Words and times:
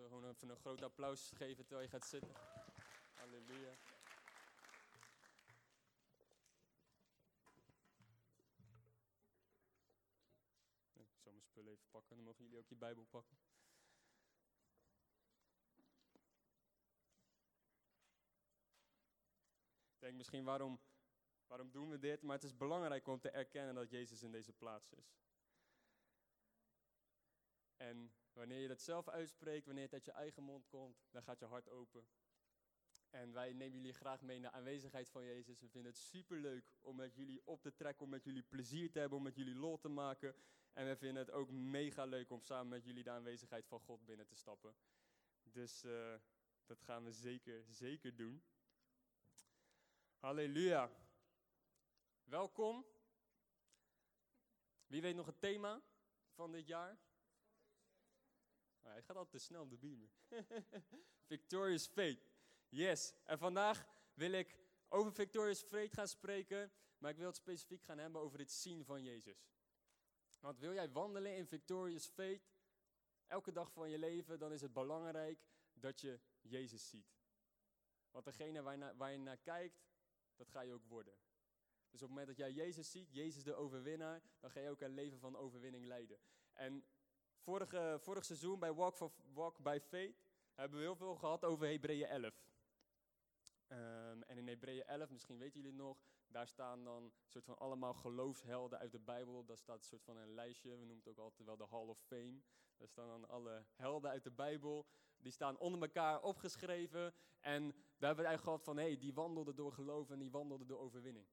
We 0.00 0.06
gewoon 0.06 0.28
even 0.28 0.48
een 0.48 0.56
groot 0.56 0.82
applaus 0.82 1.30
geven 1.30 1.64
terwijl 1.64 1.86
je 1.86 1.92
gaat 1.92 2.06
zitten. 2.06 2.34
Halleluja. 3.14 3.72
Ik 10.92 11.18
zal 11.22 11.32
mijn 11.32 11.44
spullen 11.44 11.72
even 11.72 11.88
pakken, 11.90 12.16
dan 12.16 12.24
mogen 12.24 12.42
jullie 12.44 12.58
ook 12.58 12.68
je 12.68 12.76
Bijbel 12.76 13.04
pakken. 13.04 13.38
Ik 19.94 20.00
denk 20.00 20.14
misschien 20.16 20.44
waarom, 20.44 20.80
waarom 21.46 21.70
doen 21.70 21.88
we 21.88 21.98
dit, 21.98 22.22
maar 22.22 22.34
het 22.34 22.44
is 22.44 22.56
belangrijk 22.56 23.06
om 23.06 23.20
te 23.20 23.30
erkennen 23.30 23.74
dat 23.74 23.90
Jezus 23.90 24.22
in 24.22 24.32
deze 24.32 24.52
plaats 24.52 24.92
is. 24.92 25.18
En 27.76 28.12
wanneer 28.32 28.60
je 28.60 28.68
dat 28.68 28.80
zelf 28.80 29.08
uitspreekt, 29.08 29.66
wanneer 29.66 29.84
het 29.84 29.92
uit 29.92 30.04
je 30.04 30.12
eigen 30.12 30.42
mond 30.42 30.68
komt, 30.68 31.06
dan 31.10 31.22
gaat 31.22 31.38
je 31.38 31.44
hart 31.44 31.68
open. 31.68 32.06
En 33.10 33.32
wij 33.32 33.52
nemen 33.52 33.76
jullie 33.76 33.92
graag 33.92 34.20
mee 34.20 34.38
naar 34.38 34.50
de 34.50 34.56
aanwezigheid 34.56 35.10
van 35.10 35.24
Jezus. 35.24 35.60
We 35.60 35.68
vinden 35.68 35.90
het 35.90 36.00
superleuk 36.00 36.64
om 36.80 36.96
met 36.96 37.14
jullie 37.14 37.42
op 37.44 37.62
te 37.62 37.74
trekken, 37.74 38.04
om 38.04 38.10
met 38.10 38.24
jullie 38.24 38.42
plezier 38.42 38.90
te 38.90 38.98
hebben, 38.98 39.18
om 39.18 39.24
met 39.24 39.36
jullie 39.36 39.54
lol 39.54 39.78
te 39.78 39.88
maken. 39.88 40.34
En 40.72 40.86
we 40.86 40.96
vinden 40.96 41.22
het 41.22 41.32
ook 41.32 41.50
mega 41.50 42.04
leuk 42.04 42.30
om 42.30 42.40
samen 42.40 42.68
met 42.68 42.84
jullie 42.84 43.04
de 43.04 43.10
aanwezigheid 43.10 43.66
van 43.66 43.80
God 43.80 44.04
binnen 44.04 44.26
te 44.26 44.34
stappen. 44.34 44.74
Dus 45.42 45.84
uh, 45.84 46.14
dat 46.66 46.82
gaan 46.82 47.04
we 47.04 47.12
zeker, 47.12 47.64
zeker 47.68 48.16
doen. 48.16 48.44
Halleluja. 50.16 50.90
Welkom. 52.24 52.86
Wie 54.86 55.00
weet 55.00 55.14
nog 55.14 55.26
het 55.26 55.40
thema 55.40 55.82
van 56.34 56.52
dit 56.52 56.66
jaar? 56.66 56.98
Oh, 58.82 58.92
hij 58.92 59.02
gaat 59.02 59.16
altijd 59.16 59.42
te 59.42 59.46
snel 59.46 59.62
op 59.62 59.70
de 59.70 59.78
beamer. 59.78 60.10
Victorious 61.32 61.86
Faith. 61.86 62.28
Yes. 62.68 63.14
En 63.24 63.38
vandaag 63.38 63.86
wil 64.14 64.32
ik 64.32 64.58
over 64.88 65.12
Victorious 65.12 65.62
Faith 65.62 65.92
gaan 65.92 66.08
spreken. 66.08 66.72
Maar 66.98 67.10
ik 67.10 67.16
wil 67.16 67.26
het 67.26 67.36
specifiek 67.36 67.82
gaan 67.82 67.98
hebben 67.98 68.20
over 68.20 68.38
het 68.38 68.52
zien 68.52 68.84
van 68.84 69.02
Jezus. 69.02 69.48
Want 70.40 70.58
wil 70.58 70.72
jij 70.72 70.90
wandelen 70.90 71.36
in 71.36 71.46
Victorious 71.46 72.06
Faith 72.06 72.42
elke 73.26 73.52
dag 73.52 73.72
van 73.72 73.90
je 73.90 73.98
leven, 73.98 74.38
dan 74.38 74.52
is 74.52 74.60
het 74.60 74.72
belangrijk 74.72 75.46
dat 75.72 76.00
je 76.00 76.20
Jezus 76.40 76.88
ziet. 76.88 77.18
Want 78.10 78.24
degene 78.24 78.62
waar 78.62 78.78
naar, 78.78 78.96
waar 78.96 79.12
je 79.12 79.18
naar 79.18 79.38
kijkt, 79.38 79.84
dat 80.36 80.48
ga 80.48 80.60
je 80.60 80.72
ook 80.72 80.84
worden. 80.84 81.14
Dus 81.90 82.02
op 82.02 82.08
het 82.08 82.18
moment 82.18 82.26
dat 82.26 82.36
jij 82.36 82.52
Jezus 82.52 82.90
ziet, 82.90 83.12
Jezus 83.12 83.42
de 83.42 83.54
overwinnaar, 83.54 84.22
dan 84.40 84.50
ga 84.50 84.60
je 84.60 84.70
ook 84.70 84.80
een 84.80 84.94
leven 84.94 85.18
van 85.18 85.36
overwinning 85.36 85.86
leiden. 85.86 86.20
En 86.52 86.84
vorige, 87.40 87.98
vorig 88.00 88.24
seizoen 88.24 88.58
bij 88.58 88.74
Walk, 88.74 88.96
for, 88.96 89.12
Walk 89.32 89.58
by 89.62 89.78
Faith 89.80 90.28
hebben 90.54 90.78
we 90.78 90.84
heel 90.84 90.96
veel 90.96 91.16
gehad 91.16 91.44
over 91.44 91.66
Hebreeën 91.66 92.06
11. 92.06 92.34
Um, 93.68 94.22
en 94.22 94.38
in 94.38 94.48
Hebreeën 94.48 94.84
11, 94.84 95.10
misschien 95.10 95.38
weten 95.38 95.60
jullie 95.60 95.76
het 95.76 95.86
nog, 95.86 95.98
daar 96.26 96.48
staan 96.48 96.84
dan 96.84 97.12
soort 97.26 97.44
van 97.44 97.58
allemaal 97.58 97.94
geloofshelden 97.94 98.78
uit 98.78 98.92
de 98.92 98.98
Bijbel. 98.98 99.44
Daar 99.44 99.58
staat 99.58 99.78
een 99.78 99.84
soort 99.84 100.04
van 100.04 100.16
een 100.16 100.34
lijstje, 100.34 100.70
we 100.70 100.76
noemen 100.76 100.96
het 100.96 101.08
ook 101.08 101.18
altijd 101.18 101.46
wel 101.46 101.56
de 101.56 101.66
Hall 101.70 101.86
of 101.86 101.98
Fame. 101.98 102.40
Daar 102.76 102.88
staan 102.88 103.08
dan 103.08 103.28
alle 103.28 103.66
helden 103.74 104.10
uit 104.10 104.24
de 104.24 104.30
Bijbel, 104.30 104.86
die 105.16 105.32
staan 105.32 105.58
onder 105.58 105.82
elkaar 105.82 106.22
opgeschreven. 106.22 107.14
En 107.40 107.68
daar 107.70 108.08
hebben 108.08 108.24
we 108.24 108.28
eigenlijk 108.28 108.42
gehad 108.42 108.64
van, 108.64 108.76
hé, 108.76 108.82
hey, 108.82 108.98
die 108.98 109.14
wandelden 109.14 109.56
door 109.56 109.72
geloof 109.72 110.10
en 110.10 110.18
die 110.18 110.30
wandelden 110.30 110.66
door 110.66 110.78
overwinning. 110.78 111.26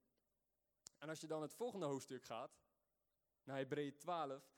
En 0.98 1.10
als 1.10 1.22
je 1.22 1.28
dan 1.28 1.42
het 1.42 1.54
volgende 1.54 1.86
hoofdstuk 1.86 2.24
gaat, 2.24 2.60
naar 3.44 3.58
Hebreeën 3.58 3.98
12, 3.98 4.57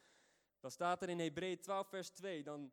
dan 0.59 0.71
staat 0.71 1.01
er 1.01 1.09
in 1.09 1.19
Hebreeën 1.19 1.59
12 1.59 1.87
vers 1.87 2.09
2, 2.09 2.43
dan 2.43 2.71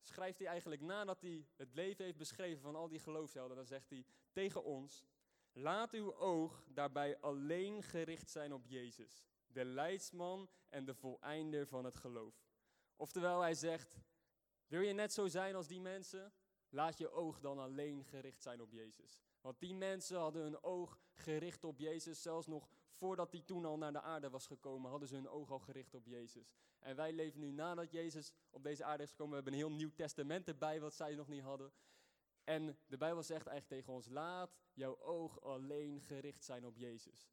schrijft 0.00 0.38
hij 0.38 0.48
eigenlijk 0.48 0.80
nadat 0.80 1.20
hij 1.20 1.46
het 1.56 1.74
leven 1.74 2.04
heeft 2.04 2.16
beschreven 2.16 2.62
van 2.62 2.76
al 2.76 2.88
die 2.88 2.98
geloofshelden, 2.98 3.56
dan 3.56 3.66
zegt 3.66 3.90
hij 3.90 4.04
tegen 4.32 4.64
ons, 4.64 5.04
laat 5.52 5.92
uw 5.92 6.16
oog 6.16 6.64
daarbij 6.68 7.20
alleen 7.20 7.82
gericht 7.82 8.30
zijn 8.30 8.52
op 8.52 8.66
Jezus, 8.66 9.24
de 9.46 9.64
leidsman 9.64 10.50
en 10.68 10.84
de 10.84 10.94
voleinder 10.94 11.66
van 11.66 11.84
het 11.84 11.96
geloof. 11.96 12.46
Oftewel, 12.96 13.40
hij 13.40 13.54
zegt, 13.54 13.96
wil 14.66 14.80
je 14.80 14.92
net 14.92 15.12
zo 15.12 15.26
zijn 15.26 15.54
als 15.54 15.66
die 15.66 15.80
mensen? 15.80 16.32
Laat 16.68 16.98
je 16.98 17.10
oog 17.10 17.40
dan 17.40 17.58
alleen 17.58 18.04
gericht 18.04 18.42
zijn 18.42 18.60
op 18.60 18.72
Jezus. 18.72 19.24
Want 19.44 19.60
die 19.60 19.74
mensen 19.74 20.18
hadden 20.18 20.42
hun 20.42 20.62
oog 20.62 20.98
gericht 21.12 21.64
op 21.64 21.78
Jezus, 21.78 22.22
zelfs 22.22 22.46
nog 22.46 22.68
voordat 22.90 23.32
hij 23.32 23.40
toen 23.40 23.64
al 23.64 23.76
naar 23.76 23.92
de 23.92 24.00
aarde 24.00 24.30
was 24.30 24.46
gekomen, 24.46 24.90
hadden 24.90 25.08
ze 25.08 25.14
hun 25.14 25.28
oog 25.28 25.50
al 25.50 25.58
gericht 25.58 25.94
op 25.94 26.06
Jezus. 26.06 26.54
En 26.78 26.96
wij 26.96 27.12
leven 27.12 27.40
nu 27.40 27.50
nadat 27.50 27.90
Jezus 27.90 28.32
op 28.50 28.62
deze 28.62 28.84
aarde 28.84 29.02
is 29.02 29.10
gekomen. 29.10 29.36
We 29.36 29.42
hebben 29.42 29.52
een 29.52 29.66
heel 29.68 29.76
nieuw 29.76 29.94
testament 29.94 30.48
erbij, 30.48 30.80
wat 30.80 30.94
zij 30.94 31.14
nog 31.14 31.28
niet 31.28 31.42
hadden. 31.42 31.72
En 32.44 32.78
de 32.86 32.96
Bijbel 32.96 33.22
zegt 33.22 33.46
eigenlijk 33.46 33.80
tegen 33.80 33.92
ons, 33.92 34.08
laat 34.08 34.56
jouw 34.72 35.00
oog 35.00 35.40
alleen 35.40 36.00
gericht 36.00 36.44
zijn 36.44 36.66
op 36.66 36.76
Jezus. 36.76 37.28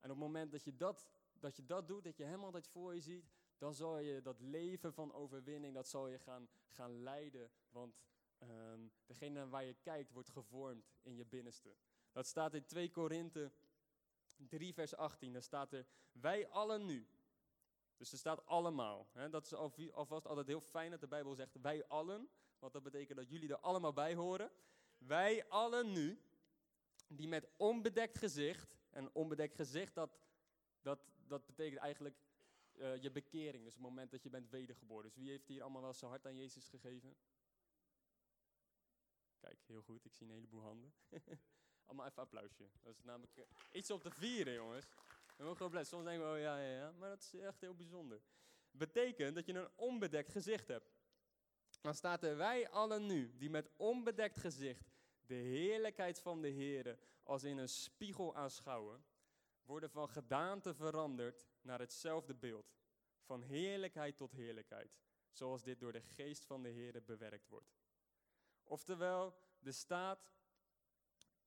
En 0.00 0.10
op 0.10 0.16
het 0.16 0.26
moment 0.26 0.52
dat 0.52 0.64
je 0.64 0.76
dat, 0.76 1.06
dat, 1.32 1.56
je 1.56 1.64
dat 1.64 1.88
doet, 1.88 2.04
dat 2.04 2.16
je 2.16 2.24
hem 2.24 2.44
altijd 2.44 2.68
voor 2.68 2.94
je 2.94 3.00
ziet, 3.00 3.30
dan 3.58 3.74
zal 3.74 3.98
je 3.98 4.22
dat 4.22 4.40
leven 4.40 4.92
van 4.92 5.12
overwinning, 5.12 5.74
dat 5.74 5.88
zal 5.88 6.08
je 6.08 6.18
gaan, 6.18 6.48
gaan 6.66 7.02
leiden. 7.02 7.50
Want 7.70 8.00
um, 8.42 8.92
degene 9.06 9.48
waar 9.48 9.64
je 9.64 9.74
kijkt, 9.74 10.12
wordt 10.12 10.30
gevormd 10.30 10.92
in 11.02 11.16
je 11.16 11.24
binnenste. 11.24 11.76
Dat 12.12 12.26
staat 12.26 12.54
in 12.54 12.64
2 12.64 12.90
Korinthe 12.90 13.52
3 14.36 14.74
vers 14.74 14.94
18, 14.94 15.32
daar 15.32 15.42
staat 15.42 15.72
er, 15.72 15.86
wij 16.12 16.48
allen 16.48 16.84
nu. 16.86 17.06
Dus 17.96 18.12
er 18.12 18.18
staat 18.18 18.46
allemaal. 18.46 19.08
Hè? 19.12 19.28
Dat 19.28 19.44
is 19.44 19.52
alvast 19.92 20.26
altijd 20.26 20.46
heel 20.46 20.60
fijn 20.60 20.90
dat 20.90 21.00
de 21.00 21.06
Bijbel 21.06 21.34
zegt 21.34 21.60
wij 21.60 21.86
allen, 21.86 22.28
want 22.58 22.72
dat 22.72 22.82
betekent 22.82 23.18
dat 23.18 23.30
jullie 23.30 23.48
er 23.48 23.58
allemaal 23.58 23.92
bij 23.92 24.14
horen. 24.14 24.50
Wij 24.98 25.48
allen 25.48 25.92
nu, 25.92 26.22
die 27.08 27.28
met 27.28 27.48
onbedekt 27.56 28.18
gezicht, 28.18 28.76
en 28.90 29.14
onbedekt 29.14 29.54
gezicht, 29.54 29.94
dat, 29.94 30.18
dat, 30.82 30.98
dat 31.26 31.46
betekent 31.46 31.80
eigenlijk 31.80 32.16
uh, 32.74 33.02
je 33.02 33.10
bekering, 33.10 33.64
dus 33.64 33.72
het 33.72 33.82
moment 33.82 34.10
dat 34.10 34.22
je 34.22 34.30
bent 34.30 34.50
wedergeboren. 34.50 35.04
Dus 35.04 35.16
wie 35.16 35.30
heeft 35.30 35.48
hier 35.48 35.62
allemaal 35.62 35.82
wel 35.82 35.94
zijn 35.94 36.10
hart 36.10 36.26
aan 36.26 36.36
Jezus 36.36 36.68
gegeven? 36.68 37.16
Kijk, 39.42 39.58
heel 39.66 39.82
goed, 39.82 40.04
ik 40.04 40.14
zie 40.14 40.26
een 40.26 40.32
heleboel 40.32 40.62
handen. 40.62 40.92
Allemaal 41.86 42.06
even 42.06 42.22
applausje. 42.22 42.68
Dat 42.82 42.94
is 42.94 43.02
namelijk 43.02 43.36
uh, 43.36 43.44
iets 43.72 43.90
op 43.90 44.02
te 44.02 44.10
vieren, 44.10 44.54
jongens. 44.54 44.86
We 45.36 45.44
mogen 45.44 45.70
blij. 45.70 45.84
Soms 45.84 46.04
denken 46.04 46.28
we, 46.28 46.34
oh 46.34 46.40
ja, 46.40 46.58
ja, 46.58 46.76
ja. 46.76 46.92
Maar 46.92 47.08
dat 47.08 47.20
is 47.20 47.34
echt 47.34 47.60
heel 47.60 47.74
bijzonder. 47.74 48.20
Betekent 48.70 49.34
dat 49.34 49.46
je 49.46 49.52
een 49.52 49.70
onbedekt 49.76 50.30
gezicht 50.30 50.68
hebt. 50.68 50.92
Dan 51.80 51.94
staat 51.94 52.22
er, 52.22 52.36
wij 52.36 52.68
allen 52.68 53.06
nu, 53.06 53.36
die 53.36 53.50
met 53.50 53.70
onbedekt 53.76 54.36
gezicht 54.36 54.90
de 55.26 55.34
heerlijkheid 55.34 56.20
van 56.20 56.42
de 56.42 56.48
Heer 56.48 56.98
als 57.22 57.44
in 57.44 57.58
een 57.58 57.68
spiegel 57.68 58.36
aanschouwen, 58.36 59.04
worden 59.64 59.90
van 59.90 60.08
gedaante 60.08 60.74
veranderd 60.74 61.46
naar 61.60 61.78
hetzelfde 61.78 62.34
beeld. 62.34 62.74
Van 63.22 63.42
heerlijkheid 63.42 64.16
tot 64.16 64.32
heerlijkheid. 64.32 65.00
Zoals 65.30 65.62
dit 65.62 65.80
door 65.80 65.92
de 65.92 66.02
geest 66.02 66.44
van 66.44 66.62
de 66.62 66.68
Heer 66.68 67.02
bewerkt 67.04 67.48
wordt. 67.48 67.81
Oftewel, 68.72 69.36
er 69.62 69.72
staat, 69.72 70.32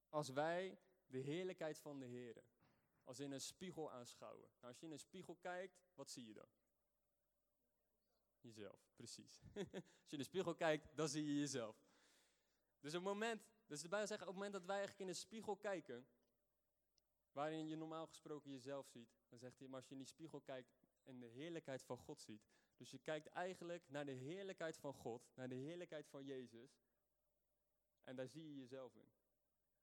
als 0.09 0.29
wij 0.29 0.79
de 1.05 1.17
heerlijkheid 1.17 1.79
van 1.79 1.99
de 1.99 2.05
Heer 2.05 2.43
als 3.03 3.19
in 3.19 3.31
een 3.31 3.41
spiegel 3.41 3.91
aanschouwen. 3.91 4.49
Nou, 4.49 4.67
als 4.67 4.79
je 4.79 4.85
in 4.85 4.91
een 4.91 4.99
spiegel 4.99 5.35
kijkt, 5.35 5.81
wat 5.93 6.09
zie 6.09 6.25
je 6.25 6.33
dan? 6.33 6.47
Jezelf, 8.39 8.91
precies. 8.95 9.41
als 10.01 10.09
je 10.09 10.11
in 10.11 10.17
de 10.17 10.23
spiegel 10.23 10.55
kijkt, 10.55 10.95
dan 10.95 11.09
zie 11.09 11.25
je 11.25 11.39
jezelf. 11.39 11.85
Dus 12.79 12.93
op 12.93 13.03
het 13.03 13.13
moment, 13.13 13.45
dus 13.65 13.81
de 13.81 13.87
Bijbel 13.87 14.07
zegt, 14.07 14.21
op 14.21 14.27
het 14.27 14.35
moment 14.35 14.53
dat 14.53 14.65
wij 14.65 14.77
eigenlijk 14.77 15.03
in 15.03 15.07
een 15.07 15.21
spiegel 15.21 15.57
kijken, 15.57 16.07
waarin 17.31 17.67
je 17.67 17.75
normaal 17.75 18.07
gesproken 18.07 18.51
jezelf 18.51 18.87
ziet, 18.87 19.15
dan 19.29 19.39
zegt 19.39 19.59
hij, 19.59 19.67
maar 19.67 19.79
als 19.79 19.87
je 19.87 19.93
in 19.93 19.99
die 19.99 20.07
spiegel 20.07 20.41
kijkt 20.41 20.73
en 21.03 21.19
de 21.19 21.27
heerlijkheid 21.27 21.83
van 21.83 21.97
God 21.97 22.21
ziet, 22.21 22.47
dus 22.77 22.91
je 22.91 22.99
kijkt 22.99 23.27
eigenlijk 23.27 23.89
naar 23.89 24.05
de 24.05 24.11
heerlijkheid 24.11 24.77
van 24.77 24.93
God, 24.93 25.31
naar 25.35 25.49
de 25.49 25.55
heerlijkheid 25.55 26.07
van 26.07 26.25
Jezus, 26.25 26.79
en 28.05 28.15
daar 28.15 28.27
zie 28.27 28.47
je 28.47 28.57
jezelf 28.57 28.95
in. 28.95 29.09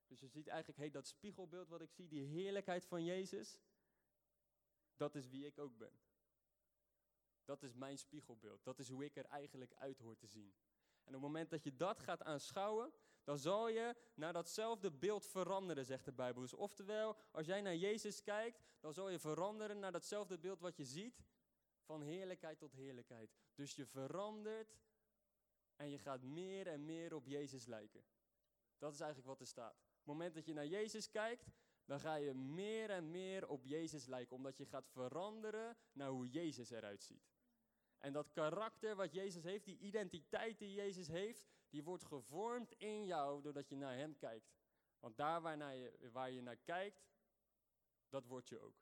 Dus 0.07 0.21
je 0.21 0.29
ziet 0.29 0.47
eigenlijk, 0.47 0.79
hey, 0.79 0.91
dat 0.91 1.07
spiegelbeeld 1.07 1.69
wat 1.69 1.81
ik 1.81 1.91
zie, 1.91 2.09
die 2.09 2.25
heerlijkheid 2.25 2.85
van 2.85 3.05
Jezus, 3.05 3.61
dat 4.97 5.15
is 5.15 5.29
wie 5.29 5.47
ik 5.47 5.59
ook 5.59 5.77
ben. 5.77 6.01
Dat 7.45 7.63
is 7.63 7.75
mijn 7.75 7.99
spiegelbeeld. 7.99 8.65
Dat 8.65 8.79
is 8.79 8.89
hoe 8.89 9.05
ik 9.05 9.17
er 9.17 9.25
eigenlijk 9.25 9.75
uit 9.75 9.99
hoor 9.99 10.17
te 10.17 10.27
zien. 10.27 10.55
En 11.05 11.07
op 11.07 11.13
het 11.13 11.21
moment 11.21 11.51
dat 11.51 11.65
je 11.65 11.77
dat 11.77 12.01
gaat 12.01 12.23
aanschouwen, 12.23 12.93
dan 13.25 13.39
zal 13.39 13.69
je 13.69 13.97
naar 14.15 14.33
datzelfde 14.33 14.91
beeld 14.91 15.27
veranderen, 15.27 15.85
zegt 15.85 16.05
de 16.05 16.13
Bijbel. 16.13 16.43
Dus 16.43 16.55
oftewel, 16.55 17.17
als 17.31 17.47
jij 17.47 17.61
naar 17.61 17.77
Jezus 17.77 18.23
kijkt, 18.23 18.63
dan 18.81 18.95
zal 18.95 19.09
je 19.09 19.19
veranderen 19.19 19.79
naar 19.79 19.93
datzelfde 19.93 20.39
beeld 20.39 20.61
wat 20.61 20.77
je 20.77 20.85
ziet, 20.85 21.25
van 21.83 22.03
heerlijkheid 22.03 22.59
tot 22.59 22.73
heerlijkheid. 22.73 23.35
Dus 23.55 23.75
je 23.75 23.87
verandert 23.87 24.77
en 25.83 25.91
je 25.91 25.99
gaat 25.99 26.23
meer 26.23 26.67
en 26.67 26.85
meer 26.85 27.15
op 27.15 27.27
Jezus 27.27 27.67
lijken. 27.67 28.05
Dat 28.79 28.93
is 28.93 29.01
eigenlijk 29.01 29.29
wat 29.29 29.41
er 29.41 29.47
staat. 29.47 29.75
Op 29.75 29.97
het 29.97 30.07
moment 30.07 30.35
dat 30.35 30.47
je 30.47 30.53
naar 30.53 30.67
Jezus 30.67 31.11
kijkt, 31.11 31.51
dan 31.85 32.01
ga 32.01 32.15
je 32.15 32.35
meer 32.35 32.91
en 32.91 33.11
meer 33.11 33.49
op 33.49 33.65
Jezus 33.65 34.07
lijken, 34.07 34.37
omdat 34.37 34.57
je 34.57 34.67
gaat 34.67 34.89
veranderen 34.89 35.77
naar 35.93 36.09
hoe 36.09 36.29
Jezus 36.29 36.71
eruit 36.71 37.03
ziet. 37.03 37.31
En 37.99 38.13
dat 38.13 38.31
karakter 38.31 38.97
wat 38.97 39.13
Jezus 39.13 39.43
heeft, 39.43 39.65
die 39.65 39.79
identiteit 39.79 40.59
die 40.59 40.73
Jezus 40.73 41.09
heeft, 41.09 41.47
die 41.69 41.85
wordt 41.85 42.05
gevormd 42.05 42.73
in 42.73 43.07
jou 43.07 43.43
doordat 43.43 43.69
je 43.69 43.77
naar 43.77 43.97
Hem 43.97 44.17
kijkt. 44.17 44.53
Want 44.99 45.17
daar 45.17 45.41
waar, 45.41 45.75
je, 45.75 46.09
waar 46.13 46.31
je 46.31 46.43
naar 46.43 46.57
kijkt, 46.57 47.07
dat 48.09 48.27
word 48.27 48.49
je 48.49 48.61
ook. 48.61 48.77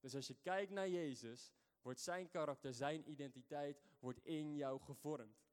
Dus 0.00 0.14
als 0.14 0.26
je 0.26 0.34
kijkt 0.34 0.72
naar 0.72 0.88
Jezus, 0.88 1.52
wordt 1.82 2.00
zijn 2.00 2.28
karakter, 2.28 2.74
zijn 2.74 3.10
identiteit, 3.10 3.82
wordt 3.98 4.24
in 4.24 4.54
jou 4.54 4.80
gevormd. 4.80 5.47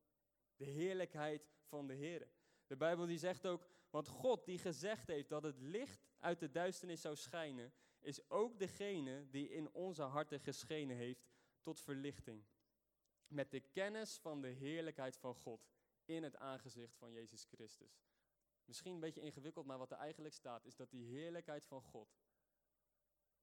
De 0.56 0.66
heerlijkheid 0.66 1.50
van 1.63 1.88
de 1.88 1.94
Heer. 1.94 2.28
De 2.68 2.75
Bijbel 2.75 3.06
die 3.06 3.18
zegt 3.18 3.46
ook, 3.46 3.68
want 3.90 4.07
God 4.07 4.46
die 4.46 4.57
gezegd 4.57 5.07
heeft 5.07 5.30
dat 5.30 5.44
het 5.44 5.60
licht 5.60 6.07
uit 6.19 6.40
de 6.40 6.52
duisternis 6.52 7.02
zou 7.02 7.16
schijnen, 7.16 7.74
is 8.00 8.30
ook 8.30 8.60
degene 8.60 9.30
die 9.30 9.50
in 9.50 9.72
onze 9.72 10.02
harten 10.02 10.40
geschenen 10.40 10.96
heeft 10.96 11.28
tot 11.62 11.80
verlichting. 11.80 12.46
Met 13.28 13.52
de 13.52 13.60
kennis 13.60 14.18
van 14.18 14.42
de 14.42 14.48
heerlijkheid 14.48 15.18
van 15.18 15.36
God 15.36 15.68
in 16.06 16.24
het 16.24 16.38
aangezicht 16.38 16.96
van 16.96 17.12
Jezus 17.12 17.44
Christus. 17.44 18.04
Misschien 18.66 18.94
een 18.94 19.00
beetje 19.00 19.22
ingewikkeld, 19.22 19.66
maar 19.66 19.78
wat 19.78 19.92
er 19.92 19.98
eigenlijk 19.98 20.34
staat 20.34 20.66
is 20.66 20.75
dat 20.75 20.92
die 20.92 21.06
heerlijkheid 21.06 21.66
van 21.66 21.81
God 21.81 22.18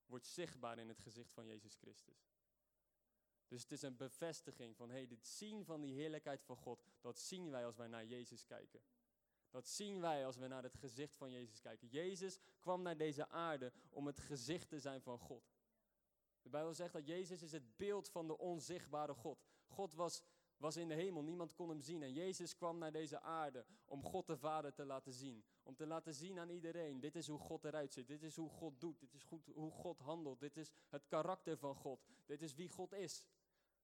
wordt 0.06 0.26
zichtbaar 0.26 0.78
in 0.78 0.88
het 0.88 1.00
gezicht 1.00 1.32
van 1.32 1.46
Jezus 1.46 1.74
Christus. 1.74 2.30
Dus 3.52 3.62
het 3.62 3.72
is 3.72 3.82
een 3.82 3.96
bevestiging 3.96 4.76
van, 4.76 4.90
hey, 4.90 5.06
dit 5.06 5.26
zien 5.26 5.64
van 5.64 5.80
die 5.80 5.94
heerlijkheid 5.94 6.42
van 6.42 6.56
God, 6.56 6.82
dat 7.00 7.18
zien 7.18 7.50
wij 7.50 7.66
als 7.66 7.76
wij 7.76 7.86
naar 7.86 8.04
Jezus 8.04 8.44
kijken. 8.44 8.80
Dat 9.50 9.68
zien 9.68 10.00
wij 10.00 10.26
als 10.26 10.36
we 10.36 10.46
naar 10.46 10.62
het 10.62 10.76
gezicht 10.76 11.16
van 11.16 11.30
Jezus 11.30 11.60
kijken. 11.60 11.88
Jezus 11.88 12.38
kwam 12.60 12.82
naar 12.82 12.96
deze 12.96 13.28
aarde 13.28 13.72
om 13.90 14.06
het 14.06 14.18
gezicht 14.18 14.68
te 14.68 14.80
zijn 14.80 15.02
van 15.02 15.18
God. 15.18 15.52
De 16.42 16.48
Bijbel 16.48 16.74
zegt 16.74 16.92
dat 16.92 17.06
Jezus 17.06 17.42
is 17.42 17.52
het 17.52 17.76
beeld 17.76 18.08
van 18.08 18.26
de 18.26 18.38
onzichtbare 18.38 19.14
God. 19.14 19.44
God 19.66 19.94
was, 19.94 20.22
was 20.56 20.76
in 20.76 20.88
de 20.88 20.94
hemel, 20.94 21.22
niemand 21.22 21.54
kon 21.54 21.68
hem 21.68 21.80
zien. 21.80 22.02
En 22.02 22.12
Jezus 22.12 22.54
kwam 22.54 22.78
naar 22.78 22.92
deze 22.92 23.20
aarde 23.20 23.64
om 23.84 24.02
God 24.02 24.26
de 24.26 24.36
Vader 24.36 24.72
te 24.72 24.84
laten 24.84 25.12
zien. 25.12 25.44
Om 25.62 25.74
te 25.74 25.86
laten 25.86 26.14
zien 26.14 26.38
aan 26.38 26.50
iedereen, 26.50 27.00
dit 27.00 27.16
is 27.16 27.26
hoe 27.26 27.38
God 27.38 27.64
eruit 27.64 27.92
ziet. 27.92 28.06
Dit 28.06 28.22
is 28.22 28.36
hoe 28.36 28.50
God 28.50 28.80
doet. 28.80 29.00
Dit 29.00 29.14
is 29.14 29.22
goed, 29.22 29.46
hoe 29.54 29.70
God 29.70 29.98
handelt. 29.98 30.40
Dit 30.40 30.56
is 30.56 30.70
het 30.88 31.06
karakter 31.06 31.58
van 31.58 31.74
God. 31.74 32.04
Dit 32.26 32.42
is 32.42 32.54
wie 32.54 32.68
God 32.68 32.92
is. 32.92 33.24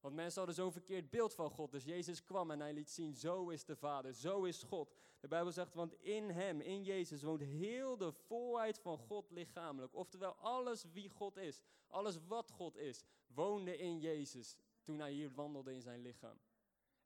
Want 0.01 0.15
mensen 0.15 0.37
hadden 0.37 0.55
zo'n 0.55 0.73
verkeerd 0.73 1.11
beeld 1.11 1.35
van 1.35 1.51
God. 1.51 1.71
Dus 1.71 1.85
Jezus 1.85 2.25
kwam 2.25 2.51
en 2.51 2.61
hij 2.61 2.73
liet 2.73 2.91
zien, 2.91 3.15
zo 3.15 3.49
is 3.49 3.65
de 3.65 3.77
Vader, 3.77 4.15
zo 4.15 4.45
is 4.45 4.63
God. 4.63 4.95
De 5.21 5.29
Bijbel 5.29 5.53
zegt, 5.53 5.75
want 5.75 5.95
in 5.95 6.31
hem, 6.31 6.61
in 6.61 6.83
Jezus, 6.83 7.23
woont 7.23 7.41
heel 7.41 7.97
de 7.97 8.13
volheid 8.13 8.79
van 8.79 8.99
God 8.99 9.31
lichamelijk. 9.31 9.95
Oftewel, 9.95 10.33
alles 10.33 10.85
wie 10.93 11.09
God 11.09 11.37
is, 11.37 11.61
alles 11.87 12.19
wat 12.27 12.51
God 12.51 12.77
is, 12.77 13.03
woonde 13.27 13.79
in 13.79 13.99
Jezus 13.99 14.57
toen 14.83 14.99
hij 14.99 15.13
hier 15.13 15.35
wandelde 15.35 15.73
in 15.73 15.83
zijn 15.83 16.01
lichaam. 16.01 16.39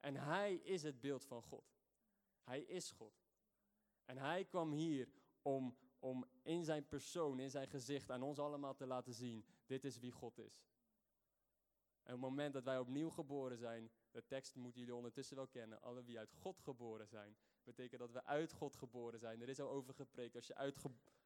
En 0.01 0.17
hij 0.17 0.55
is 0.55 0.83
het 0.83 1.01
beeld 1.01 1.25
van 1.25 1.43
God. 1.43 1.65
Hij 2.45 2.61
is 2.61 2.91
God. 2.91 3.23
En 4.05 4.19
hij 4.19 4.45
kwam 4.45 4.73
hier 4.73 5.09
om, 5.43 5.77
om 5.99 6.27
in 6.43 6.65
zijn 6.65 6.87
persoon, 6.87 7.41
in 7.41 7.51
zijn 7.51 7.69
gezicht 7.69 8.11
aan 8.11 8.23
ons 8.23 8.39
allemaal 8.39 8.75
te 8.75 8.87
laten 8.87 9.13
zien, 9.13 9.45
dit 9.67 9.85
is 9.85 9.99
wie 9.99 10.11
God 10.11 10.39
is. 10.39 10.63
En 12.03 12.15
op 12.15 12.21
het 12.21 12.31
moment 12.31 12.53
dat 12.53 12.65
wij 12.65 12.79
opnieuw 12.79 13.11
geboren 13.11 13.59
zijn, 13.59 13.91
de 14.11 14.27
tekst 14.27 14.55
moeten 14.55 14.81
jullie 14.81 14.95
ondertussen 14.95 15.37
wel 15.37 15.47
kennen, 15.47 15.83
alle 15.83 16.05
wie 16.05 16.19
uit 16.19 16.33
God 16.33 16.61
geboren 16.61 17.07
zijn, 17.07 17.37
betekent 17.65 18.01
dat 18.01 18.13
we 18.13 18.25
uit 18.25 18.53
God 18.53 18.77
geboren 18.77 19.19
zijn. 19.19 19.41
Er 19.41 19.49
is 19.49 19.61
al 19.61 19.71
over 19.71 19.95
gepreekt, 19.95 20.37
als 20.37 20.47
je 20.47 20.55
uit, 20.55 20.77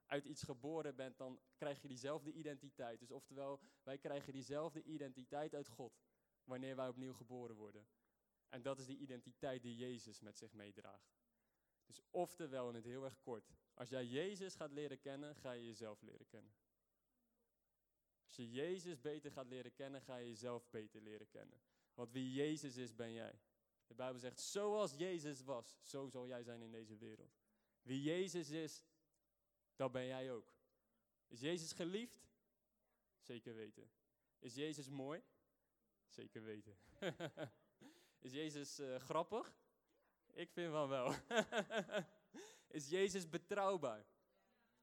uit 0.06 0.24
iets 0.24 0.42
geboren 0.42 0.96
bent, 0.96 1.18
dan 1.18 1.40
krijg 1.56 1.82
je 1.82 1.88
diezelfde 1.88 2.32
identiteit. 2.32 3.00
Dus 3.00 3.10
oftewel, 3.10 3.60
wij 3.82 3.98
krijgen 3.98 4.32
diezelfde 4.32 4.82
identiteit 4.82 5.54
uit 5.54 5.68
God, 5.68 6.02
wanneer 6.44 6.76
wij 6.76 6.88
opnieuw 6.88 7.14
geboren 7.14 7.56
worden. 7.56 7.86
En 8.48 8.62
dat 8.62 8.78
is 8.78 8.86
die 8.86 8.98
identiteit 8.98 9.62
die 9.62 9.76
Jezus 9.76 10.20
met 10.20 10.36
zich 10.36 10.52
meedraagt. 10.52 11.14
Dus 11.86 12.00
oftewel, 12.10 12.68
in 12.68 12.74
het 12.74 12.84
heel 12.84 13.04
erg 13.04 13.18
kort, 13.20 13.50
als 13.74 13.88
jij 13.88 14.06
Jezus 14.06 14.54
gaat 14.54 14.72
leren 14.72 14.98
kennen, 14.98 15.36
ga 15.36 15.52
je 15.52 15.66
jezelf 15.66 16.02
leren 16.02 16.26
kennen. 16.26 16.54
Als 18.36 18.44
je 18.46 18.52
Jezus 18.52 19.00
beter 19.00 19.32
gaat 19.32 19.46
leren 19.46 19.74
kennen, 19.74 20.02
ga 20.02 20.16
je 20.16 20.28
jezelf 20.28 20.70
beter 20.70 21.00
leren 21.00 21.28
kennen. 21.28 21.60
Want 21.94 22.12
wie 22.12 22.32
Jezus 22.32 22.76
is, 22.76 22.94
ben 22.94 23.12
jij. 23.12 23.40
De 23.86 23.94
Bijbel 23.94 24.20
zegt, 24.20 24.40
zoals 24.40 24.94
Jezus 24.94 25.42
was, 25.42 25.78
zo 25.82 26.08
zal 26.08 26.26
jij 26.26 26.42
zijn 26.42 26.62
in 26.62 26.70
deze 26.70 26.96
wereld. 26.96 27.38
Wie 27.82 28.02
Jezus 28.02 28.50
is, 28.50 28.84
dat 29.76 29.92
ben 29.92 30.06
jij 30.06 30.32
ook. 30.32 30.52
Is 31.26 31.40
Jezus 31.40 31.72
geliefd? 31.72 32.28
Zeker 33.20 33.54
weten. 33.54 33.90
Is 34.38 34.54
Jezus 34.54 34.88
mooi? 34.88 35.22
Zeker 36.08 36.42
weten. 36.42 36.76
is 38.26 38.32
Jezus 38.32 38.80
uh, 38.80 38.96
grappig? 38.96 39.56
Ik 40.32 40.50
vind 40.50 40.72
van 40.72 40.88
wel. 40.88 41.14
is 42.78 42.88
Jezus 42.88 43.28
betrouwbaar? 43.28 44.06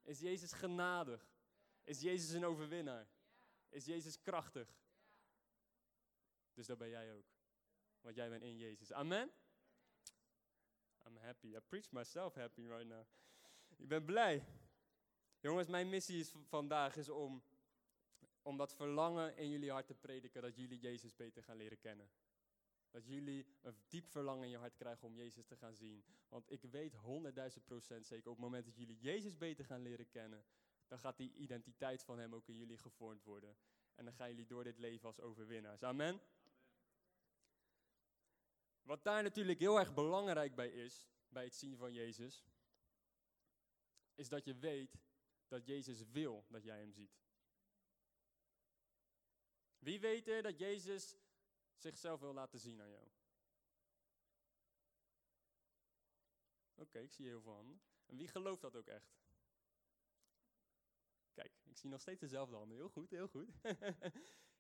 Is 0.01 0.19
Jezus 0.19 0.51
genadig? 0.51 1.31
Is 1.83 2.01
Jezus 2.01 2.29
een 2.29 2.45
overwinnaar? 2.45 3.07
Is 3.73 3.85
Jezus 3.85 4.21
krachtig. 4.21 4.67
Dus 6.53 6.65
dat 6.65 6.77
ben 6.77 6.89
jij 6.89 7.13
ook. 7.13 7.25
Want 8.01 8.15
jij 8.15 8.29
bent 8.29 8.43
in 8.43 8.57
Jezus. 8.57 8.91
Amen? 8.91 9.31
I'm 11.07 11.17
happy. 11.17 11.47
I 11.47 11.59
preach 11.59 11.91
myself 11.91 12.35
happy 12.35 12.67
right 12.67 12.87
now. 12.87 13.05
Ik 13.77 13.87
ben 13.87 14.05
blij. 14.05 14.45
Jongens, 15.39 15.67
mijn 15.67 15.89
missie 15.89 16.19
is 16.19 16.33
vandaag 16.47 16.95
is 16.95 17.09
om, 17.09 17.43
om 18.41 18.57
dat 18.57 18.73
verlangen 18.75 19.37
in 19.37 19.49
jullie 19.49 19.71
hart 19.71 19.87
te 19.87 19.95
prediken, 19.95 20.41
dat 20.41 20.55
jullie 20.55 20.79
Jezus 20.79 21.15
beter 21.15 21.43
gaan 21.43 21.57
leren 21.57 21.79
kennen. 21.79 22.09
Dat 22.89 23.07
jullie 23.07 23.45
een 23.61 23.77
diep 23.87 24.07
verlangen 24.07 24.43
in 24.43 24.49
je 24.49 24.57
hart 24.57 24.75
krijgen 24.75 25.07
om 25.07 25.15
Jezus 25.15 25.45
te 25.45 25.57
gaan 25.57 25.75
zien. 25.75 26.03
Want 26.29 26.51
ik 26.51 26.61
weet 26.61 26.93
honderdduizend 26.93 27.65
procent 27.65 28.05
zeker, 28.05 28.29
op 28.29 28.35
het 28.35 28.43
moment 28.43 28.65
dat 28.65 28.75
jullie 28.75 28.97
Jezus 28.97 29.37
beter 29.37 29.65
gaan 29.65 29.81
leren 29.81 30.09
kennen, 30.09 30.45
dan 30.87 30.99
gaat 30.99 31.17
die 31.17 31.33
identiteit 31.33 32.03
van 32.03 32.19
Hem 32.19 32.35
ook 32.35 32.47
in 32.47 32.57
jullie 32.57 32.77
gevormd 32.77 33.23
worden. 33.23 33.57
En 33.95 34.05
dan 34.05 34.13
gaan 34.13 34.29
jullie 34.29 34.45
door 34.45 34.63
dit 34.63 34.77
leven 34.77 35.07
als 35.07 35.19
overwinnaars. 35.19 35.83
Amen. 35.83 36.21
Wat 38.81 39.03
daar 39.03 39.23
natuurlijk 39.23 39.59
heel 39.59 39.79
erg 39.79 39.93
belangrijk 39.93 40.55
bij 40.55 40.69
is, 40.69 41.07
bij 41.27 41.43
het 41.43 41.55
zien 41.55 41.77
van 41.77 41.93
Jezus, 41.93 42.45
is 44.15 44.29
dat 44.29 44.45
je 44.45 44.55
weet 44.55 45.01
dat 45.47 45.65
Jezus 45.65 46.03
wil 46.11 46.45
dat 46.49 46.63
jij 46.63 46.79
Hem 46.79 46.91
ziet. 46.91 47.21
Wie 49.79 49.99
weet 49.99 50.27
er 50.27 50.41
dat 50.41 50.59
Jezus 50.59 51.15
zichzelf 51.75 52.19
wil 52.19 52.33
laten 52.33 52.59
zien 52.59 52.81
aan 52.81 52.89
jou? 52.89 53.07
Oké, 56.75 56.99
ik 56.99 57.13
zie 57.13 57.25
heel 57.25 57.41
veel 57.41 57.53
handen. 57.53 57.81
En 58.05 58.17
wie 58.17 58.27
gelooft 58.27 58.61
dat 58.61 58.75
ook 58.75 58.87
echt? 58.87 59.22
Kijk, 61.33 61.51
ik 61.63 61.77
zie 61.77 61.89
nog 61.89 62.01
steeds 62.01 62.19
dezelfde 62.19 62.55
handen. 62.55 62.77
Heel 62.77 62.89
goed, 62.89 63.09
heel 63.09 63.27
goed. 63.27 63.49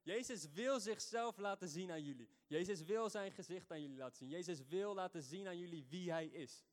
Jezus 0.03 0.51
wil 0.51 0.79
zichzelf 0.79 1.37
laten 1.37 1.67
zien 1.67 1.91
aan 1.91 2.03
jullie. 2.03 2.29
Jezus 2.47 2.83
wil 2.83 3.09
zijn 3.09 3.31
gezicht 3.31 3.71
aan 3.71 3.81
jullie 3.81 3.97
laten 3.97 4.17
zien. 4.17 4.29
Jezus 4.29 4.65
wil 4.67 4.93
laten 4.93 5.23
zien 5.23 5.47
aan 5.47 5.57
jullie 5.57 5.85
wie 5.85 6.11
hij 6.11 6.27
is. 6.27 6.65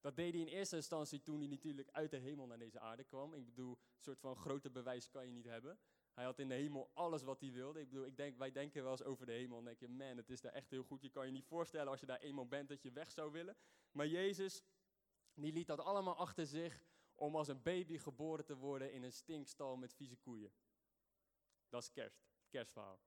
Dat 0.00 0.16
deed 0.16 0.32
hij 0.32 0.42
in 0.42 0.48
eerste 0.48 0.76
instantie 0.76 1.22
toen 1.22 1.38
hij 1.38 1.48
natuurlijk 1.48 1.88
uit 1.90 2.10
de 2.10 2.16
hemel 2.16 2.46
naar 2.46 2.58
deze 2.58 2.80
aarde 2.80 3.04
kwam. 3.04 3.34
Ik 3.34 3.44
bedoel, 3.44 3.70
een 3.70 4.02
soort 4.02 4.20
van 4.20 4.36
grote 4.36 4.70
bewijs 4.70 5.08
kan 5.08 5.26
je 5.26 5.32
niet 5.32 5.44
hebben. 5.44 5.78
Hij 6.14 6.24
had 6.24 6.38
in 6.38 6.48
de 6.48 6.54
hemel 6.54 6.90
alles 6.94 7.22
wat 7.22 7.40
hij 7.40 7.52
wilde. 7.52 7.80
Ik 7.80 7.88
bedoel, 7.88 8.06
ik 8.06 8.16
denk, 8.16 8.38
wij 8.38 8.52
denken 8.52 8.82
wel 8.82 8.90
eens 8.90 9.02
over 9.02 9.26
de 9.26 9.32
hemel 9.32 9.58
en 9.58 9.64
denken, 9.64 9.96
man, 9.96 10.16
het 10.16 10.30
is 10.30 10.40
daar 10.40 10.52
echt 10.52 10.70
heel 10.70 10.82
goed. 10.82 11.02
Je 11.02 11.10
kan 11.10 11.26
je 11.26 11.32
niet 11.32 11.46
voorstellen 11.46 11.90
als 11.90 12.00
je 12.00 12.06
daar 12.06 12.20
eenmaal 12.20 12.46
bent 12.46 12.68
dat 12.68 12.82
je 12.82 12.92
weg 12.92 13.10
zou 13.10 13.32
willen. 13.32 13.56
Maar 13.90 14.06
Jezus, 14.06 14.62
die 15.34 15.52
liet 15.52 15.66
dat 15.66 15.80
allemaal 15.80 16.16
achter 16.16 16.46
zich 16.46 16.82
om 17.14 17.36
als 17.36 17.48
een 17.48 17.62
baby 17.62 17.98
geboren 17.98 18.44
te 18.44 18.56
worden 18.56 18.92
in 18.92 19.02
een 19.02 19.12
stinkstal 19.12 19.76
met 19.76 19.94
vieze 19.94 20.16
koeien. 20.16 20.52
Dat 21.68 21.82
is 21.82 21.90
kerst, 21.90 22.24
kerstverhaal. 22.48 23.00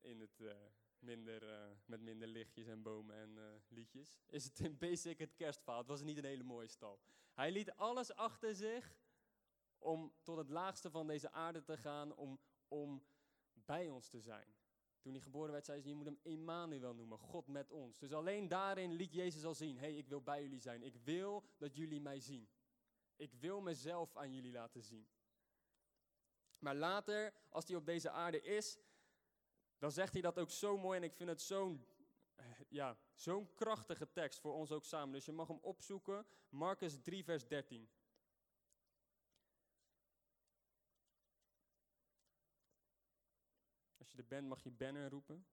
In 0.00 0.20
het, 0.20 0.40
uh, 0.40 0.54
minder, 0.98 1.42
uh, 1.42 1.76
met 1.84 2.00
minder 2.00 2.28
lichtjes 2.28 2.66
en 2.66 2.82
bomen 2.82 3.16
en 3.16 3.36
uh, 3.36 3.54
liedjes. 3.68 4.22
Is 4.26 4.44
het 4.44 4.60
in 4.60 4.78
basic 4.78 5.18
het 5.18 5.34
kerstverhaal. 5.34 5.80
Het 5.80 5.88
was 5.88 6.02
niet 6.02 6.16
een 6.16 6.24
hele 6.24 6.42
mooie 6.42 6.68
stal. 6.68 7.00
Hij 7.32 7.52
liet 7.52 7.72
alles 7.72 8.14
achter 8.14 8.54
zich 8.54 8.96
om 9.78 10.14
tot 10.22 10.36
het 10.36 10.48
laagste 10.48 10.90
van 10.90 11.06
deze 11.06 11.30
aarde 11.30 11.62
te 11.62 11.76
gaan, 11.76 12.14
om, 12.14 12.40
om 12.68 13.06
bij 13.52 13.88
ons 13.88 14.08
te 14.08 14.20
zijn. 14.20 14.54
Toen 15.02 15.12
hij 15.12 15.20
geboren 15.20 15.52
werd, 15.52 15.64
zei 15.64 15.80
ze, 15.80 15.88
je 15.88 15.94
moet 15.94 16.06
hem 16.06 16.18
Emmanuel 16.22 16.94
noemen, 16.94 17.18
God 17.18 17.46
met 17.46 17.70
ons. 17.70 17.98
Dus 17.98 18.12
alleen 18.12 18.48
daarin 18.48 18.92
liet 18.92 19.12
Jezus 19.12 19.44
al 19.44 19.54
zien, 19.54 19.76
hé, 19.76 19.86
hey, 19.86 19.96
ik 19.96 20.08
wil 20.08 20.22
bij 20.22 20.42
jullie 20.42 20.60
zijn. 20.60 20.82
Ik 20.82 20.96
wil 20.96 21.44
dat 21.58 21.76
jullie 21.76 22.00
mij 22.00 22.20
zien. 22.20 22.48
Ik 23.16 23.32
wil 23.32 23.60
mezelf 23.60 24.16
aan 24.16 24.32
jullie 24.32 24.52
laten 24.52 24.82
zien. 24.82 25.08
Maar 26.58 26.74
later, 26.74 27.34
als 27.48 27.66
hij 27.66 27.76
op 27.76 27.86
deze 27.86 28.10
aarde 28.10 28.40
is, 28.40 28.78
dan 29.78 29.92
zegt 29.92 30.12
hij 30.12 30.22
dat 30.22 30.38
ook 30.38 30.50
zo 30.50 30.76
mooi. 30.78 30.98
En 30.98 31.04
ik 31.04 31.14
vind 31.14 31.28
het 31.28 31.40
zo'n 31.42 31.86
ja, 32.68 32.96
zo'n 33.14 33.54
krachtige 33.54 34.12
tekst 34.12 34.40
voor 34.40 34.54
ons 34.54 34.72
ook 34.72 34.84
samen. 34.84 35.12
Dus 35.12 35.24
je 35.24 35.32
mag 35.32 35.48
hem 35.48 35.58
opzoeken. 35.62 36.26
Marcus 36.48 36.98
3, 37.02 37.24
vers 37.24 37.46
13. 37.46 37.88
Bent, 44.28 44.48
mag 44.48 44.62
je 44.62 44.70
banner 44.70 45.10
roepen. 45.10 45.46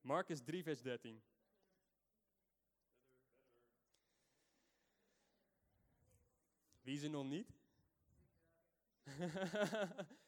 Marcus 0.00 0.40
3, 0.42 0.62
vers 0.62 0.82
13. 0.82 1.22
Wie 6.80 6.94
is 6.94 7.02
er 7.02 7.10
nog 7.10 7.24
niet? 7.24 7.52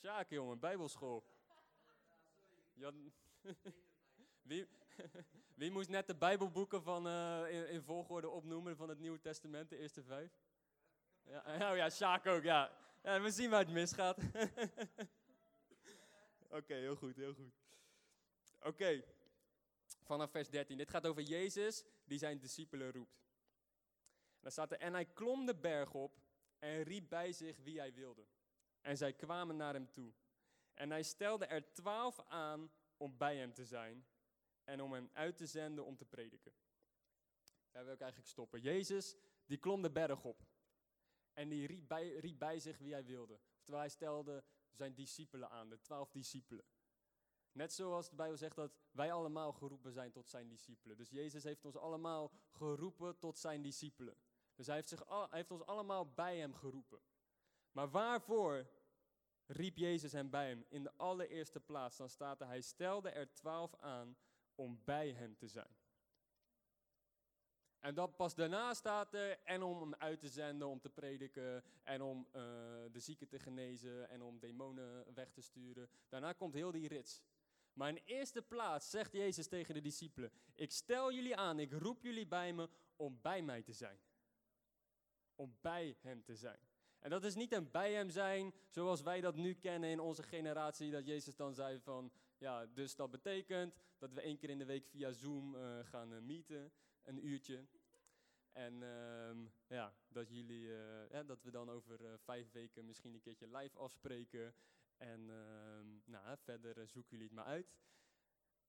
Sjaak, 0.00 0.30
jongen, 0.30 0.58
bijbelschool. 0.58 1.24
Jan, 2.74 3.12
wie, 4.48 4.68
wie 5.60 5.70
moest 5.70 5.88
net 5.88 6.06
de 6.06 6.14
bijbelboeken 6.14 6.82
van, 6.82 7.06
eh, 7.06 7.72
in, 7.72 7.82
volgorde 7.82 8.28
opnoemen 8.28 8.76
van 8.76 8.88
het 8.88 8.98
Nieuwe 8.98 9.20
Testament, 9.20 9.70
de 9.70 9.78
eerste 9.78 10.02
vijf? 10.02 10.32
Ja, 11.22 11.70
oh 11.70 11.76
ja, 11.76 11.90
Sjaak 11.90 12.26
ook, 12.26 12.42
ja. 12.42 12.80
We 13.02 13.30
zien 13.30 13.50
waar 13.50 13.58
het 13.60 13.70
misgaat. 13.72 14.18
Oké, 16.58 16.74
heel 16.74 16.96
goed, 16.96 17.16
heel 17.16 17.34
goed. 17.34 17.54
Oké, 18.60 19.04
vanaf 20.02 20.30
vers 20.30 20.48
13. 20.48 20.76
Dit 20.76 20.90
gaat 20.90 21.06
over 21.06 21.22
Jezus 21.22 21.84
die 22.04 22.18
zijn 22.18 22.38
discipelen 22.38 22.92
roept. 22.92 23.22
Dan 24.40 24.50
staat 24.50 24.72
er, 24.72 24.78
en 24.78 24.92
hij 24.92 25.04
klom 25.04 25.46
de 25.46 25.54
berg 25.54 25.94
op 25.94 26.20
en 26.58 26.82
riep 26.82 27.08
bij 27.08 27.32
zich 27.32 27.58
wie 27.58 27.78
hij 27.78 27.94
wilde. 27.94 28.26
En 28.80 28.96
zij 28.96 29.12
kwamen 29.12 29.56
naar 29.56 29.74
hem 29.74 29.90
toe. 29.90 30.12
En 30.74 30.90
hij 30.90 31.02
stelde 31.02 31.46
er 31.46 31.72
twaalf 31.72 32.20
aan 32.28 32.70
om 32.96 33.16
bij 33.16 33.36
hem 33.36 33.52
te 33.52 33.64
zijn 33.64 34.06
en 34.64 34.80
om 34.80 34.92
hem 34.92 35.10
uit 35.12 35.36
te 35.36 35.46
zenden 35.46 35.84
om 35.84 35.96
te 35.96 36.04
prediken. 36.04 36.52
Daar 37.70 37.84
wil 37.84 37.94
ik 37.94 38.00
eigenlijk 38.00 38.30
stoppen. 38.30 38.60
Jezus, 38.60 39.16
die 39.46 39.58
klom 39.58 39.82
de 39.82 39.90
berg 39.90 40.24
op. 40.24 40.46
En 41.32 41.48
die 41.48 41.66
riep 41.66 41.88
bij, 41.88 42.08
riep 42.08 42.38
bij 42.38 42.58
zich 42.58 42.78
wie 42.78 42.92
hij 42.92 43.04
wilde. 43.04 43.40
Oftewel, 43.56 43.80
hij 43.80 43.88
stelde 43.88 44.44
zijn 44.70 44.94
discipelen 44.94 45.50
aan, 45.50 45.68
de 45.68 45.80
twaalf 45.80 46.10
discipelen. 46.10 46.64
Net 47.52 47.72
zoals 47.72 48.08
de 48.08 48.16
Bijbel 48.16 48.36
zegt 48.36 48.56
dat 48.56 48.72
wij 48.90 49.12
allemaal 49.12 49.52
geroepen 49.52 49.92
zijn 49.92 50.12
tot 50.12 50.28
zijn 50.28 50.48
discipelen. 50.48 50.96
Dus 50.96 51.10
Jezus 51.10 51.44
heeft 51.44 51.64
ons 51.64 51.76
allemaal 51.76 52.32
geroepen 52.50 53.18
tot 53.18 53.38
zijn 53.38 53.62
discipelen. 53.62 54.16
Dus 54.54 54.66
hij 54.66 54.76
heeft, 54.76 54.88
zich 54.88 55.04
hij 55.08 55.26
heeft 55.30 55.50
ons 55.50 55.66
allemaal 55.66 56.12
bij 56.12 56.38
hem 56.38 56.54
geroepen. 56.54 57.00
Maar 57.72 57.90
waarvoor 57.90 58.70
riep 59.46 59.76
Jezus 59.76 60.12
hem 60.12 60.30
bij 60.30 60.48
hem? 60.48 60.64
In 60.68 60.82
de 60.82 60.92
allereerste 60.96 61.60
plaats, 61.60 61.96
dan 61.96 62.08
staat 62.08 62.40
er, 62.40 62.46
hij 62.46 62.60
stelde 62.60 63.10
er 63.10 63.32
twaalf 63.32 63.74
aan 63.74 64.16
om 64.54 64.80
bij 64.84 65.10
hem 65.10 65.36
te 65.36 65.48
zijn. 65.48 65.76
En 67.78 67.94
dan 67.94 68.14
pas 68.14 68.34
daarna 68.34 68.74
staat 68.74 69.14
er, 69.14 69.38
en 69.44 69.62
om 69.62 69.80
hem 69.80 69.94
uit 69.94 70.20
te 70.20 70.28
zenden, 70.28 70.68
om 70.68 70.80
te 70.80 70.90
prediken, 70.90 71.64
en 71.82 72.02
om 72.02 72.18
uh, 72.26 72.32
de 72.92 73.00
zieken 73.00 73.28
te 73.28 73.38
genezen, 73.38 74.08
en 74.08 74.22
om 74.22 74.38
demonen 74.38 75.14
weg 75.14 75.30
te 75.30 75.40
sturen. 75.40 75.88
Daarna 76.08 76.32
komt 76.32 76.54
heel 76.54 76.70
die 76.70 76.88
rits. 76.88 77.22
Maar 77.72 77.88
in 77.88 78.00
eerste 78.04 78.42
plaats 78.42 78.90
zegt 78.90 79.12
Jezus 79.12 79.46
tegen 79.46 79.74
de 79.74 79.80
discipelen, 79.80 80.32
ik 80.54 80.70
stel 80.70 81.12
jullie 81.12 81.36
aan, 81.36 81.58
ik 81.58 81.72
roep 81.72 82.02
jullie 82.02 82.26
bij 82.26 82.52
me 82.52 82.68
om 82.96 83.18
bij 83.22 83.42
mij 83.42 83.62
te 83.62 83.72
zijn. 83.72 83.98
Om 85.34 85.56
bij 85.60 85.96
hem 86.00 86.22
te 86.22 86.36
zijn. 86.36 86.58
En 86.98 87.10
dat 87.10 87.24
is 87.24 87.34
niet 87.34 87.52
een 87.52 87.70
bij 87.70 87.92
hem 87.92 88.10
zijn 88.10 88.54
zoals 88.68 89.02
wij 89.02 89.20
dat 89.20 89.36
nu 89.36 89.54
kennen 89.54 89.90
in 89.90 90.00
onze 90.00 90.22
generatie, 90.22 90.90
dat 90.90 91.06
Jezus 91.06 91.36
dan 91.36 91.54
zei 91.54 91.80
van, 91.80 92.12
ja, 92.42 92.66
dus 92.66 92.94
dat 92.94 93.10
betekent 93.10 93.74
dat 93.98 94.12
we 94.12 94.20
één 94.20 94.36
keer 94.38 94.50
in 94.50 94.58
de 94.58 94.64
week 94.64 94.86
via 94.86 95.12
Zoom 95.12 95.54
uh, 95.54 95.78
gaan 95.84 96.12
uh, 96.12 96.20
meeten, 96.20 96.72
een 97.02 97.26
uurtje. 97.26 97.66
En 98.52 98.82
um, 98.82 99.52
ja, 99.66 99.94
dat, 100.08 100.28
jullie, 100.28 100.66
ja, 101.10 101.22
dat 101.22 101.42
we 101.42 101.50
dan 101.50 101.70
over 101.70 102.18
vijf 102.18 102.50
weken 102.50 102.84
misschien 102.84 103.14
een 103.14 103.20
keertje 103.20 103.56
live 103.56 103.78
afspreken. 103.78 104.54
En 104.96 105.20
uh, 105.20 106.00
nou, 106.04 106.36
verder 106.38 106.88
zoeken 106.88 107.10
jullie 107.10 107.26
het 107.26 107.36
maar 107.36 107.44
uit. 107.44 107.74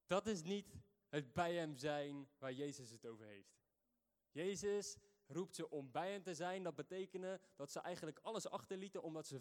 Dat 0.06 0.26
is 0.26 0.42
niet 0.42 0.76
het 1.08 1.32
bij 1.32 1.54
hem 1.54 1.76
zijn 1.76 2.28
waar 2.38 2.52
Jezus 2.52 2.90
het 2.90 3.06
over 3.06 3.26
heeft. 3.26 3.62
Jezus 4.30 4.96
roept 5.26 5.54
ze 5.54 5.70
om 5.70 5.90
bij 5.90 6.12
hem 6.12 6.22
te 6.22 6.34
zijn. 6.34 6.62
Dat 6.62 6.74
betekende 6.74 7.40
dat 7.56 7.70
ze 7.70 7.80
eigenlijk 7.80 8.18
alles 8.18 8.48
achterlieten 8.48 9.02
omdat 9.02 9.26
ze 9.26 9.40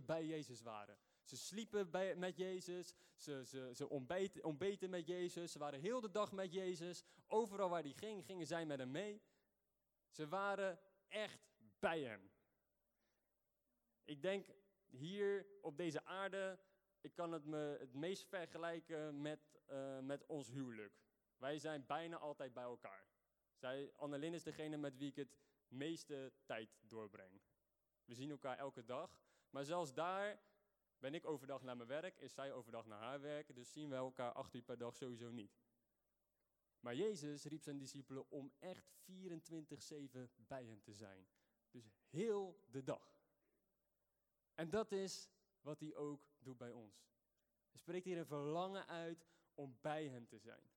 24-7 0.00 0.04
bij 0.04 0.26
Jezus 0.26 0.62
waren. 0.62 0.98
Ze 1.30 1.36
sliepen 1.36 1.90
bij, 1.90 2.16
met 2.16 2.36
Jezus, 2.36 2.94
ze, 3.14 3.44
ze, 3.46 3.70
ze 3.74 3.88
ontbeten, 4.42 4.90
met 4.90 5.06
Jezus, 5.06 5.52
ze 5.52 5.58
waren 5.58 5.80
heel 5.80 6.00
de 6.00 6.10
dag 6.10 6.32
met 6.32 6.52
Jezus. 6.52 7.04
Overal 7.26 7.68
waar 7.68 7.82
hij 7.82 7.92
ging, 7.92 8.24
gingen 8.24 8.46
zij 8.46 8.66
met 8.66 8.78
hem 8.78 8.90
mee. 8.90 9.22
Ze 10.08 10.28
waren 10.28 10.78
echt 11.08 11.40
bij 11.78 12.00
hem. 12.00 12.30
Ik 14.04 14.22
denk 14.22 14.46
hier 14.86 15.46
op 15.60 15.76
deze 15.76 16.04
aarde, 16.04 16.58
ik 17.00 17.14
kan 17.14 17.32
het 17.32 17.44
me 17.44 17.76
het 17.78 17.94
meest 17.94 18.26
vergelijken 18.26 19.20
met, 19.20 19.58
uh, 19.70 19.98
met 19.98 20.26
ons 20.26 20.48
huwelijk. 20.48 21.00
Wij 21.36 21.58
zijn 21.58 21.86
bijna 21.86 22.16
altijd 22.16 22.52
bij 22.52 22.62
elkaar. 22.62 23.06
Zij, 23.54 23.92
Annelien 23.96 24.34
is 24.34 24.42
degene 24.42 24.76
met 24.76 24.96
wie 24.96 25.08
ik 25.08 25.16
het 25.16 25.36
meeste 25.68 26.32
tijd 26.44 26.78
doorbreng. 26.80 27.40
We 28.04 28.14
zien 28.14 28.30
elkaar 28.30 28.58
elke 28.58 28.84
dag, 28.84 29.20
maar 29.50 29.64
zelfs 29.64 29.94
daar 29.94 30.48
ben 31.00 31.14
ik 31.14 31.26
overdag 31.26 31.62
naar 31.62 31.76
mijn 31.76 31.88
werk, 31.88 32.16
is 32.16 32.34
zij 32.34 32.52
overdag 32.52 32.86
naar 32.86 33.00
haar 33.00 33.20
werk, 33.20 33.54
dus 33.54 33.72
zien 33.72 33.88
we 33.88 33.94
elkaar 33.94 34.32
acht 34.32 34.54
uur 34.54 34.62
per 34.62 34.78
dag 34.78 34.96
sowieso 34.96 35.30
niet. 35.30 35.58
Maar 36.80 36.94
Jezus 36.94 37.44
riep 37.44 37.62
zijn 37.62 37.78
discipelen 37.78 38.30
om 38.30 38.52
echt 38.58 38.90
24-7 38.90 38.92
bij 40.36 40.64
hem 40.64 40.82
te 40.82 40.94
zijn. 40.94 41.28
Dus 41.70 41.90
heel 42.08 42.64
de 42.70 42.82
dag. 42.82 43.18
En 44.54 44.70
dat 44.70 44.92
is 44.92 45.30
wat 45.60 45.80
hij 45.80 45.96
ook 45.96 46.28
doet 46.38 46.58
bij 46.58 46.72
ons. 46.72 47.08
Hij 47.70 47.80
spreekt 47.80 48.04
hier 48.04 48.18
een 48.18 48.26
verlangen 48.26 48.86
uit 48.86 49.26
om 49.54 49.78
bij 49.80 50.08
hem 50.08 50.26
te 50.26 50.38
zijn. 50.38 50.70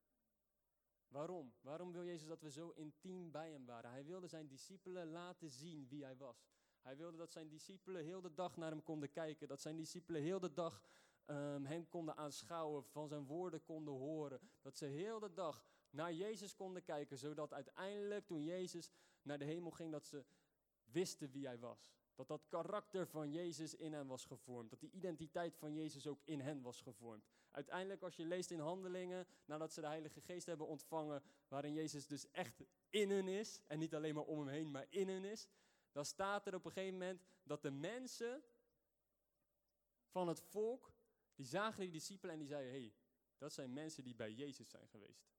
Waarom? 1.07 1.53
Waarom 1.61 1.91
wil 1.91 2.05
Jezus 2.05 2.27
dat 2.27 2.41
we 2.41 2.51
zo 2.51 2.69
intiem 2.69 3.31
bij 3.31 3.51
hem 3.51 3.65
waren? 3.65 3.91
Hij 3.91 4.05
wilde 4.05 4.27
zijn 4.27 4.47
discipelen 4.47 5.07
laten 5.07 5.49
zien 5.49 5.87
wie 5.87 6.03
hij 6.03 6.17
was. 6.17 6.45
Hij 6.83 6.97
wilde 6.97 7.17
dat 7.17 7.31
zijn 7.31 7.49
discipelen 7.49 8.03
heel 8.03 8.21
de 8.21 8.33
dag 8.33 8.57
naar 8.57 8.69
hem 8.69 8.83
konden 8.83 9.11
kijken. 9.11 9.47
Dat 9.47 9.61
zijn 9.61 9.77
discipelen 9.77 10.21
heel 10.21 10.39
de 10.39 10.53
dag 10.53 10.81
um, 11.25 11.65
hem 11.65 11.87
konden 11.89 12.17
aanschouwen, 12.17 12.83
van 12.83 13.07
zijn 13.07 13.25
woorden 13.25 13.63
konden 13.63 13.93
horen. 13.93 14.39
Dat 14.61 14.77
ze 14.77 14.85
heel 14.85 15.19
de 15.19 15.33
dag 15.33 15.65
naar 15.89 16.13
Jezus 16.13 16.55
konden 16.55 16.83
kijken, 16.83 17.17
zodat 17.17 17.53
uiteindelijk 17.53 18.25
toen 18.25 18.43
Jezus 18.43 18.91
naar 19.21 19.39
de 19.39 19.45
hemel 19.45 19.71
ging, 19.71 19.91
dat 19.91 20.05
ze 20.05 20.25
wisten 20.83 21.31
wie 21.31 21.45
hij 21.45 21.59
was. 21.59 21.91
Dat 22.15 22.27
dat 22.27 22.47
karakter 22.47 23.07
van 23.07 23.31
Jezus 23.31 23.75
in 23.75 23.93
hen 23.93 24.07
was 24.07 24.25
gevormd. 24.25 24.69
Dat 24.69 24.79
die 24.79 24.91
identiteit 24.91 25.55
van 25.55 25.73
Jezus 25.73 26.07
ook 26.07 26.21
in 26.23 26.39
hen 26.39 26.61
was 26.61 26.81
gevormd. 26.81 27.25
Uiteindelijk, 27.51 28.01
als 28.01 28.15
je 28.15 28.25
leest 28.25 28.51
in 28.51 28.59
handelingen, 28.59 29.27
nadat 29.45 29.73
ze 29.73 29.81
de 29.81 29.87
Heilige 29.87 30.21
Geest 30.21 30.45
hebben 30.45 30.67
ontvangen, 30.67 31.23
waarin 31.47 31.73
Jezus 31.73 32.07
dus 32.07 32.31
echt 32.31 32.61
in 32.89 33.09
hen 33.09 33.27
is, 33.27 33.61
en 33.67 33.79
niet 33.79 33.95
alleen 33.95 34.15
maar 34.15 34.23
om 34.23 34.39
hem 34.39 34.47
heen, 34.47 34.71
maar 34.71 34.85
in 34.89 35.09
hen 35.09 35.23
is, 35.23 35.47
dan 35.93 36.05
staat 36.05 36.47
er 36.47 36.55
op 36.55 36.65
een 36.65 36.71
gegeven 36.71 36.97
moment 36.97 37.21
dat 37.43 37.61
de 37.61 37.71
mensen 37.71 38.43
van 40.05 40.27
het 40.27 40.41
volk, 40.41 40.93
die 41.35 41.45
zagen 41.45 41.81
die 41.81 41.91
discipelen 41.91 42.33
en 42.33 42.39
die 42.39 42.47
zeiden, 42.47 42.71
hey, 42.71 42.93
dat 43.37 43.53
zijn 43.53 43.73
mensen 43.73 44.03
die 44.03 44.15
bij 44.15 44.31
Jezus 44.31 44.69
zijn 44.69 44.87
geweest. 44.87 45.31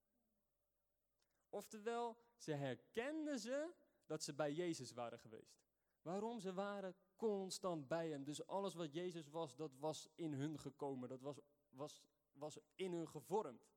Oftewel, 1.49 2.17
ze 2.37 2.53
herkenden 2.53 3.39
ze 3.39 3.73
dat 4.07 4.23
ze 4.23 4.35
bij 4.35 4.53
Jezus 4.53 4.93
waren 4.93 5.19
geweest. 5.19 5.63
Waarom? 6.03 6.41
Ze 6.41 6.53
waren 6.53 6.97
constant 7.17 7.89
bij 7.89 8.09
hem. 8.09 8.25
Dus 8.25 8.47
alles 8.47 8.75
wat 8.75 8.93
Jezus 8.93 9.29
was, 9.29 9.57
dat 9.57 9.77
was 9.77 10.09
in 10.15 10.33
hun 10.33 10.59
gekomen. 10.59 11.09
Dat 11.09 11.21
was, 11.21 11.41
was, 11.69 12.03
was 12.33 12.59
in 12.75 12.93
hun 12.93 13.09
gevormd. 13.09 13.69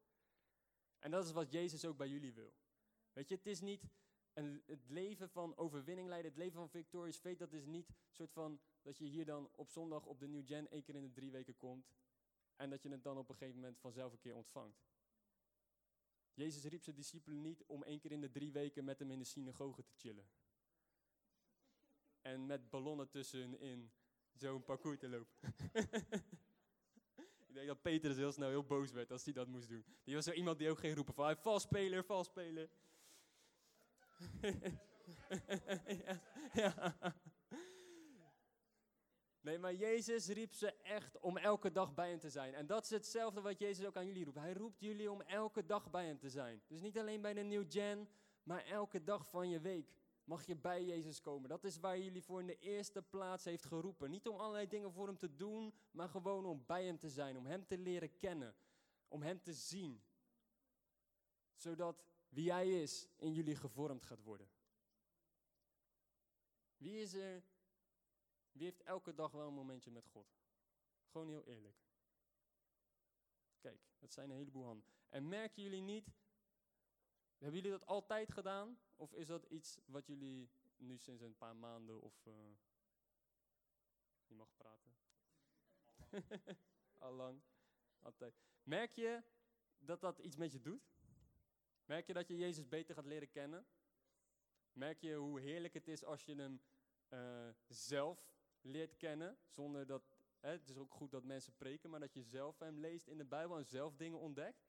En 1.00 1.12
dat 1.12 1.26
is 1.26 1.32
wat 1.32 1.52
Jezus 1.52 1.86
ook 1.86 1.98
bij 1.98 2.10
jullie 2.10 2.34
wil. 2.34 2.54
Weet 3.14 3.28
je, 3.28 3.36
het 3.36 3.46
is 3.46 3.62
niet 3.62 3.84
een, 4.38 4.64
het 4.66 4.90
leven 4.90 5.30
van 5.30 5.58
overwinning 5.58 6.08
leiden, 6.08 6.32
het 6.32 6.40
leven 6.40 6.60
van 6.60 6.70
victorious 6.70 7.18
faith, 7.18 7.40
dat 7.40 7.54
is 7.54 7.66
niet 7.66 7.90
soort 8.10 8.32
van 8.32 8.60
dat 8.82 8.98
je 8.98 9.06
hier 9.06 9.26
dan 9.26 9.50
op 9.56 9.70
zondag 9.70 10.06
op 10.06 10.20
de 10.20 10.28
New 10.28 10.48
Gen 10.48 10.70
één 10.70 10.84
keer 10.84 10.96
in 10.96 11.04
de 11.04 11.12
drie 11.12 11.32
weken 11.32 11.56
komt 11.56 11.94
en 12.56 12.70
dat 12.70 12.84
je 12.84 12.90
het 12.90 13.04
dan 13.04 13.18
op 13.18 13.30
een 13.30 13.36
gegeven 13.36 13.60
moment 13.60 13.80
vanzelf 13.80 14.12
een 14.12 14.20
keer 14.20 14.36
ontvangt. 14.36 14.86
Jezus 16.34 16.64
riep 16.64 16.84
zijn 16.84 16.96
discipelen 16.96 17.42
niet 17.42 17.64
om 17.66 17.84
één 17.84 18.00
keer 18.00 18.12
in 18.12 18.22
de 18.22 18.32
drie 18.32 18.52
weken 18.52 18.84
met 18.84 19.00
hem 19.00 19.12
in 19.12 19.20
de 19.20 19.26
synagoge 19.26 19.84
te 19.84 19.94
chillen 19.96 20.30
en 22.22 22.46
met 22.46 22.70
ballonnen 22.70 23.10
tussenin 23.10 23.92
zo'n 24.34 24.64
parcours 24.64 25.00
te 25.00 25.10
lopen. 25.10 25.36
ik 27.48 27.54
denk 27.54 27.68
dat 27.68 27.82
Peter 27.82 28.16
heel 28.16 28.32
snel 28.32 28.50
heel 28.50 28.64
boos 28.64 28.92
werd 28.92 29.12
als 29.12 29.24
hij 29.24 29.34
dat 29.34 29.48
moest 29.48 29.70
doen. 29.70 29.86
Die 30.04 30.16
was 30.16 30.26
zo 30.26 30.32
iemand 30.32 30.58
die 30.58 30.70
ook 30.70 30.80
ging 30.80 30.96
roepen 30.96 31.14
van, 31.14 31.38
vals 31.38 31.62
speler, 31.62 32.04
vals 32.04 32.28
speler. 32.28 32.70
Nee, 39.48 39.60
maar 39.60 39.74
Jezus 39.74 40.28
riep 40.28 40.54
ze 40.54 40.74
echt 40.74 41.20
om 41.20 41.38
elke 41.38 41.72
dag 41.72 41.94
bij 41.94 42.10
hem 42.10 42.20
te 42.20 42.30
zijn. 42.30 42.54
En 42.54 42.68
dat 42.68 42.84
is 42.84 42.90
hetzelfde 42.90 43.42
wat 43.42 43.60
Jezus 43.60 43.86
ook 43.86 43.96
aan 43.96 44.06
jullie 44.06 44.26
roept. 44.26 44.38
Hij 44.38 44.54
roept 44.54 44.80
jullie 44.80 45.12
om 45.12 45.22
elke 45.22 45.66
dag 45.66 45.90
bij 45.90 46.06
hem 46.06 46.20
te 46.20 46.30
zijn. 46.30 46.62
Dus 46.68 46.82
niet 46.82 46.98
alleen 46.98 47.22
bij 47.22 47.34
de 47.34 47.42
New 47.42 47.66
Gen, 47.70 48.10
maar 48.44 48.66
elke 48.66 49.04
dag 49.04 49.30
van 49.30 49.50
je 49.50 49.60
week. 49.60 49.96
mag 50.24 50.46
je 50.46 50.56
bij 50.56 50.86
Jezus 50.86 51.22
komen. 51.22 51.50
Dat 51.50 51.64
is 51.64 51.80
waar 51.80 52.00
jullie 52.00 52.24
voor 52.24 52.40
in 52.40 52.48
de 52.48 52.60
eerste 52.60 53.02
plaats 53.02 53.44
heeft 53.44 53.66
geroepen. 53.66 54.10
Niet 54.10 54.28
om 54.28 54.40
allerlei 54.40 54.68
dingen 54.68 54.92
voor 54.92 55.08
hem 55.08 55.18
te 55.18 55.36
doen, 55.36 55.74
maar 55.92 56.10
gewoon 56.10 56.46
om 56.46 56.64
bij 56.66 56.86
hem 56.86 56.98
te 56.98 57.10
zijn, 57.10 57.38
om 57.38 57.46
hem 57.46 57.66
te 57.66 57.78
leren 57.78 58.18
kennen, 58.18 58.56
om 59.08 59.22
hem 59.22 59.42
te 59.42 59.54
zien. 59.54 60.02
Zodat 61.56 62.06
wie 62.30 62.52
hij 62.52 62.82
is 62.82 63.08
in 63.16 63.34
jullie 63.34 63.56
gevormd 63.56 64.06
gaat 64.06 64.24
worden. 64.24 64.50
Wie 66.78 67.02
is 67.02 67.14
er, 67.14 67.44
wie 68.52 68.64
heeft 68.64 68.82
elke 68.82 69.14
dag 69.14 69.32
wel 69.32 69.48
een 69.48 69.54
momentje 69.54 69.92
met 69.92 70.08
God? 70.08 70.36
Gewoon 71.06 71.28
heel 71.28 71.46
eerlijk. 71.46 71.78
Kijk, 73.60 73.82
dat 74.00 74.14
zijn 74.14 74.30
een 74.30 74.38
heleboel 74.38 74.66
handen. 74.66 74.88
En 75.10 75.28
merken 75.28 75.64
jullie 75.64 75.82
niet, 75.82 76.08
hebben 77.38 77.62
jullie 77.62 77.78
dat 77.78 77.88
altijd 77.88 78.32
gedaan? 78.32 78.80
Of 78.96 79.14
is 79.14 79.28
dat 79.28 79.44
iets 79.44 79.80
wat 79.86 80.08
jullie 80.08 80.50
nu 80.78 80.98
sinds 80.98 81.22
een 81.22 81.38
paar 81.38 81.56
maanden 81.56 82.02
of... 82.02 82.26
Uh, 82.26 82.34
je 84.26 84.36
mag 84.36 84.56
praten. 84.56 84.96
Allang. 86.98 87.42
Altijd. 88.00 88.34
Merk 88.64 88.92
je 88.92 89.24
dat 89.80 90.02
dat 90.02 90.20
iets 90.20 90.36
met 90.36 90.52
je 90.52 90.62
doet? 90.62 90.97
Merk 91.88 92.08
je 92.08 92.14
dat 92.14 92.28
je 92.28 92.38
Jezus 92.38 92.68
beter 92.68 92.96
gaat 92.96 93.06
leren 93.06 93.30
kennen? 93.30 93.68
Merk 94.72 95.02
je 95.02 95.16
hoe 95.16 95.40
heerlijk 95.40 95.74
het 95.74 95.88
is 95.88 96.04
als 96.04 96.26
je 96.26 96.36
hem 96.36 96.62
uh, 97.10 97.50
zelf 97.68 98.36
leert 98.62 98.98
kennen, 98.98 99.38
zonder 99.46 99.88
dat 99.88 100.18
Hè, 100.40 100.50
het 100.50 100.70
is 100.70 100.78
ook 100.78 100.92
goed 100.92 101.12
dat 101.12 101.24
mensen 101.24 101.56
preken, 101.56 101.90
maar 101.90 102.00
dat 102.00 102.14
je 102.14 102.24
zelf 102.24 102.60
hem 102.60 102.80
leest 102.80 103.08
in 103.08 103.18
de 103.18 103.26
Bijbel 103.26 103.58
en 103.58 103.66
zelf 103.66 103.96
dingen 103.96 104.20
ontdekt. 104.20 104.68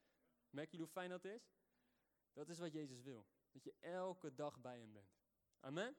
Merk 0.50 0.70
je 0.70 0.78
hoe 0.78 0.86
fijn 0.86 1.10
dat 1.10 1.24
is? 1.24 1.56
Dat 2.32 2.48
is 2.48 2.58
wat 2.58 2.72
Jezus 2.72 3.02
wil. 3.02 3.26
Dat 3.50 3.64
je 3.64 3.74
elke 3.80 4.34
dag 4.34 4.60
bij 4.60 4.78
hem 4.78 4.92
bent. 4.92 5.18
Amen? 5.60 5.96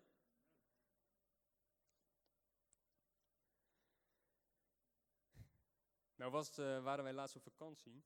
Nou 6.15 6.31
was, 6.31 6.59
uh, 6.59 6.83
waren 6.83 7.03
wij 7.03 7.13
laatst 7.13 7.35
op 7.35 7.43
vakantie. 7.43 8.03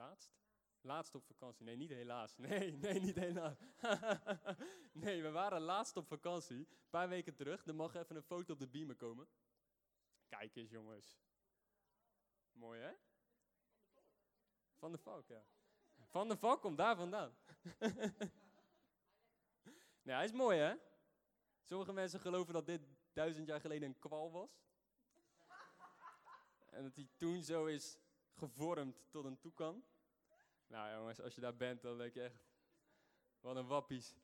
Laatst? 0.00 0.32
Laatst 0.80 1.14
op 1.14 1.24
vakantie. 1.24 1.64
Nee, 1.64 1.76
niet 1.76 1.90
helaas. 1.90 2.36
Nee, 2.48 2.72
nee, 2.72 3.00
niet 3.00 3.16
helaas. 3.16 3.58
nee, 5.04 5.22
we 5.22 5.30
waren 5.30 5.60
laatst 5.60 5.96
op 5.96 6.06
vakantie. 6.06 6.58
Een 6.58 6.90
paar 6.90 7.08
weken 7.08 7.34
terug. 7.34 7.66
Er 7.66 7.74
mag 7.74 7.94
even 7.94 8.16
een 8.16 8.22
foto 8.22 8.52
op 8.52 8.58
de 8.58 8.68
beamer 8.68 8.96
komen. 8.96 9.28
Kijk 10.28 10.56
eens, 10.56 10.70
jongens. 10.70 11.18
Mooi, 12.52 12.80
hè? 12.80 12.92
Van 14.78 14.92
de 14.92 14.98
Valk, 14.98 15.28
ja. 15.28 15.44
Van 16.08 16.28
de 16.28 16.36
Valk 16.36 16.60
komt 16.60 16.78
daar 16.78 16.96
vandaan. 16.96 17.36
nee, 20.02 20.14
hij 20.14 20.24
is 20.24 20.32
mooi, 20.32 20.58
hè? 20.58 20.74
Sommige 21.62 21.92
mensen 21.92 22.20
geloven 22.20 22.52
dat 22.52 22.66
dit 22.66 22.82
duizend 23.12 23.46
jaar 23.46 23.60
geleden 23.60 23.88
een 23.88 23.98
kwal 23.98 24.32
was. 24.32 24.62
En 26.70 26.82
dat 26.82 26.96
hij 26.96 27.08
toen 27.16 27.42
zo 27.42 27.66
is 27.66 27.98
gevormd 28.40 29.10
tot 29.10 29.24
een 29.24 29.38
toekan. 29.38 29.84
Nou 30.66 30.94
jongens, 30.94 31.20
als 31.20 31.34
je 31.34 31.40
daar 31.40 31.56
bent, 31.56 31.82
dan 31.82 31.98
denk 31.98 32.14
je 32.14 32.22
echt, 32.22 32.44
wat 33.40 33.56
een 33.56 33.66
wappies. 33.66 34.14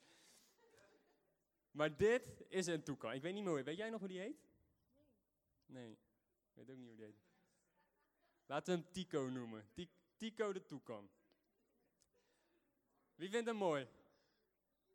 Maar 1.70 1.96
dit 1.96 2.44
is 2.49 2.66
een 2.66 2.82
toekan. 2.82 3.12
Ik 3.12 3.23
weet 3.23 3.35
niet 3.35 3.44
meer, 3.44 3.64
weet 3.64 3.76
jij 3.76 3.90
nog 3.90 4.00
hoe 4.00 4.08
die 4.08 4.20
heet? 4.20 4.46
Nee. 5.66 5.90
Ik 5.90 6.52
weet 6.52 6.70
ook 6.70 6.76
niet 6.76 6.87
hoe 6.87 6.96
die 6.96 7.04
heet. 7.04 7.25
Laten 8.46 8.75
we 8.75 8.80
hem 8.80 8.92
Tico 8.92 9.20
noemen. 9.20 9.68
Tico 10.16 10.52
de 10.52 10.64
toekan. 10.64 11.11
Wie 13.14 13.30
vindt 13.30 13.46
hem 13.46 13.56
mooi? 13.56 13.88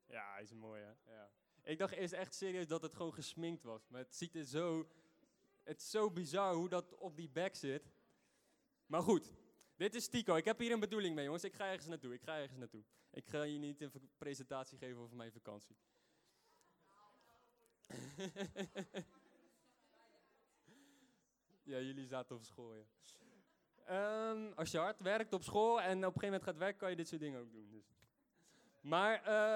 Ja, 0.06 0.32
hij 0.32 0.42
is 0.42 0.54
mooi 0.54 0.82
hè. 0.82 1.14
Ja. 1.14 1.32
Ik 1.64 1.78
dacht 1.78 1.94
eerst 1.94 2.14
echt 2.14 2.34
serieus 2.34 2.68
dat 2.68 2.82
het 2.82 2.96
gewoon 2.96 3.14
gesminkt 3.14 3.64
was. 3.64 3.88
Maar 3.88 4.02
het 4.02 4.16
ziet 4.16 4.36
er 4.36 4.46
zo... 4.46 4.90
Het 5.64 5.82
is 5.82 5.90
zo 5.90 6.12
bizar 6.12 6.54
hoe 6.54 6.70
dat 6.70 6.96
op 6.96 7.16
die 7.16 7.30
bek 7.30 7.56
zit. 7.56 7.92
Maar 8.92 9.02
goed, 9.02 9.34
dit 9.76 9.96
is 9.96 10.08
Tico. 10.08 10.36
Ik 10.36 10.46
heb 10.46 10.60
hier 10.60 10.72
een 10.72 10.80
bedoeling 10.80 11.16
mee, 11.16 11.26
jongens. 11.26 11.44
Ik 11.44 11.54
ga 11.54 11.66
ergens 11.66 11.88
naartoe. 11.88 12.14
Ik 12.14 12.22
ga 12.22 12.38
ergens 12.38 12.58
naartoe. 12.58 12.84
Ik 13.12 13.28
ga 13.28 13.44
je 13.44 13.58
niet 13.58 13.82
een 13.82 13.92
presentatie 14.18 14.78
geven 14.78 15.02
over 15.02 15.16
mijn 15.16 15.32
vakantie. 15.32 15.76
ja, 21.72 21.80
jullie 21.80 22.08
zaten 22.08 22.36
op 22.36 22.44
school, 22.44 22.76
ja. 22.76 22.84
Ehm, 23.86 24.52
als 24.56 24.72
je 24.72 24.78
hard 24.78 25.00
werkt 25.00 25.34
op 25.34 25.44
school 25.44 25.82
en 25.82 25.98
op 25.98 26.04
een 26.04 26.06
gegeven 26.06 26.26
moment 26.26 26.44
gaat 26.44 26.58
werken, 26.58 26.80
kan 26.80 26.90
je 26.90 26.96
dit 26.96 27.08
soort 27.08 27.22
dingen 27.22 27.40
ook 27.40 27.52
doen. 27.52 27.70
Dus. 27.70 27.94
Maar, 28.82 29.14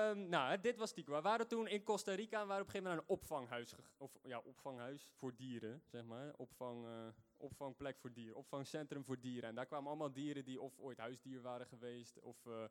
um, 0.10 0.30
nou, 0.30 0.60
dit 0.60 0.78
was 0.78 0.92
Tico. 0.92 1.14
We 1.14 1.22
waren 1.22 1.48
toen 1.48 1.68
in 1.68 1.84
Costa 1.84 2.14
Rica 2.14 2.42
en 2.42 2.48
waren 2.48 2.62
op 2.62 2.68
een 2.68 2.74
gegeven 2.74 2.92
moment 2.92 3.08
naar 3.08 3.18
een 3.18 3.22
opvanghuis. 3.22 3.76
Of 3.98 4.18
ja, 4.24 4.40
opvanghuis 4.40 5.10
voor 5.14 5.36
dieren, 5.36 5.82
zeg 5.86 6.04
maar. 6.04 6.34
Opvang, 6.36 6.86
uh, 6.86 7.08
opvangplek 7.46 7.98
voor 7.98 8.14
dieren. 8.14 8.36
Opvangcentrum 8.36 9.04
voor 9.04 9.20
dieren. 9.20 9.50
En 9.50 9.56
daar 9.56 9.66
kwamen 9.66 9.88
allemaal 9.88 10.14
dieren 10.14 10.46
die 10.46 10.62
of 10.62 10.80
ooit 10.80 10.98
huisdier 10.98 11.42
waren 11.42 11.68
geweest. 11.68 12.20
Of 12.20 12.46
uh, 12.46 12.64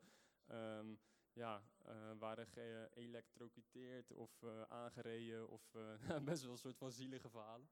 um, 0.79 1.01
ja, 1.33 1.63
uh, 1.87 1.93
waren 2.19 2.47
geëlectrocuteerd 2.47 4.13
of 4.13 4.31
aangereden. 4.69 5.49
Of 5.49 5.63
best 6.25 6.43
wel 6.43 6.53
een 6.53 6.59
soort 6.59 6.79
van 6.79 6.93
zielige 6.93 7.29
verhalen. 7.29 7.69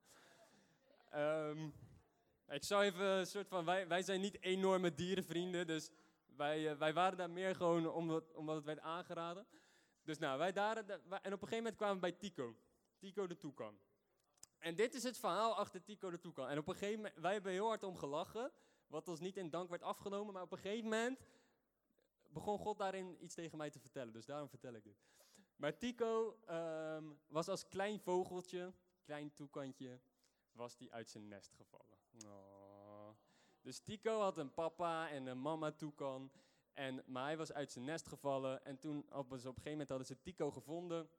Um, 1.15 1.73
ik 2.47 2.63
zou 2.63 2.83
even 2.83 3.05
een 3.05 3.25
soort 3.25 3.47
van, 3.47 3.65
wij, 3.65 3.87
wij 3.87 4.01
zijn 4.01 4.21
niet 4.21 4.41
enorme 4.41 4.93
dierenvrienden, 4.93 5.67
dus 5.67 5.91
wij, 6.25 6.77
wij 6.77 6.93
waren 6.93 7.17
daar 7.17 7.29
meer 7.29 7.55
gewoon 7.55 7.91
omdat, 7.91 8.33
omdat 8.33 8.55
het 8.55 8.65
werd 8.65 8.79
aangeraden. 8.79 9.47
Dus 10.03 10.17
nou, 10.17 10.37
wij 10.37 10.51
daar, 10.51 10.77
en 10.77 10.85
op 10.97 11.23
een 11.23 11.31
gegeven 11.31 11.57
moment 11.57 11.75
kwamen 11.75 11.95
we 11.95 12.01
bij 12.01 12.11
Tico. 12.11 12.55
Tico 12.97 13.27
de 13.27 13.37
Toekan. 13.37 13.79
En 14.63 14.75
dit 14.75 14.93
is 14.93 15.03
het 15.03 15.17
verhaal 15.17 15.55
achter 15.55 15.83
Tico 15.83 16.09
de 16.09 16.19
Toekan. 16.19 16.49
En 16.49 16.57
op 16.57 16.67
een 16.67 16.73
gegeven 16.73 16.95
moment, 16.95 17.15
wij 17.15 17.33
hebben 17.33 17.51
heel 17.51 17.67
hard 17.67 17.83
om 17.83 17.97
gelachen, 17.97 18.51
wat 18.87 19.07
ons 19.07 19.19
niet 19.19 19.37
in 19.37 19.49
dank 19.49 19.69
werd 19.69 19.81
afgenomen, 19.81 20.33
maar 20.33 20.43
op 20.43 20.51
een 20.51 20.57
gegeven 20.57 20.83
moment 20.83 21.19
begon 22.29 22.57
God 22.57 22.77
daarin 22.77 23.23
iets 23.23 23.35
tegen 23.35 23.57
mij 23.57 23.69
te 23.69 23.79
vertellen. 23.79 24.13
Dus 24.13 24.25
daarom 24.25 24.49
vertel 24.49 24.73
ik 24.73 24.83
dit. 24.83 25.03
Maar 25.55 25.77
Tico 25.77 26.39
um, 26.49 27.19
was 27.27 27.47
als 27.47 27.67
klein 27.67 27.99
vogeltje, 27.99 28.73
klein 29.03 29.33
toekantje, 29.33 29.99
was 30.51 30.77
die 30.77 30.93
uit 30.93 31.09
zijn 31.09 31.27
nest 31.27 31.53
gevallen. 31.53 31.97
Oh. 32.25 33.09
Dus 33.61 33.79
Tico 33.79 34.19
had 34.19 34.37
een 34.37 34.53
papa 34.53 35.09
en 35.09 35.25
een 35.25 35.41
mama 35.41 35.71
toekan. 35.71 36.31
En, 36.73 37.03
maar 37.05 37.23
hij 37.23 37.37
was 37.37 37.53
uit 37.53 37.71
zijn 37.71 37.85
nest 37.85 38.07
gevallen. 38.07 38.65
En 38.65 38.79
toen 38.79 39.05
op, 39.09 39.13
op 39.13 39.31
een 39.31 39.39
gegeven 39.39 39.71
moment 39.71 39.89
hadden 39.89 40.07
ze 40.07 40.21
Tico 40.21 40.51
gevonden. 40.51 41.09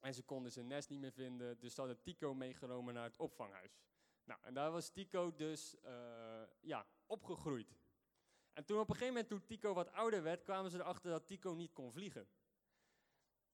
En 0.00 0.14
ze 0.14 0.22
konden 0.22 0.52
zijn 0.52 0.66
nest 0.66 0.88
niet 0.88 1.00
meer 1.00 1.12
vinden. 1.12 1.58
Dus 1.58 1.74
ze 1.74 1.80
hadden 1.80 2.02
Tico 2.02 2.34
meegenomen 2.34 2.94
naar 2.94 3.04
het 3.04 3.16
opvanghuis. 3.16 3.80
Nou, 4.24 4.40
en 4.42 4.54
daar 4.54 4.70
was 4.70 4.88
Tico 4.88 5.34
dus 5.34 5.76
uh, 5.84 6.42
ja, 6.60 6.86
opgegroeid. 7.06 7.76
En 8.52 8.64
toen 8.64 8.78
op 8.78 8.88
een 8.88 8.94
gegeven 8.94 9.14
moment, 9.14 9.28
toen 9.28 9.44
Tico 9.44 9.74
wat 9.74 9.92
ouder 9.92 10.22
werd, 10.22 10.42
kwamen 10.42 10.70
ze 10.70 10.78
erachter 10.78 11.10
dat 11.10 11.26
Tico 11.26 11.52
niet 11.54 11.72
kon 11.72 11.92
vliegen. 11.92 12.28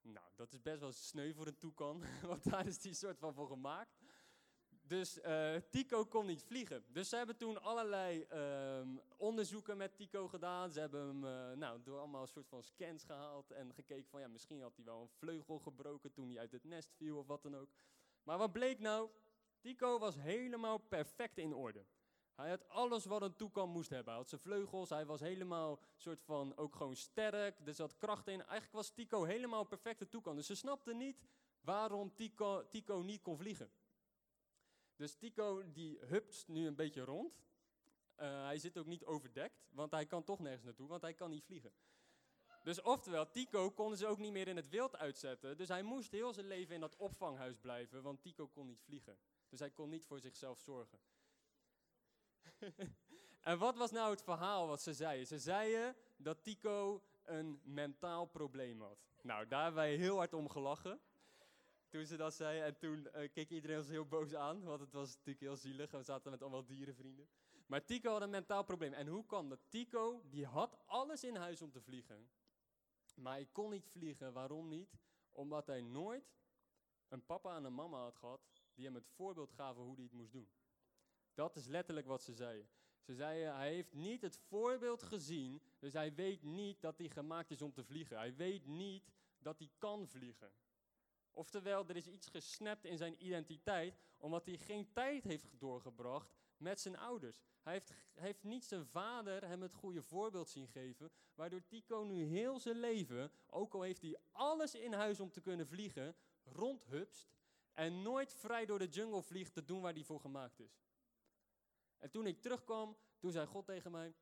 Nou, 0.01 0.27
dat 0.35 0.53
is 0.53 0.63
best 0.63 0.81
wel 0.81 0.93
sneu 0.93 1.33
voor 1.33 1.47
een 1.47 1.59
toekan, 1.59 2.05
want 2.31 2.51
daar 2.51 2.67
is 2.67 2.79
die 2.79 2.95
soort 2.95 3.19
van 3.19 3.35
voor 3.35 3.49
gemaakt. 3.49 3.99
Dus 4.87 5.19
uh, 5.19 5.57
Tico 5.71 6.05
kon 6.05 6.27
niet 6.27 6.43
vliegen. 6.43 6.85
Dus 6.89 7.09
ze 7.09 7.17
hebben 7.17 7.37
toen 7.37 7.63
allerlei 7.63 8.27
um, 8.33 9.01
onderzoeken 9.17 9.77
met 9.77 9.97
Tico 9.97 10.29
gedaan. 10.29 10.73
Ze 10.73 10.81
hebben 10.81 11.07
hem 11.07 11.25
uh, 11.25 11.57
nou, 11.57 11.83
door 11.83 11.99
allemaal 11.99 12.23
een 12.23 12.29
soort 12.29 12.49
van 12.49 12.63
scans 12.63 13.05
gehaald 13.05 13.51
en 13.51 13.75
gekeken 13.75 14.11
van 14.11 14.21
ja, 14.21 14.29
misschien 14.29 14.63
had 14.63 14.77
hij 14.77 14.85
wel 14.85 15.01
een 15.01 15.09
vleugel 15.09 15.59
gebroken 15.59 16.13
toen 16.13 16.29
hij 16.29 16.39
uit 16.39 16.53
het 16.53 16.65
nest 16.65 16.93
viel 16.97 17.19
of 17.19 17.27
wat 17.27 17.43
dan 17.43 17.57
ook. 17.57 17.69
Maar 18.23 18.39
wat 18.39 18.53
bleek 18.53 18.79
nou? 18.79 19.11
Tico 19.61 19.99
was 19.99 20.15
helemaal 20.17 20.79
perfect 20.79 21.39
in 21.39 21.55
orde. 21.55 21.85
Hij 22.35 22.49
had 22.49 22.69
alles 22.69 23.05
wat 23.05 23.23
een 23.23 23.37
toekan 23.37 23.71
moest 23.71 23.91
hebben. 23.91 24.09
Hij 24.09 24.17
had 24.17 24.29
zijn 24.29 24.41
vleugels, 24.41 24.89
hij 24.89 25.07
was 25.07 25.21
helemaal 25.21 25.81
soort 25.97 26.23
van 26.23 26.57
ook 26.57 26.77
gewoon 26.77 26.97
sterk. 26.97 27.59
Er 27.65 27.75
zat 27.75 27.97
kracht 27.97 28.27
in. 28.27 28.41
Eigenlijk 28.41 28.73
was 28.73 28.91
Tico 28.91 29.25
helemaal 29.25 29.65
perfecte 29.65 30.09
toekan. 30.09 30.37
Dus 30.37 30.47
ze 30.47 30.55
snapten 30.55 30.97
niet 30.97 31.23
waarom 31.61 32.15
Tico, 32.15 32.69
Tico 32.69 33.03
niet 33.03 33.23
kon 33.23 33.37
vliegen. 33.37 33.71
Dus 34.97 35.15
Tico 35.15 35.73
die 35.73 35.99
hupt 35.99 36.49
nu 36.49 36.67
een 36.67 36.75
beetje 36.75 37.05
rond. 37.05 37.45
Uh, 38.17 38.45
hij 38.45 38.59
zit 38.59 38.79
ook 38.79 38.87
niet 38.87 39.05
overdekt, 39.05 39.69
want 39.71 39.91
hij 39.91 40.07
kan 40.07 40.25
toch 40.25 40.39
nergens 40.39 40.65
naartoe, 40.65 40.89
want 40.89 41.03
hij 41.03 41.15
kan 41.15 41.31
niet 41.31 41.45
vliegen. 41.45 41.73
Dus 42.63 42.83
oftewel, 42.83 43.31
Tico 43.31 43.71
konden 43.71 43.99
ze 43.99 44.07
ook 44.07 44.19
niet 44.19 44.33
meer 44.33 44.49
in 44.49 44.57
het 44.57 44.69
wild 44.69 44.97
uitzetten. 44.97 45.57
Dus 45.57 45.69
hij 45.69 45.83
moest 45.83 46.13
heel 46.13 46.33
zijn 46.33 46.47
leven 46.47 46.75
in 46.75 46.81
dat 46.81 46.97
opvanghuis 46.97 47.57
blijven, 47.57 48.03
want 48.03 48.23
Tico 48.23 48.49
kon 48.49 48.67
niet 48.67 48.83
vliegen. 48.83 49.19
Dus 49.49 49.59
hij 49.59 49.71
kon 49.71 49.89
niet 49.89 50.05
voor 50.05 50.21
zichzelf 50.21 50.59
zorgen. 50.59 50.99
en 53.51 53.59
wat 53.59 53.77
was 53.77 53.91
nou 53.91 54.11
het 54.11 54.23
verhaal 54.23 54.67
wat 54.67 54.83
ze 54.83 54.95
zeiden? 54.95 55.27
Ze 55.27 55.39
zeiden 55.39 55.97
dat 56.17 56.43
Tico 56.43 57.03
een 57.25 57.61
mentaal 57.65 58.27
probleem 58.27 58.81
had. 58.81 58.99
Nou, 59.23 59.47
daar 59.49 59.63
hebben 59.63 59.83
wij 59.83 59.97
heel 59.97 60.17
hard 60.17 60.35
om 60.35 60.49
gelachen 60.49 61.01
toen 61.95 62.07
ze 62.07 62.17
dat 62.17 62.35
zei. 62.35 62.61
En 62.61 62.77
toen 62.77 63.09
uh, 63.17 63.29
keek 63.33 63.51
iedereen 63.51 63.79
ons 63.79 63.89
heel 63.89 64.07
boos 64.07 64.35
aan, 64.35 64.63
want 64.63 64.81
het 64.81 64.93
was 64.93 65.09
natuurlijk 65.09 65.41
heel 65.41 65.57
zielig. 65.57 65.91
We 65.91 66.03
zaten 66.03 66.31
met 66.31 66.43
allemaal 66.43 66.65
dierenvrienden. 66.65 67.29
Maar 67.67 67.85
Tico 67.85 68.11
had 68.11 68.23
een 68.23 68.31
mentaal 68.31 68.65
probleem. 68.65 68.93
En 68.93 69.07
hoe 69.07 69.27
kwam 69.27 69.49
dat? 69.49 69.61
Tico, 69.69 70.23
die 70.31 70.47
had 70.47 70.79
alles 70.87 71.25
in 71.25 71.37
huis 71.37 71.63
om 71.63 71.71
te 71.71 71.81
vliegen. 71.81 72.31
Maar 73.17 73.33
hij 73.33 73.49
kon 73.53 73.71
niet 73.71 73.89
vliegen. 73.89 74.33
Waarom 74.33 74.69
niet? 74.69 74.99
Omdat 75.33 75.67
hij 75.67 75.81
nooit 75.81 76.35
een 77.09 77.25
papa 77.25 77.57
en 77.57 77.65
een 77.65 77.75
mama 77.75 77.99
had 77.99 78.17
gehad 78.17 78.41
die 78.75 78.85
hem 78.85 78.95
het 78.95 79.09
voorbeeld 79.09 79.53
gaven 79.53 79.83
hoe 79.83 79.95
hij 79.95 80.05
het 80.05 80.13
moest 80.13 80.33
doen. 80.33 80.49
Dat 81.35 81.57
is 81.57 81.67
letterlijk 81.67 82.07
wat 82.07 82.23
ze 82.23 82.35
zeiden. 82.35 82.69
Ze 83.01 83.15
zeiden, 83.15 83.55
hij 83.55 83.73
heeft 83.73 83.93
niet 83.93 84.23
het 84.23 84.37
voorbeeld 84.37 85.03
gezien, 85.03 85.63
dus 85.79 85.93
hij 85.93 86.15
weet 86.15 86.43
niet 86.43 86.81
dat 86.81 86.99
hij 86.99 87.09
gemaakt 87.09 87.51
is 87.51 87.63
om 87.63 87.73
te 87.73 87.85
vliegen. 87.85 88.17
Hij 88.17 88.35
weet 88.35 88.67
niet 88.67 89.13
dat 89.39 89.59
hij 89.59 89.71
kan 89.79 90.09
vliegen. 90.09 90.53
Oftewel, 91.37 91.89
er 91.89 91.97
is 91.97 92.07
iets 92.07 92.27
gesnapt 92.27 92.85
in 92.85 92.97
zijn 92.97 93.25
identiteit, 93.27 93.99
omdat 94.19 94.47
hij 94.47 94.57
geen 94.57 94.93
tijd 94.93 95.25
heeft 95.25 95.47
doorgebracht 95.59 96.35
met 96.57 96.81
zijn 96.81 96.97
ouders. 96.97 97.43
Hij 97.63 97.73
heeft, 97.73 97.93
heeft 98.15 98.43
niet 98.43 98.65
zijn 98.65 98.87
vader 98.87 99.47
hem 99.49 99.63
het 99.63 99.75
goede 99.75 100.03
voorbeeld 100.03 100.51
zien 100.51 100.69
geven, 100.69 101.11
waardoor 101.35 101.67
Tico 101.67 102.03
nu 102.03 102.25
heel 102.25 102.61
zijn 102.61 102.81
leven, 102.81 103.33
ook 103.47 103.75
al 103.75 103.83
heeft 103.83 104.03
hij 104.03 104.17
alles 104.33 104.75
in 104.75 104.93
huis 104.93 105.21
om 105.21 105.31
te 105.31 105.41
kunnen 105.41 105.67
vliegen, 105.67 106.17
rondhupst 106.45 107.37
en 107.73 108.03
nooit 108.03 108.33
vrij 108.33 108.67
door 108.67 108.79
de 108.79 108.89
jungle 108.89 109.23
vliegt 109.23 109.53
te 109.53 109.65
doen 109.65 109.81
waar 109.81 109.93
hij 109.93 110.05
voor 110.05 110.21
gemaakt 110.21 110.61
is. 110.61 110.83
En 111.99 112.11
toen 112.11 112.27
ik 112.27 112.41
terugkwam, 112.41 112.97
toen 113.19 113.33
zei 113.33 113.47
God 113.47 113.67
tegen 113.67 113.91
mij, 113.91 114.15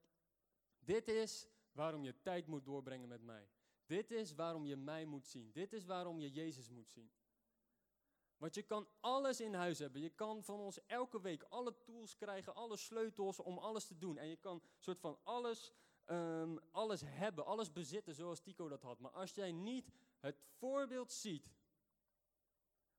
dit 0.79 1.09
is 1.09 1.49
waarom 1.73 2.05
je 2.05 2.21
tijd 2.23 2.47
moet 2.47 2.65
doorbrengen 2.65 3.09
met 3.09 3.23
mij. 3.23 3.49
Dit 3.87 4.11
is 4.11 4.35
waarom 4.35 4.67
je 4.67 4.77
mij 4.77 5.05
moet 5.05 5.27
zien. 5.27 5.51
Dit 5.53 5.73
is 5.73 5.85
waarom 5.85 6.19
je 6.19 6.31
Jezus 6.31 6.69
moet 6.69 6.91
zien. 6.91 7.11
Want 8.37 8.55
je 8.55 8.63
kan 8.63 8.89
alles 9.01 9.41
in 9.41 9.55
huis 9.55 9.79
hebben. 9.79 10.01
Je 10.01 10.11
kan 10.11 10.45
van 10.45 10.61
ons 10.61 10.87
elke 10.87 11.21
week 11.21 11.43
alle 11.43 11.83
tools 11.83 12.17
krijgen, 12.17 12.55
alle 12.55 12.77
sleutels 12.77 13.41
om 13.41 13.59
alles 13.59 13.87
te 13.87 13.99
doen. 13.99 14.19
En 14.19 14.27
je 14.27 14.37
kan 14.37 14.63
soort 14.79 15.01
van 15.01 15.19
alles, 15.23 15.73
ehm, 16.05 16.57
alles 16.71 17.01
hebben, 17.05 17.45
alles 17.45 17.73
bezitten 17.73 18.15
zoals 18.15 18.41
Tico 18.41 18.69
dat 18.69 18.83
had. 18.83 18.99
Maar 18.99 19.11
als 19.11 19.35
jij 19.35 19.53
niet 19.53 19.91
het 20.21 20.41
voorbeeld 20.59 21.13
ziet 21.13 21.53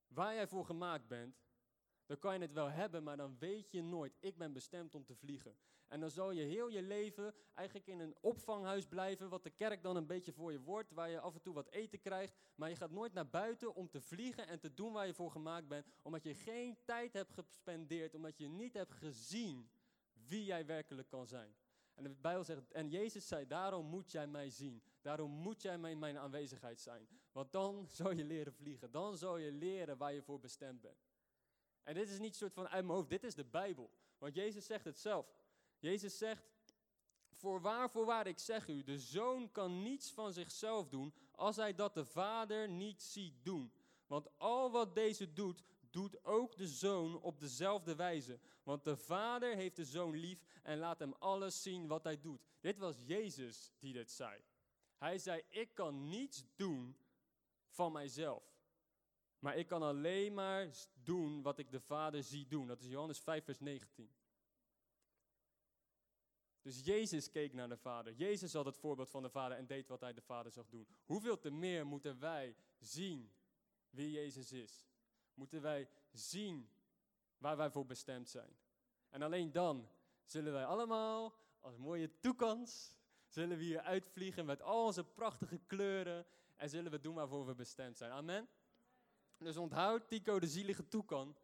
waar 0.08 0.34
jij 0.34 0.48
voor 0.48 0.66
gemaakt 0.66 1.08
bent, 1.08 1.43
dan 2.14 2.22
kan 2.22 2.34
je 2.34 2.46
het 2.46 2.54
wel 2.54 2.70
hebben, 2.70 3.04
maar 3.04 3.18
dan 3.18 3.36
weet 3.40 3.72
je 3.72 3.84
nooit, 3.84 4.18
ik 4.20 4.38
ben 4.38 4.54
bestemd 4.54 4.96
om 4.96 5.06
te 5.06 5.16
vliegen. 5.16 5.56
En 5.88 6.00
dan 6.00 6.10
zal 6.10 6.32
je 6.32 6.42
heel 6.42 6.68
je 6.68 6.82
leven 6.82 7.34
eigenlijk 7.54 7.88
in 7.88 8.00
een 8.00 8.16
opvanghuis 8.22 8.86
blijven, 8.86 9.30
wat 9.30 9.44
de 9.44 9.50
kerk 9.50 9.84
dan 9.84 9.96
een 9.96 10.08
beetje 10.08 10.34
voor 10.34 10.52
je 10.52 10.60
wordt, 10.60 10.92
waar 10.92 11.10
je 11.10 11.20
af 11.20 11.34
en 11.34 11.42
toe 11.42 11.54
wat 11.54 11.70
eten 11.70 12.00
krijgt, 12.00 12.36
maar 12.56 12.70
je 12.70 12.76
gaat 12.76 12.92
nooit 12.92 13.14
naar 13.14 13.30
buiten 13.30 13.76
om 13.76 13.90
te 13.90 14.02
vliegen 14.02 14.48
en 14.48 14.60
te 14.60 14.74
doen 14.74 14.94
waar 14.94 15.08
je 15.08 15.14
voor 15.14 15.32
gemaakt 15.32 15.68
bent, 15.68 15.86
omdat 16.02 16.24
je 16.24 16.34
geen 16.34 16.78
tijd 16.86 17.14
hebt 17.14 17.34
gespendeerd, 17.34 18.16
omdat 18.16 18.38
je 18.38 18.48
niet 18.48 18.74
hebt 18.74 18.94
gezien 18.94 19.70
wie 20.12 20.46
jij 20.46 20.66
werkelijk 20.66 21.08
kan 21.08 21.28
zijn. 21.28 21.56
En 21.94 22.04
de 22.04 22.10
Bijbel 22.10 22.44
zegt, 22.44 22.72
en 22.72 22.90
Jezus 22.90 23.28
zei, 23.28 23.48
daarom 23.48 23.86
moet 23.86 24.12
jij 24.12 24.28
mij 24.28 24.50
zien. 24.50 24.84
Daarom 25.02 25.32
moet 25.32 25.62
jij 25.62 25.74
in 25.74 26.00
mijn 26.00 26.18
aanwezigheid 26.18 26.80
zijn. 26.80 27.08
Want 27.32 27.52
dan 27.52 27.88
zal 27.90 28.12
je 28.12 28.24
leren 28.24 28.54
vliegen. 28.54 28.92
Dan 28.92 29.18
zal 29.18 29.38
je 29.38 29.52
leren 29.52 29.98
waar 29.98 30.14
je 30.14 30.22
voor 30.22 30.40
bestemd 30.40 30.82
bent. 30.82 31.13
En 31.84 31.94
dit 31.94 32.10
is 32.10 32.20
niet 32.20 32.30
een 32.30 32.36
soort 32.36 32.54
van 32.54 32.68
uit 32.68 32.86
mijn 32.86 32.98
hoofd, 32.98 33.10
dit 33.10 33.24
is 33.24 33.36
de 33.36 33.46
Bijbel. 33.46 33.90
Want 34.18 34.36
Jezus 34.36 34.66
zegt 34.66 34.86
het 34.86 35.00
zelf. 35.00 35.26
Jezus 35.80 36.18
zegt, 36.18 36.44
voorwaar, 37.32 37.90
voorwaar, 37.90 38.28
ik 38.28 38.40
zeg 38.40 38.68
u, 38.68 38.84
de 38.84 39.00
zoon 39.00 39.52
kan 39.52 39.84
niets 39.84 40.12
van 40.12 40.34
zichzelf 40.34 40.90
doen 40.90 41.14
als 41.32 41.56
hij 41.56 41.76
dat 41.76 41.94
de 41.94 42.06
vader 42.06 42.70
niet 42.70 43.02
ziet 43.02 43.34
doen. 43.44 43.72
Want 44.08 44.28
al 44.38 44.72
wat 44.72 44.96
deze 44.96 45.34
doet, 45.34 45.64
doet 45.90 46.26
ook 46.26 46.58
de 46.58 46.68
zoon 46.68 47.22
op 47.22 47.40
dezelfde 47.40 47.96
wijze. 47.96 48.40
Want 48.64 48.84
de 48.84 48.98
vader 48.98 49.56
heeft 49.56 49.76
de 49.76 49.86
zoon 49.86 50.16
lief 50.16 50.44
en 50.64 50.78
laat 50.78 51.00
hem 51.00 51.14
alles 51.20 51.62
zien 51.62 51.88
wat 51.88 52.04
hij 52.04 52.22
doet. 52.22 52.42
Dit 52.60 52.78
was 52.78 52.96
Jezus 53.06 53.72
die 53.80 53.94
dit 53.94 54.12
zei. 54.12 54.42
Hij 54.98 55.18
zei, 55.18 55.44
ik 55.50 55.74
kan 55.74 56.10
niets 56.10 56.46
doen 56.56 56.98
van 57.68 57.92
mijzelf. 57.92 58.53
Maar 59.44 59.58
ik 59.58 59.68
kan 59.68 59.84
alleen 59.84 60.34
maar 60.34 60.70
doen 60.94 61.42
wat 61.42 61.58
ik 61.58 61.72
de 61.72 61.80
Vader 61.80 62.24
zie 62.24 62.48
doen. 62.48 62.68
Dat 62.68 62.82
is 62.82 62.88
Johannes 62.88 63.20
5, 63.20 63.44
vers 63.44 63.60
19. 63.60 64.14
Dus 66.62 66.84
Jezus 66.84 67.30
keek 67.30 67.54
naar 67.54 67.70
de 67.70 67.78
Vader. 67.78 68.14
Jezus 68.14 68.54
had 68.54 68.66
het 68.66 68.78
voorbeeld 68.78 69.10
van 69.10 69.24
de 69.24 69.30
Vader 69.30 69.58
en 69.58 69.68
deed 69.68 69.88
wat 69.88 70.02
hij 70.02 70.14
de 70.14 70.22
Vader 70.22 70.52
zag 70.52 70.70
doen. 70.70 70.88
Hoeveel 71.06 71.40
te 71.40 71.52
meer 71.52 71.86
moeten 71.86 72.20
wij 72.20 72.56
zien 72.80 73.34
wie 73.90 74.12
Jezus 74.12 74.52
is? 74.52 74.88
Moeten 75.34 75.62
wij 75.62 75.90
zien 76.12 76.70
waar 77.38 77.58
wij 77.58 77.70
voor 77.70 77.86
bestemd 77.86 78.30
zijn? 78.30 78.58
En 79.10 79.22
alleen 79.22 79.52
dan 79.52 79.90
zullen 80.26 80.54
wij 80.54 80.66
allemaal 80.66 81.36
als 81.60 81.78
mooie 81.78 82.20
toekans, 82.20 82.98
zullen 83.28 83.58
we 83.58 83.64
hier 83.64 83.82
uitvliegen 83.82 84.46
met 84.46 84.62
al 84.62 84.86
onze 84.86 85.04
prachtige 85.04 85.58
kleuren 85.68 86.26
en 86.56 86.70
zullen 86.70 86.92
we 86.92 87.00
doen 87.00 87.16
waarvoor 87.16 87.46
we 87.46 87.56
bestemd 87.56 87.98
zijn. 87.98 88.12
Amen. 88.12 88.50
Dus 89.44 89.58
onthoud 89.58 90.08
Tico 90.08 90.40
de 90.40 90.48
zielige 90.48 90.88
toekan. 90.88 91.36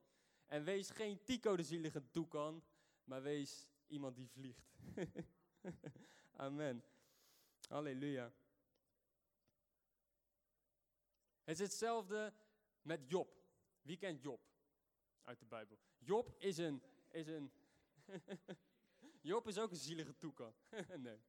En 0.45 0.63
wees 0.63 0.89
geen 0.89 1.23
Tico 1.23 1.55
de 1.55 1.63
zielige 1.63 2.09
toekan, 2.09 2.63
maar 3.03 3.21
wees 3.21 3.69
iemand 3.87 4.15
die 4.15 4.29
vliegt. 4.29 4.73
Amen. 6.35 6.83
Halleluja. 7.67 8.33
Het 11.43 11.59
is 11.59 11.59
hetzelfde 11.59 12.33
met 12.81 13.09
Job. 13.09 13.37
Wie 13.81 13.97
kent 13.97 14.21
Job 14.21 14.41
uit 15.23 15.39
de 15.39 15.45
Bijbel? 15.45 15.79
Job 15.97 16.35
is 16.37 16.57
een. 16.57 16.83
Is 17.09 17.27
een 17.27 17.51
Job 19.21 19.47
is 19.47 19.57
ook 19.57 19.71
een 19.71 19.77
zielige 19.77 20.17
toekan. 20.17 20.53
nee. 20.97 21.21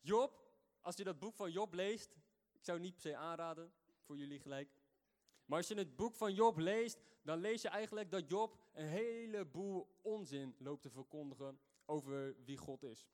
Job, 0.00 0.54
als 0.80 0.96
je 0.96 1.04
dat 1.04 1.18
boek 1.18 1.34
van 1.34 1.52
Job 1.52 1.72
leest, 1.72 2.16
ik 2.52 2.64
zou 2.64 2.78
het 2.78 2.86
niet 2.86 2.94
per 2.94 3.02
se 3.02 3.16
aanraden 3.16 3.72
voor 4.00 4.16
jullie 4.16 4.40
gelijk. 4.40 4.70
Maar 5.46 5.58
als 5.58 5.68
je 5.68 5.74
het 5.74 5.96
boek 5.96 6.14
van 6.14 6.34
Job 6.34 6.58
leest, 6.58 6.98
dan 7.22 7.38
lees 7.38 7.62
je 7.62 7.68
eigenlijk 7.68 8.10
dat 8.10 8.28
Job 8.28 8.58
een 8.72 8.86
heleboel 8.86 9.88
onzin 10.02 10.54
loopt 10.58 10.82
te 10.82 10.90
verkondigen 10.90 11.60
over 11.84 12.36
wie 12.44 12.56
God 12.56 12.82
is. 12.82 13.06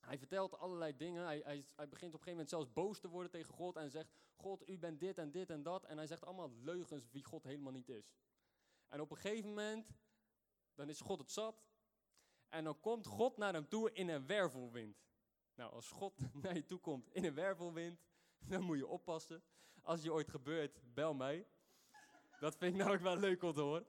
Hij 0.00 0.18
vertelt 0.18 0.58
allerlei 0.58 0.96
dingen. 0.96 1.24
Hij, 1.24 1.40
hij, 1.44 1.66
hij, 1.74 1.88
begint 1.88 2.14
op 2.14 2.20
een 2.20 2.24
gegeven 2.24 2.30
moment 2.30 2.48
zelfs 2.48 2.72
boos 2.72 3.00
te 3.00 3.08
worden 3.08 3.30
tegen 3.30 3.54
God 3.54 3.76
en 3.76 3.90
zegt: 3.90 4.12
God, 4.34 4.68
u 4.68 4.78
bent 4.78 5.00
dit 5.00 5.18
en 5.18 5.30
dit 5.30 5.50
en 5.50 5.62
dat. 5.62 5.84
En 5.84 5.96
hij 5.96 6.06
zegt 6.06 6.24
allemaal 6.24 6.52
leugens 6.62 7.10
wie 7.10 7.24
God 7.24 7.44
helemaal 7.44 7.72
niet 7.72 7.88
is. 7.88 8.14
En 8.88 9.00
op 9.00 9.10
een 9.10 9.16
gegeven 9.16 9.48
moment, 9.48 9.94
dan 10.74 10.88
is 10.88 11.00
God 11.00 11.18
het 11.18 11.30
zat. 11.30 11.66
En 12.48 12.64
dan 12.64 12.80
komt 12.80 13.06
God 13.06 13.36
naar 13.36 13.52
hem 13.52 13.68
toe 13.68 13.92
in 13.92 14.08
een 14.08 14.26
wervelwind. 14.26 15.04
Nou, 15.54 15.72
als 15.72 15.90
God 15.90 16.20
naar 16.42 16.54
je 16.54 16.64
toe 16.64 16.78
komt 16.78 17.08
in 17.12 17.24
een 17.24 17.34
wervelwind, 17.34 18.00
dan 18.38 18.62
moet 18.62 18.78
je 18.78 18.86
oppassen. 18.86 19.42
Als 19.84 20.02
je 20.02 20.12
ooit 20.12 20.28
gebeurt, 20.28 20.80
bel 20.94 21.14
mij. 21.14 21.46
Dat 22.40 22.56
vind 22.56 22.72
ik 22.72 22.78
namelijk 22.78 23.02
wel 23.02 23.16
leuk 23.16 23.42
om 23.42 23.52
te 23.52 23.60
horen. 23.60 23.86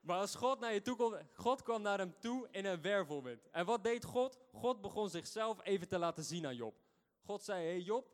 Maar 0.00 0.18
als 0.18 0.34
God 0.34 0.60
naar 0.60 0.72
je 0.72 0.82
toe 0.82 0.96
komt, 0.96 1.16
God 1.34 1.62
kwam 1.62 1.82
naar 1.82 1.98
hem 1.98 2.18
toe 2.18 2.48
in 2.50 2.64
een 2.64 2.80
wervelwind. 2.80 3.50
En 3.50 3.66
wat 3.66 3.84
deed 3.84 4.04
God? 4.04 4.38
God 4.52 4.80
begon 4.80 5.10
zichzelf 5.10 5.64
even 5.64 5.88
te 5.88 5.98
laten 5.98 6.24
zien 6.24 6.46
aan 6.46 6.56
Job. 6.56 6.74
God 7.20 7.42
zei, 7.42 7.64
hey 7.66 7.80
Job, 7.80 8.10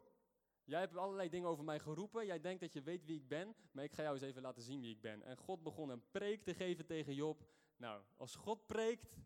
jij 0.64 0.80
hebt 0.80 0.96
allerlei 0.96 1.28
dingen 1.28 1.48
over 1.48 1.64
mij 1.64 1.78
geroepen. 1.78 2.26
Jij 2.26 2.40
denkt 2.40 2.60
dat 2.60 2.72
je 2.72 2.82
weet 2.82 3.04
wie 3.04 3.16
ik 3.16 3.28
ben, 3.28 3.54
maar 3.72 3.84
ik 3.84 3.92
ga 3.92 4.02
jou 4.02 4.14
eens 4.14 4.24
even 4.24 4.42
laten 4.42 4.62
zien 4.62 4.80
wie 4.80 4.94
ik 4.94 5.00
ben. 5.00 5.22
En 5.22 5.36
God 5.36 5.62
begon 5.62 5.88
een 5.88 6.10
preek 6.10 6.42
te 6.42 6.54
geven 6.54 6.86
tegen 6.86 7.14
Job. 7.14 7.46
Nou, 7.76 8.02
als 8.16 8.34
God 8.34 8.66
preekt, 8.66 9.16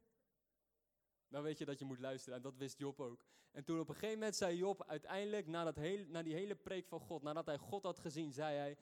dan 1.28 1.42
weet 1.42 1.58
je 1.58 1.64
dat 1.64 1.78
je 1.78 1.84
moet 1.84 1.98
luisteren. 1.98 2.36
En 2.36 2.42
dat 2.42 2.56
wist 2.56 2.78
Job 2.78 3.00
ook. 3.00 3.24
En 3.50 3.64
toen 3.64 3.80
op 3.80 3.88
een 3.88 3.94
gegeven 3.94 4.18
moment 4.18 4.36
zei 4.36 4.56
Job 4.56 4.84
uiteindelijk, 4.86 5.46
na, 5.46 5.64
dat 5.64 5.76
hele, 5.76 6.04
na 6.04 6.22
die 6.22 6.34
hele 6.34 6.54
preek 6.54 6.86
van 6.86 7.00
God, 7.00 7.22
nadat 7.22 7.46
hij 7.46 7.58
God 7.58 7.82
had 7.82 7.98
gezien, 7.98 8.32
zei 8.32 8.56
hij 8.56 8.78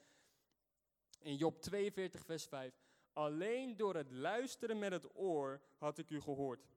in 1.19 1.35
Job 1.35 1.61
42, 1.61 2.25
vers 2.25 2.45
5, 2.45 2.79
alleen 3.13 3.77
door 3.77 3.95
het 3.95 4.11
luisteren 4.11 4.79
met 4.79 4.91
het 4.91 5.15
oor 5.15 5.61
had 5.77 5.97
ik 5.97 6.09
u 6.09 6.21
gehoord. 6.21 6.67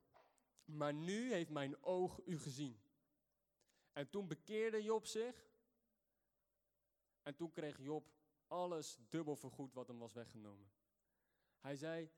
Maar 0.65 0.95
nu 0.95 1.33
heeft 1.33 1.51
mijn 1.51 1.83
oog 1.83 2.21
u 2.25 2.39
gezien. 2.39 2.81
En 3.93 4.11
toen 4.11 4.29
bekeerde 4.29 4.83
Job 4.83 5.07
zich. 5.07 5.49
En 7.23 7.37
toen 7.37 7.53
kreeg 7.53 7.79
Job 7.79 8.09
alles 8.47 8.99
dubbel 9.09 9.37
vergoed 9.37 9.73
wat 9.73 9.87
hem 9.87 9.99
was 9.99 10.13
weggenomen. 10.13 10.71
Hij 11.59 11.77
zei, 11.77 12.11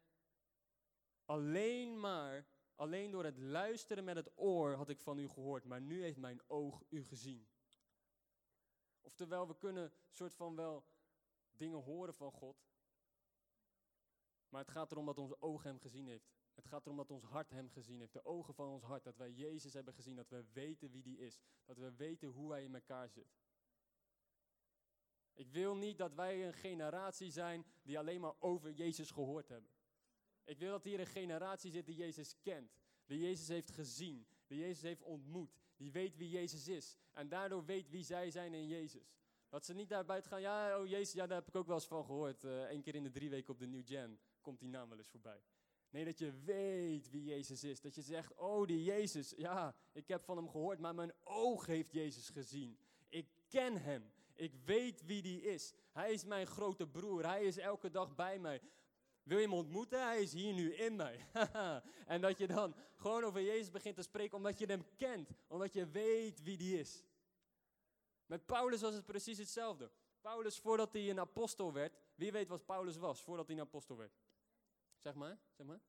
alleen 1.24 2.00
maar 2.00 2.46
Alleen 2.74 3.10
door 3.10 3.24
het 3.24 3.38
luisteren 3.38 4.04
met 4.04 4.16
het 4.16 4.30
oor 4.34 4.74
had 4.74 4.88
ik 4.88 5.00
van 5.00 5.18
u 5.18 5.28
gehoord, 5.28 5.64
maar 5.64 5.80
nu 5.80 6.02
heeft 6.02 6.18
mijn 6.18 6.42
oog 6.46 6.82
u 6.88 7.04
gezien. 7.04 7.48
Oftewel, 9.00 9.48
we 9.48 9.56
kunnen 9.56 9.92
soort 10.10 10.34
van 10.34 10.56
wel 10.56 10.84
dingen 11.50 11.82
horen 11.82 12.14
van 12.14 12.32
God, 12.32 12.64
maar 14.48 14.60
het 14.60 14.70
gaat 14.70 14.92
erom 14.92 15.06
dat 15.06 15.18
ons 15.18 15.40
oog 15.40 15.62
hem 15.62 15.78
gezien 15.78 16.06
heeft. 16.06 16.30
Het 16.54 16.66
gaat 16.66 16.84
erom 16.84 16.96
dat 16.96 17.10
ons 17.10 17.24
hart 17.24 17.50
hem 17.50 17.70
gezien 17.70 18.00
heeft. 18.00 18.12
De 18.12 18.24
ogen 18.24 18.54
van 18.54 18.68
ons 18.68 18.82
hart. 18.82 19.04
Dat 19.04 19.16
wij 19.16 19.30
Jezus 19.30 19.72
hebben 19.72 19.94
gezien. 19.94 20.16
Dat 20.16 20.28
we 20.28 20.44
weten 20.52 20.90
wie 20.90 21.02
die 21.02 21.18
is. 21.18 21.40
Dat 21.64 21.78
we 21.78 21.92
weten 21.94 22.28
hoe 22.28 22.50
hij 22.50 22.64
in 22.64 22.74
elkaar 22.74 23.08
zit. 23.08 23.36
Ik 25.32 25.50
wil 25.50 25.76
niet 25.76 25.98
dat 25.98 26.14
wij 26.14 26.46
een 26.46 26.52
generatie 26.52 27.30
zijn 27.30 27.64
die 27.82 27.98
alleen 27.98 28.20
maar 28.20 28.34
over 28.38 28.72
Jezus 28.72 29.10
gehoord 29.10 29.48
hebben. 29.48 29.70
Ik 30.44 30.58
wil 30.58 30.70
dat 30.70 30.84
hier 30.84 31.00
een 31.00 31.06
generatie 31.06 31.70
zit 31.70 31.86
die 31.86 31.96
Jezus 31.96 32.36
kent. 32.42 32.70
Die 33.06 33.20
Jezus 33.20 33.48
heeft 33.48 33.70
gezien. 33.70 34.26
Die 34.46 34.58
Jezus 34.58 34.82
heeft 34.82 35.02
ontmoet. 35.02 35.56
Die 35.76 35.92
weet 35.92 36.16
wie 36.16 36.30
Jezus 36.30 36.68
is. 36.68 36.98
En 37.12 37.28
daardoor 37.28 37.64
weet 37.64 37.88
wie 37.88 38.04
zij 38.04 38.30
zijn 38.30 38.54
in 38.54 38.66
Jezus. 38.66 39.14
Dat 39.48 39.64
ze 39.64 39.74
niet 39.74 39.88
daar 39.88 40.04
buiten 40.04 40.30
gaan, 40.30 40.40
ja, 40.40 40.80
oh 40.80 40.86
Jezus, 40.86 41.12
ja, 41.12 41.26
daar 41.26 41.38
heb 41.38 41.48
ik 41.48 41.56
ook 41.56 41.66
wel 41.66 41.76
eens 41.76 41.86
van 41.86 42.04
gehoord. 42.04 42.42
Eén 42.42 42.68
eh, 42.68 42.82
keer 42.82 42.94
in 42.94 43.02
de 43.02 43.10
drie 43.10 43.30
weken 43.30 43.52
op 43.52 43.58
de 43.58 43.66
New 43.66 43.86
Gen 43.86 44.20
komt 44.40 44.60
die 44.60 44.68
naam 44.68 44.88
wel 44.88 44.98
eens 44.98 45.08
voorbij. 45.08 45.42
Nee, 45.90 46.04
dat 46.04 46.18
je 46.18 46.32
weet 46.44 47.10
wie 47.10 47.24
Jezus 47.24 47.64
is. 47.64 47.80
Dat 47.80 47.94
je 47.94 48.02
zegt, 48.02 48.34
oh 48.34 48.66
die 48.66 48.82
Jezus, 48.82 49.32
ja, 49.36 49.74
ik 49.92 50.08
heb 50.08 50.24
van 50.24 50.36
hem 50.36 50.48
gehoord, 50.48 50.78
maar 50.78 50.94
mijn 50.94 51.12
oog 51.24 51.66
heeft 51.66 51.92
Jezus 51.92 52.28
gezien. 52.28 52.78
Ik 53.08 53.26
ken 53.48 53.82
hem. 53.82 54.12
Ik 54.34 54.54
weet 54.64 55.04
wie 55.04 55.22
die 55.22 55.42
is. 55.42 55.74
Hij 55.92 56.12
is 56.12 56.24
mijn 56.24 56.46
grote 56.46 56.86
broer. 56.86 57.26
Hij 57.26 57.44
is 57.44 57.56
elke 57.56 57.90
dag 57.90 58.14
bij 58.14 58.38
mij. 58.38 58.60
Wil 59.22 59.38
je 59.38 59.44
hem 59.44 59.54
ontmoeten? 59.54 60.02
Hij 60.02 60.22
is 60.22 60.32
hier 60.32 60.52
nu 60.52 60.74
in 60.74 60.96
mij. 60.96 61.26
en 62.06 62.20
dat 62.20 62.38
je 62.38 62.46
dan 62.46 62.74
gewoon 62.94 63.24
over 63.24 63.42
Jezus 63.42 63.70
begint 63.70 63.96
te 63.96 64.02
spreken 64.02 64.36
omdat 64.36 64.58
je 64.58 64.66
hem 64.66 64.84
kent. 64.96 65.30
Omdat 65.46 65.72
je 65.72 65.86
weet 65.86 66.42
wie 66.42 66.56
die 66.56 66.78
is. 66.78 67.04
Met 68.26 68.46
Paulus 68.46 68.80
was 68.80 68.94
het 68.94 69.04
precies 69.04 69.38
hetzelfde. 69.38 69.90
Paulus, 70.20 70.58
voordat 70.58 70.92
hij 70.92 71.10
een 71.10 71.20
apostel 71.20 71.72
werd, 71.72 71.98
wie 72.14 72.32
weet 72.32 72.48
wat 72.48 72.66
Paulus 72.66 72.96
was 72.96 73.22
voordat 73.22 73.46
hij 73.46 73.56
een 73.56 73.62
apostel 73.62 73.96
werd? 73.96 74.12
Zeg 74.98 75.14
maar, 75.14 75.38
zeg 75.56 75.66
maar. 75.66 75.80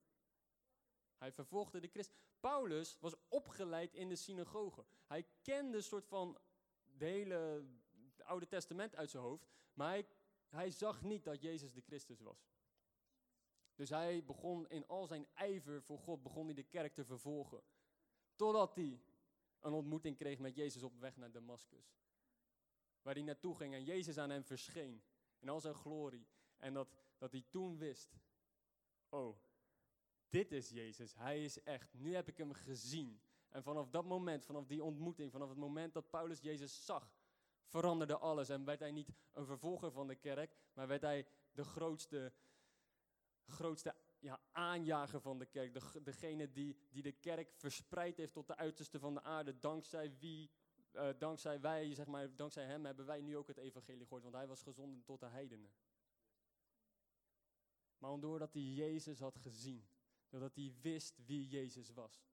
Hij 1.17 1.32
vervolgde 1.32 1.80
de 1.80 1.88
christen. 1.88 2.15
Paulus 2.39 2.98
was 3.00 3.13
opgeleid 3.28 3.93
in 3.93 4.10
de 4.10 4.15
synagoge. 4.15 4.86
Hij 5.06 5.26
kende 5.41 5.78
een 5.78 5.84
soort 5.84 6.06
van 6.06 6.38
de 6.98 7.06
hele 7.06 7.65
Oude 8.24 8.48
Testament 8.48 8.96
uit 8.96 9.10
zijn 9.10 9.24
hoofd, 9.24 9.48
maar 9.74 9.89
hij, 9.89 10.08
hij 10.50 10.72
zag 10.72 11.02
niet 11.02 11.24
dat 11.24 11.41
Jezus 11.41 11.74
de 11.74 11.82
Christus 11.82 12.19
was. 12.19 12.53
Dus 13.76 13.90
hij 13.90 14.24
begon 14.24 14.70
in 14.70 14.88
al 14.88 15.08
zijn 15.08 15.28
ijver 15.34 15.84
voor 15.84 16.00
God, 16.00 16.24
begon 16.24 16.46
hij 16.46 16.54
de 16.54 16.64
kerk 16.64 16.94
te 16.94 17.06
vervolgen. 17.06 17.64
Totdat 18.36 18.76
hij 18.76 19.02
een 19.60 19.74
ontmoeting 19.74 20.18
kreeg 20.18 20.40
met 20.40 20.56
Jezus 20.56 20.84
op 20.84 21.00
weg 21.00 21.18
naar 21.18 21.32
Damascus. 21.32 21.98
Waar 23.02 23.14
hij 23.14 23.24
naartoe 23.24 23.56
ging 23.56 23.74
en 23.74 23.84
Jezus 23.84 24.18
aan 24.18 24.30
hem 24.30 24.44
verscheen. 24.44 25.04
In 25.40 25.50
al 25.50 25.60
zijn 25.60 25.74
glorie. 25.74 26.28
En 26.58 26.74
dat, 26.74 26.96
dat 27.18 27.32
hij 27.32 27.44
toen 27.50 27.78
wist, 27.78 28.20
oh, 29.10 29.38
dit 30.30 30.52
is 30.52 30.70
Jezus, 30.70 31.16
hij 31.16 31.44
is 31.44 31.64
echt. 31.64 31.94
Nu 31.94 32.14
heb 32.14 32.28
ik 32.28 32.38
hem 32.38 32.54
gezien. 32.54 33.22
En 33.50 33.64
vanaf 33.64 33.90
dat 33.90 34.06
moment, 34.06 34.46
vanaf 34.46 34.66
die 34.66 34.84
ontmoeting, 34.84 35.32
vanaf 35.32 35.50
het 35.50 35.58
moment 35.58 35.94
dat 35.94 36.10
Paulus 36.10 36.40
Jezus 36.40 36.86
zag, 36.86 37.16
veranderde 37.66 38.18
alles. 38.18 38.50
En 38.50 38.66
werd 38.66 38.80
hij 38.80 38.92
niet 38.92 39.14
een 39.32 39.46
vervolger 39.46 39.92
van 39.92 40.08
de 40.08 40.16
kerk, 40.16 40.56
maar 40.74 40.88
werd 40.88 41.02
hij 41.02 41.28
de 41.52 41.64
grootste, 41.64 42.34
grootste 43.45 43.95
ja, 44.19 44.39
aanjager 44.51 45.21
van 45.21 45.38
de 45.38 45.45
kerk. 45.45 45.73
De, 45.73 46.01
degene 46.03 46.51
die, 46.51 46.77
die 46.89 47.03
de 47.03 47.12
kerk 47.12 47.51
verspreid 47.56 48.17
heeft 48.17 48.34
tot 48.34 48.47
de 48.47 48.56
uiterste 48.56 48.99
van 48.99 49.13
de 49.13 49.21
aarde. 49.21 49.60
Dankzij 49.60 50.17
wie, 50.17 50.51
uh, 50.93 51.10
dankzij 51.17 51.62
wij, 51.62 51.93
zeg 51.93 52.08
maar, 52.08 52.36
dankzij 52.36 52.65
hem 52.65 52.86
hebben 52.86 53.06
wij 53.06 53.21
nu 53.21 53.38
ook 53.38 53.47
het 53.47 53.58
evangelie 53.58 54.03
gehoord. 54.03 54.23
Want 54.23 54.36
hij 54.36 54.47
was 54.47 54.62
gezonden 54.62 55.03
tot 55.03 55.19
de 55.19 55.25
heidenen. 55.25 55.73
Maar 57.97 58.19
doordat 58.19 58.53
hij 58.53 58.62
Jezus 58.62 59.19
had 59.19 59.38
gezien. 59.38 59.88
Doordat 60.29 60.56
hij 60.56 60.73
wist 60.82 61.25
wie 61.25 61.47
Jezus 61.47 61.89
was. 61.89 62.25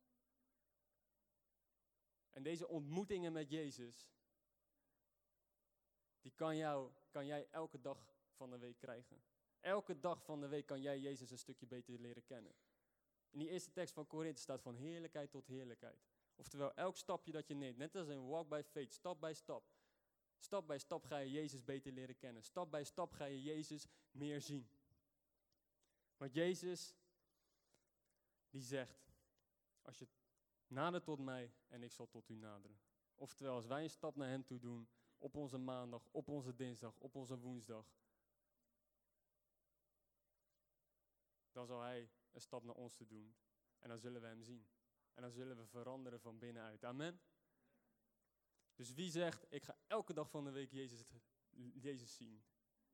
En 2.31 2.43
deze 2.43 2.69
ontmoetingen 2.69 3.33
met 3.33 3.51
Jezus, 3.51 4.11
die 6.21 6.33
kan, 6.33 6.57
jou, 6.57 6.93
kan 7.11 7.27
jij 7.27 7.49
elke 7.51 7.81
dag 7.81 8.15
van 8.33 8.51
de 8.51 8.59
week 8.59 8.79
krijgen. 8.79 9.23
Elke 9.61 10.01
dag 10.01 10.25
van 10.25 10.41
de 10.41 10.49
week 10.49 10.67
kan 10.67 10.81
jij 10.81 10.99
Jezus 10.99 11.31
een 11.31 11.39
stukje 11.39 11.67
beter 11.67 11.99
leren 11.99 12.25
kennen. 12.25 12.53
In 13.31 13.39
die 13.39 13.49
eerste 13.49 13.71
tekst 13.71 13.95
van 13.95 14.07
Korinthe 14.07 14.41
staat 14.41 14.63
van 14.63 14.75
heerlijkheid 14.75 15.31
tot 15.31 15.47
heerlijkheid. 15.47 16.09
Oftewel, 16.37 16.75
elk 16.75 16.97
stapje 16.97 17.33
dat 17.33 17.47
je 17.47 17.55
neemt, 17.55 17.77
net 17.77 17.97
als 17.97 18.09
een 18.09 18.27
walk 18.27 18.49
by 18.49 18.63
faith, 18.65 18.93
stap 18.93 19.21
bij 19.21 19.35
stap. 19.35 19.65
Stap 20.39 20.67
bij 20.67 20.79
stap 20.79 21.05
ga 21.05 21.17
je 21.19 21.31
Jezus 21.31 21.65
beter 21.65 21.93
leren 21.93 22.17
kennen. 22.17 22.43
Stap 22.43 22.71
bij 22.71 22.85
stap 22.85 23.13
ga 23.13 23.25
je 23.25 23.43
Jezus 23.43 23.87
meer 24.11 24.41
zien. 24.41 24.69
Want 26.17 26.35
Jezus, 26.35 26.95
die 28.51 28.63
zegt, 28.63 29.13
als 29.83 29.99
je 29.99 30.09
nadert 30.67 31.05
tot 31.05 31.19
mij 31.19 31.53
en 31.69 31.83
ik 31.83 31.93
zal 31.93 32.09
tot 32.09 32.29
u 32.29 32.35
naderen. 32.35 32.81
Oftewel, 33.15 33.55
als 33.55 33.67
wij 33.67 33.83
een 33.83 33.91
stap 33.91 34.17
naar 34.17 34.29
hem 34.29 34.45
toe 34.45 34.59
doen, 34.59 34.89
op 35.19 35.37
onze 35.37 35.59
maandag, 35.59 36.09
op 36.11 36.29
onze 36.29 36.55
dinsdag, 36.55 36.95
op 36.99 37.15
onze 37.15 37.39
woensdag, 37.39 37.93
dan 41.53 41.67
zal 41.67 41.81
hij 41.81 42.11
een 42.31 42.41
stap 42.41 42.65
naar 42.65 42.75
ons 42.75 42.97
te 42.97 43.07
doen. 43.07 43.35
En 43.79 43.89
dan 43.89 43.99
zullen 43.99 44.21
we 44.21 44.27
hem 44.27 44.43
zien. 44.43 44.69
En 45.15 45.23
dan 45.23 45.31
zullen 45.31 45.57
we 45.57 45.67
veranderen 45.67 46.21
van 46.21 46.39
binnenuit. 46.39 46.85
Amen. 46.85 47.21
Dus 48.75 48.93
wie 48.93 49.11
zegt, 49.11 49.47
ik 49.49 49.65
ga 49.65 49.77
elke 49.87 50.13
dag 50.13 50.31
van 50.31 50.45
de 50.45 50.51
week 50.51 50.71
Jezus, 50.71 52.17
zien. 52.17 52.45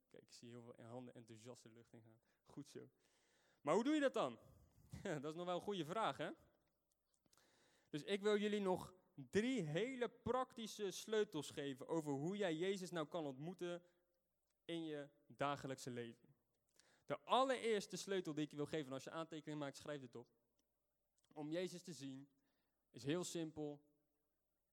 Kijk, 0.09 0.23
ik 0.23 0.33
zie 0.33 0.51
heel 0.51 0.63
veel 0.63 0.85
handen 0.85 1.15
enthousiast 1.15 1.63
de 1.63 1.69
lucht 1.69 1.93
in 1.93 2.03
gaan. 2.03 2.21
Goed 2.45 2.71
zo. 2.71 2.91
Maar 3.61 3.75
hoe 3.75 3.85
doe 3.85 3.95
je 3.95 4.01
dat 4.01 4.15
dan? 4.15 4.39
dat 5.23 5.25
is 5.25 5.35
nog 5.35 5.47
wel 5.47 5.57
een 5.57 5.61
goede 5.61 5.85
vraag, 5.85 6.17
hè? 6.17 6.31
Dus 7.89 8.03
ik 8.03 8.23
wil 8.23 8.39
jullie 8.39 8.61
nog 8.61 8.95
drie 9.15 9.63
hele 9.63 10.09
praktische 10.09 10.91
sleutels 10.91 11.51
geven 11.51 11.89
over 11.89 12.13
hoe 12.13 12.37
jij 12.37 12.55
Jezus 12.55 12.91
nou 12.91 13.07
kan 13.07 13.25
ontmoeten 13.25 13.83
in 14.65 14.85
je 14.85 15.09
dagelijkse 15.27 15.91
leven. 15.91 16.26
De 17.07 17.19
allereerste 17.21 17.97
sleutel 17.97 18.35
die 18.35 18.45
ik 18.45 18.51
je 18.51 18.57
wil 18.57 18.67
geven, 18.67 18.93
als 18.93 19.05
je 19.05 19.11
aantekeningen 19.11 19.59
maakt, 19.59 19.77
schrijf 19.77 20.01
dit 20.01 20.15
op. 20.15 20.29
Om 21.33 21.51
Jezus 21.51 21.83
te 21.83 21.93
zien, 21.93 22.29
is 22.91 23.03
heel 23.03 23.25
simpel, 23.25 23.81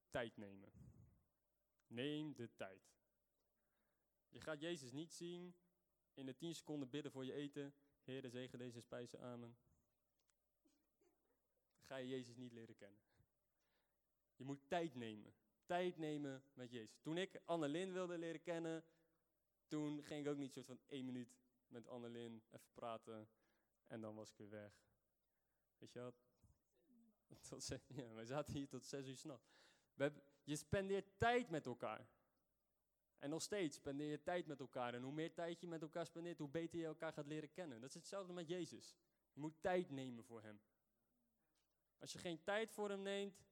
tijd 0.09 0.37
nemen. 0.37 0.71
Neem 1.87 2.33
de 2.33 2.55
tijd. 2.55 2.81
Je 4.29 4.39
gaat 4.39 4.61
Jezus 4.61 4.91
niet 4.91 5.13
zien 5.13 5.55
in 6.13 6.25
de 6.25 6.35
10 6.35 6.55
seconden 6.55 6.89
bidden 6.89 7.11
voor 7.11 7.25
je 7.25 7.33
eten. 7.33 7.73
Heer, 8.03 8.29
zegen 8.29 8.59
deze 8.59 8.81
spijzen, 8.81 9.19
amen. 9.19 9.57
Ga 11.81 11.95
je 11.95 12.07
Jezus 12.07 12.35
niet 12.35 12.51
leren 12.51 12.75
kennen. 12.75 13.01
Je 14.35 14.43
moet 14.43 14.69
tijd 14.69 14.95
nemen. 14.95 15.33
Tijd 15.65 15.97
nemen 15.97 16.43
met 16.53 16.71
Jezus. 16.71 16.99
Toen 17.01 17.17
ik 17.17 17.41
Annelien 17.45 17.93
wilde 17.93 18.17
leren 18.17 18.41
kennen, 18.41 18.83
toen 19.67 20.03
ging 20.03 20.25
ik 20.25 20.31
ook 20.31 20.37
niet 20.37 20.53
soort 20.53 20.65
van 20.65 20.79
één 20.87 21.05
minuut 21.05 21.42
met 21.73 21.87
Annelien 21.87 22.43
even 22.51 22.71
praten 22.73 23.29
en 23.87 24.01
dan 24.01 24.15
was 24.15 24.29
ik 24.29 24.37
weer 24.37 24.49
weg. 24.49 24.73
Weet 25.77 25.93
je 25.93 25.99
wat? 25.99 26.23
Tot 27.49 27.67
wij 28.13 28.25
zaten 28.25 28.53
hier 28.53 28.67
tot 28.67 28.85
zes 28.85 29.07
uur 29.07 29.17
s'nachts. 29.17 29.51
Je 30.43 30.55
spendeert 30.55 31.19
tijd 31.19 31.49
met 31.49 31.65
elkaar. 31.65 32.07
En 33.19 33.29
nog 33.29 33.41
steeds 33.41 33.75
spendeer 33.75 34.09
je 34.09 34.23
tijd 34.23 34.45
met 34.45 34.59
elkaar. 34.59 34.93
En 34.93 35.01
hoe 35.01 35.13
meer 35.13 35.33
tijd 35.33 35.59
je 35.59 35.67
met 35.67 35.81
elkaar 35.81 36.05
spendeert, 36.05 36.37
hoe 36.37 36.49
beter 36.49 36.79
je 36.79 36.85
elkaar 36.85 37.13
gaat 37.13 37.27
leren 37.27 37.51
kennen. 37.51 37.81
Dat 37.81 37.89
is 37.89 37.95
hetzelfde 37.95 38.33
met 38.33 38.47
Jezus. 38.47 38.95
Je 39.33 39.39
moet 39.39 39.61
tijd 39.61 39.89
nemen 39.89 40.23
voor 40.23 40.41
Hem. 40.41 40.61
Als 41.99 42.13
je 42.13 42.19
geen 42.19 42.43
tijd 42.43 42.71
voor 42.71 42.89
Hem 42.89 43.01
neemt, 43.01 43.43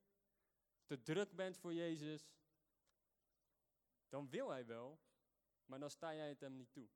te 0.85 1.01
druk 1.01 1.35
bent 1.35 1.57
voor 1.57 1.73
Jezus, 1.73 2.31
dan 4.09 4.29
wil 4.29 4.49
Hij 4.49 4.65
wel, 4.65 4.99
maar 5.65 5.79
dan 5.79 5.89
sta 5.89 6.15
jij 6.15 6.29
het 6.29 6.39
Hem 6.39 6.55
niet 6.55 6.71
toe. 6.71 6.89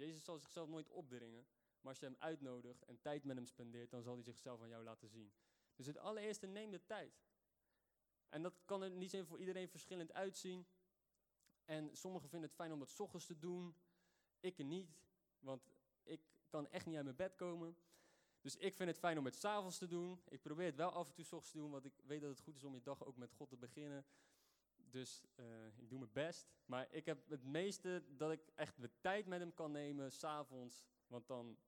Jezus 0.00 0.24
zal 0.24 0.38
zichzelf 0.38 0.68
nooit 0.68 0.88
opdringen, 0.88 1.46
maar 1.80 1.90
als 1.92 1.98
je 1.98 2.06
Hem 2.06 2.16
uitnodigt 2.18 2.84
en 2.84 3.00
tijd 3.00 3.24
met 3.24 3.36
Hem 3.36 3.46
spendeert, 3.46 3.90
dan 3.90 4.02
zal 4.02 4.14
Hij 4.14 4.22
zichzelf 4.22 4.62
aan 4.62 4.68
jou 4.68 4.84
laten 4.84 5.08
zien. 5.08 5.32
Dus 5.74 5.86
het 5.86 5.98
allereerste, 5.98 6.46
neem 6.46 6.70
de 6.70 6.84
tijd. 6.84 7.22
En 8.28 8.42
dat 8.42 8.54
kan 8.64 8.82
er 8.82 8.90
niet 8.90 9.10
zijn 9.10 9.26
voor 9.26 9.38
iedereen 9.38 9.68
verschillend 9.68 10.12
uitzien. 10.12 10.66
En 11.64 11.96
sommigen 11.96 12.28
vinden 12.28 12.48
het 12.48 12.58
fijn 12.58 12.72
om 12.72 12.86
s 12.86 13.00
ochtends 13.00 13.26
te 13.26 13.38
doen. 13.38 13.74
Ik 14.40 14.58
niet, 14.58 14.90
want 15.38 15.62
ik 16.02 16.20
kan 16.48 16.70
echt 16.70 16.86
niet 16.86 16.96
uit 16.96 17.04
mijn 17.04 17.16
bed 17.16 17.34
komen. 17.34 17.76
Dus 18.40 18.56
ik 18.56 18.74
vind 18.74 18.88
het 18.88 18.98
fijn 18.98 19.18
om 19.18 19.24
het 19.24 19.34
s'avonds 19.34 19.78
te 19.78 19.86
doen. 19.86 20.22
Ik 20.28 20.42
probeer 20.42 20.66
het 20.66 20.76
wel 20.76 20.90
af 20.90 21.08
en 21.08 21.14
toe 21.14 21.24
s 21.24 21.32
ochtends 21.32 21.50
te 21.52 21.58
doen, 21.58 21.70
want 21.70 21.84
ik 21.84 21.92
weet 22.04 22.20
dat 22.20 22.30
het 22.30 22.40
goed 22.40 22.56
is 22.56 22.64
om 22.64 22.74
je 22.74 22.82
dag 22.82 23.04
ook 23.04 23.16
met 23.16 23.32
God 23.32 23.48
te 23.48 23.56
beginnen. 23.56 24.06
Dus 24.90 25.24
uh, 25.36 25.78
ik 25.78 25.88
doe 25.88 25.98
mijn 25.98 26.12
best. 26.12 26.48
Maar 26.64 26.86
ik 26.90 27.06
heb 27.06 27.28
het 27.28 27.44
meeste 27.44 28.04
dat 28.08 28.30
ik 28.30 28.46
echt 28.54 28.80
de 28.80 28.90
tijd 29.00 29.26
met 29.26 29.40
hem 29.40 29.54
kan 29.54 29.72
nemen 29.72 30.12
s'avonds. 30.12 30.86
Want 31.06 31.26
dan, 31.26 31.58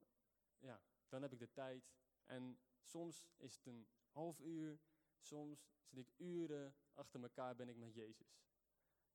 ja, 0.58 0.82
dan 1.08 1.22
heb 1.22 1.32
ik 1.32 1.38
de 1.38 1.52
tijd. 1.52 1.90
En 2.26 2.58
soms 2.80 3.24
is 3.36 3.54
het 3.54 3.66
een 3.66 3.86
half 4.10 4.40
uur. 4.40 4.78
Soms 5.18 5.68
zit 5.84 5.98
ik 5.98 6.12
uren 6.16 6.74
achter 6.94 7.22
elkaar 7.22 7.56
ben 7.56 7.68
ik 7.68 7.76
met 7.76 7.94
Jezus. 7.94 8.42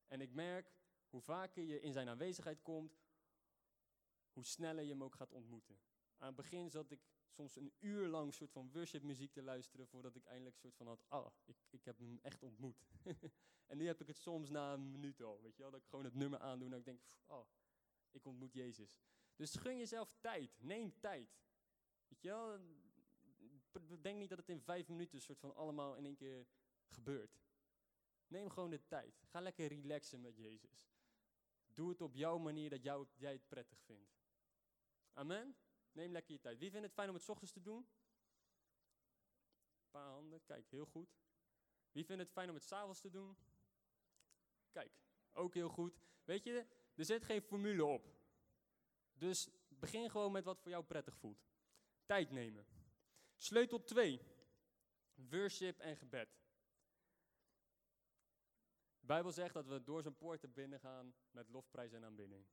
En 0.08 0.22
ik 0.22 0.34
merk 0.34 0.76
hoe 1.10 1.22
vaker 1.22 1.64
je 1.64 1.82
in 1.82 1.94
zijn 1.94 2.10
aanwezigheid 2.10 2.62
komt, 2.62 3.00
hoe 4.32 4.46
sneller 4.46 4.84
je 4.84 4.92
hem 4.92 5.04
ook 5.04 5.16
gaat 5.16 5.34
ontmoeten. 5.34 5.80
Aan 6.18 6.28
het 6.28 6.36
begin 6.36 6.70
zat 6.70 6.92
ik 6.92 7.00
soms 7.30 7.56
een 7.56 7.74
uur 7.80 8.08
lang 8.08 8.34
soort 8.34 8.52
van 8.52 8.72
worship 8.72 9.04
muziek 9.04 9.32
te 9.32 9.44
luisteren 9.44 9.88
voordat 9.88 10.16
ik 10.16 10.26
eindelijk 10.26 10.58
soort 10.58 10.76
van 10.76 10.88
had, 10.88 11.04
ah, 11.08 11.32
ik, 11.46 11.58
ik 11.70 11.86
heb 11.86 11.98
hem 11.98 12.20
echt 12.22 12.44
ontmoet. 12.44 12.86
en 13.70 13.78
nu 13.78 13.86
heb 13.86 14.02
ik 14.02 14.08
het 14.08 14.18
soms 14.18 14.50
na 14.50 14.74
een 14.74 14.92
minuut 14.92 15.22
al, 15.22 15.42
weet 15.42 15.56
je 15.56 15.62
wel, 15.62 15.72
dat 15.72 15.82
ik 15.82 15.88
gewoon 15.88 16.06
het 16.06 16.14
nummer 16.14 16.40
aandoe 16.40 16.72
en 16.72 16.78
ik 16.78 16.86
denk, 16.86 17.02
oh, 17.26 17.48
ik 18.12 18.26
ontmoet 18.26 18.54
Jezus. 18.54 18.98
Dus 19.36 19.56
gun 19.56 19.78
jezelf 19.78 20.14
tijd, 20.20 20.52
neem 20.62 21.00
tijd. 21.00 21.40
Weet 22.08 22.22
je 22.22 22.28
wel, 22.28 22.60
denk 24.02 24.20
niet 24.20 24.30
dat 24.30 24.38
het 24.38 24.50
in 24.50 24.62
vijf 24.62 24.88
minuten 24.88 25.22
soort 25.22 25.40
van 25.40 25.56
allemaal 25.56 25.96
in 25.96 26.06
één 26.06 26.16
keer 26.16 26.48
gebeurt. 26.88 27.40
Neem 28.28 28.50
gewoon 28.50 28.70
de 28.70 28.88
tijd. 28.88 29.22
Ga 29.26 29.42
lekker 29.42 29.68
relaxen 29.68 30.22
met 30.22 30.38
Jezus. 30.38 30.90
Doe 31.68 31.90
het 31.90 32.02
op 32.02 32.16
jouw 32.16 32.38
manier 32.38 32.70
dat 32.70 32.84
jou, 32.84 33.08
jij 33.16 33.32
het 33.32 33.48
prettig 33.48 33.82
vindt. 33.82 34.18
Amen? 35.14 35.56
Neem 35.98 36.12
lekker 36.12 36.34
je 36.34 36.40
tijd. 36.40 36.58
Wie 36.58 36.72
vindt 36.72 36.86
het 36.86 36.94
fijn 36.94 37.10
om 37.10 37.16
het 37.16 37.30
ochtends 37.30 37.54
te 37.54 37.62
doen? 37.62 37.88
Een 39.78 39.90
paar 39.90 40.10
handen. 40.10 40.44
Kijk, 40.44 40.70
heel 40.70 40.86
goed. 40.86 41.10
Wie 41.92 42.06
vindt 42.06 42.22
het 42.22 42.32
fijn 42.32 42.50
om 42.50 42.56
het 42.56 42.64
s'avonds 42.64 43.02
te 43.02 43.10
doen? 43.10 43.38
Kijk, 44.72 44.92
ook 45.32 45.54
heel 45.54 45.70
goed. 45.70 46.00
Weet 46.24 46.44
je, 46.44 46.66
er 46.96 47.06
zit 47.06 47.24
geen 47.24 47.42
formule 47.42 47.86
op. 47.86 48.08
Dus 49.14 49.50
begin 49.68 50.10
gewoon 50.10 50.32
met 50.32 50.44
wat 50.44 50.60
voor 50.60 50.72
jou 50.72 50.84
prettig 50.84 51.18
voelt. 51.18 51.48
Tijd 52.06 52.32
nemen. 52.32 52.68
Sleutel 53.36 53.84
2. 53.84 54.22
Worship 55.14 55.80
en 55.80 55.98
gebed. 55.98 56.30
De 59.00 59.06
Bijbel 59.06 59.32
zegt 59.32 59.54
dat 59.54 59.68
we 59.68 59.84
door 59.84 60.02
zijn 60.02 60.54
binnen 60.54 60.80
gaan 60.80 61.16
met 61.32 61.50
lofprijs 61.50 61.92
en 61.92 62.06
aanbidding. 62.06 62.48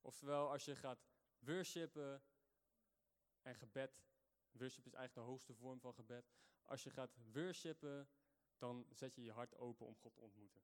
Oftewel, 0.00 0.50
als 0.50 0.64
je 0.64 0.76
gaat 0.76 1.06
worshipen 1.38 2.22
en 3.42 3.54
gebed. 3.54 4.02
Worship 4.52 4.86
is 4.86 4.94
eigenlijk 4.94 5.14
de 5.14 5.32
hoogste 5.32 5.54
vorm 5.54 5.80
van 5.80 5.94
gebed. 5.94 6.30
Als 6.64 6.82
je 6.82 6.90
gaat 6.90 7.16
worshipen, 7.32 8.08
dan 8.58 8.86
zet 8.90 9.14
je 9.14 9.22
je 9.22 9.32
hart 9.32 9.56
open 9.56 9.86
om 9.86 9.96
God 9.96 10.14
te 10.14 10.20
ontmoeten. 10.20 10.62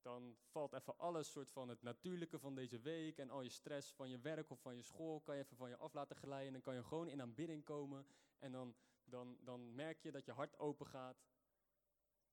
Dan 0.00 0.36
valt 0.40 0.72
even 0.72 0.98
alles 0.98 1.30
soort 1.30 1.50
van 1.50 1.68
het 1.68 1.82
natuurlijke 1.82 2.38
van 2.38 2.54
deze 2.54 2.80
week 2.80 3.18
en 3.18 3.30
al 3.30 3.42
je 3.42 3.48
stress 3.48 3.92
van 3.92 4.08
je 4.08 4.18
werk 4.18 4.50
of 4.50 4.60
van 4.60 4.76
je 4.76 4.82
school 4.82 5.20
kan 5.20 5.36
je 5.36 5.42
even 5.42 5.56
van 5.56 5.68
je 5.68 5.76
af 5.76 5.92
laten 5.92 6.16
glijden. 6.16 6.46
En 6.46 6.52
dan 6.52 6.62
kan 6.62 6.74
je 6.74 6.82
gewoon 6.82 7.08
in 7.08 7.20
aanbidding 7.20 7.64
komen 7.64 8.06
en 8.38 8.52
dan, 8.52 8.76
dan, 9.04 9.38
dan 9.40 9.74
merk 9.74 10.02
je 10.02 10.10
dat 10.12 10.24
je 10.24 10.32
hart 10.32 10.58
open 10.58 10.86
gaat 10.86 11.24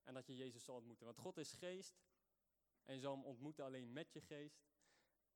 en 0.03 0.13
dat 0.13 0.27
je 0.27 0.35
Jezus 0.35 0.63
zal 0.63 0.75
ontmoeten. 0.75 1.05
Want 1.05 1.17
God 1.17 1.37
is 1.37 1.53
geest 1.53 2.01
en 2.83 2.95
je 2.95 3.01
zal 3.01 3.15
hem 3.15 3.25
ontmoeten 3.25 3.65
alleen 3.65 3.93
met 3.93 4.11
je 4.13 4.21
geest. 4.21 4.67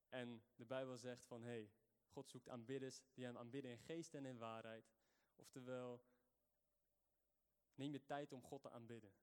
En 0.09 0.43
de 0.55 0.65
Bijbel 0.65 0.97
zegt 0.97 1.25
van, 1.25 1.43
hé, 1.43 1.49
hey, 1.49 1.71
God 2.13 2.29
zoekt 2.29 2.49
aanbidders 2.49 3.01
die 3.13 3.25
hem 3.25 3.37
aanbidden 3.37 3.71
in 3.71 3.79
geest 3.79 4.13
en 4.13 4.25
in 4.25 4.37
waarheid. 4.37 4.91
Oftewel, 5.35 6.03
neem 7.75 7.91
de 7.91 8.05
tijd 8.05 8.31
om 8.31 8.43
God 8.43 8.61
te 8.61 8.69
aanbidden. 8.69 9.13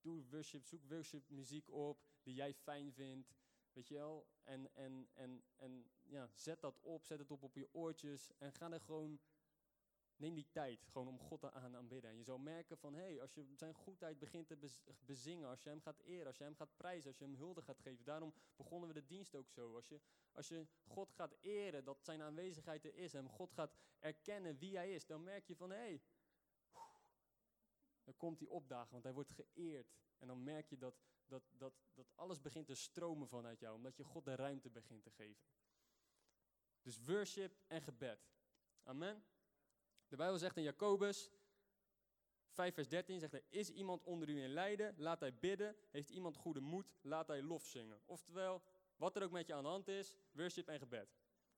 Doe 0.00 0.24
worship, 0.30 0.64
zoek 0.64 0.84
worship 0.88 1.28
muziek 1.28 1.70
op 1.70 2.06
die 2.22 2.34
jij 2.34 2.54
fijn 2.54 2.92
vindt. 2.92 3.34
Weet 3.72 3.88
je 3.88 3.94
wel? 3.94 4.28
En, 4.42 4.74
en, 4.74 5.08
en, 5.12 5.44
en 5.56 5.90
ja, 6.02 6.30
zet 6.34 6.60
dat 6.60 6.80
op, 6.80 7.04
zet 7.04 7.18
het 7.18 7.30
op 7.30 7.42
op 7.42 7.54
je 7.54 7.74
oortjes 7.74 8.30
en 8.38 8.52
ga 8.52 8.70
er 8.70 8.80
gewoon 8.80 9.20
Neem 10.18 10.34
die 10.34 10.48
tijd 10.50 10.86
gewoon 10.86 11.08
om 11.08 11.18
God 11.18 11.40
te 11.40 11.52
aan 11.52 11.76
aanbidden. 11.76 12.10
En 12.10 12.16
je 12.16 12.24
zal 12.24 12.38
merken 12.38 12.78
van, 12.78 12.94
hé, 12.94 13.00
hey, 13.00 13.20
als 13.20 13.34
je 13.34 13.46
zijn 13.54 13.74
goedheid 13.74 14.18
begint 14.18 14.46
te 14.46 14.56
bezingen, 15.04 15.48
als 15.48 15.62
je 15.62 15.68
hem 15.68 15.80
gaat 15.80 15.98
eren, 15.98 16.26
als 16.26 16.38
je 16.38 16.44
hem 16.44 16.54
gaat 16.54 16.76
prijzen, 16.76 17.08
als 17.08 17.18
je 17.18 17.24
hem 17.24 17.34
hulde 17.34 17.62
gaat 17.62 17.80
geven. 17.80 18.04
Daarom 18.04 18.34
begonnen 18.56 18.88
we 18.88 18.94
de 18.94 19.06
dienst 19.06 19.34
ook 19.34 19.50
zo. 19.50 19.74
Als 19.74 19.88
je, 19.88 20.00
als 20.32 20.48
je 20.48 20.66
God 20.86 21.12
gaat 21.12 21.36
eren, 21.40 21.84
dat 21.84 22.04
zijn 22.04 22.22
aanwezigheid 22.22 22.84
er 22.84 22.94
is, 22.94 23.14
en 23.14 23.28
God 23.28 23.52
gaat 23.52 23.76
erkennen 23.98 24.58
wie 24.58 24.76
hij 24.76 24.94
is, 24.94 25.06
dan 25.06 25.22
merk 25.22 25.46
je 25.46 25.56
van, 25.56 25.70
hé, 25.70 25.76
hey, 25.76 26.02
dan 28.04 28.16
komt 28.16 28.38
hij 28.38 28.48
opdagen, 28.48 28.92
want 28.92 29.04
hij 29.04 29.12
wordt 29.12 29.30
geëerd. 29.30 29.96
En 30.18 30.26
dan 30.26 30.42
merk 30.42 30.68
je 30.68 30.78
dat, 30.78 30.94
dat, 31.26 31.42
dat, 31.56 31.74
dat 31.94 32.06
alles 32.14 32.40
begint 32.40 32.66
te 32.66 32.74
stromen 32.74 33.28
vanuit 33.28 33.60
jou, 33.60 33.74
omdat 33.74 33.96
je 33.96 34.04
God 34.04 34.24
de 34.24 34.34
ruimte 34.34 34.70
begint 34.70 35.02
te 35.02 35.10
geven. 35.10 35.46
Dus 36.82 37.04
worship 37.04 37.56
en 37.66 37.82
gebed. 37.82 38.30
Amen. 38.82 39.24
De 40.08 40.16
Bijbel 40.16 40.38
zegt 40.38 40.56
in 40.56 40.62
Jacobus 40.62 41.30
5 42.58 42.74
vers 42.74 42.88
13, 42.88 43.20
zegt 43.20 43.32
hij, 43.32 43.44
is 43.48 43.70
iemand 43.70 44.02
onder 44.04 44.28
u 44.28 44.42
in 44.42 44.48
lijden, 44.48 44.94
laat 44.96 45.20
hij 45.20 45.34
bidden. 45.34 45.76
Heeft 45.90 46.10
iemand 46.10 46.36
goede 46.36 46.60
moed, 46.60 46.94
laat 47.00 47.28
hij 47.28 47.42
lof 47.42 47.66
zingen. 47.66 48.00
Oftewel, 48.04 48.62
wat 48.96 49.16
er 49.16 49.22
ook 49.22 49.30
met 49.30 49.46
je 49.46 49.54
aan 49.54 49.62
de 49.62 49.68
hand 49.68 49.88
is, 49.88 50.16
worship 50.32 50.68
en 50.68 50.78
gebed. 50.78 51.16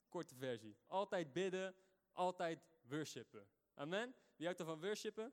Korte 0.08 0.34
versie. 0.34 0.76
Altijd 0.86 1.32
bidden, 1.32 1.74
altijd 2.12 2.62
worshipen. 2.82 3.48
Amen? 3.74 4.14
Wie 4.36 4.46
houdt 4.46 4.60
er 4.60 4.66
van 4.66 4.80
worshipen? 4.80 5.32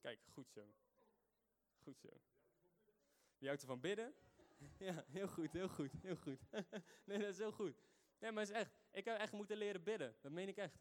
Kijk, 0.00 0.20
goed 0.32 0.50
zo. 0.50 0.74
Goed 1.82 2.00
zo. 2.00 2.08
Wie 3.38 3.48
houdt 3.48 3.62
er 3.62 3.68
van 3.68 3.80
bidden? 3.80 4.14
Ja, 4.78 5.04
heel 5.08 5.28
goed, 5.28 5.52
heel 5.52 5.68
goed, 5.68 5.92
heel 6.02 6.16
goed. 6.16 6.40
nee, 7.06 7.18
dat 7.18 7.28
is 7.28 7.38
heel 7.38 7.52
goed. 7.52 7.82
Nee, 8.18 8.32
maar 8.32 8.42
het 8.42 8.50
is 8.50 8.56
echt, 8.56 8.70
ik 8.90 9.04
heb 9.04 9.18
echt 9.18 9.32
moeten 9.32 9.56
leren 9.56 9.82
bidden. 9.82 10.16
Dat 10.20 10.32
meen 10.32 10.48
ik 10.48 10.56
echt. 10.56 10.74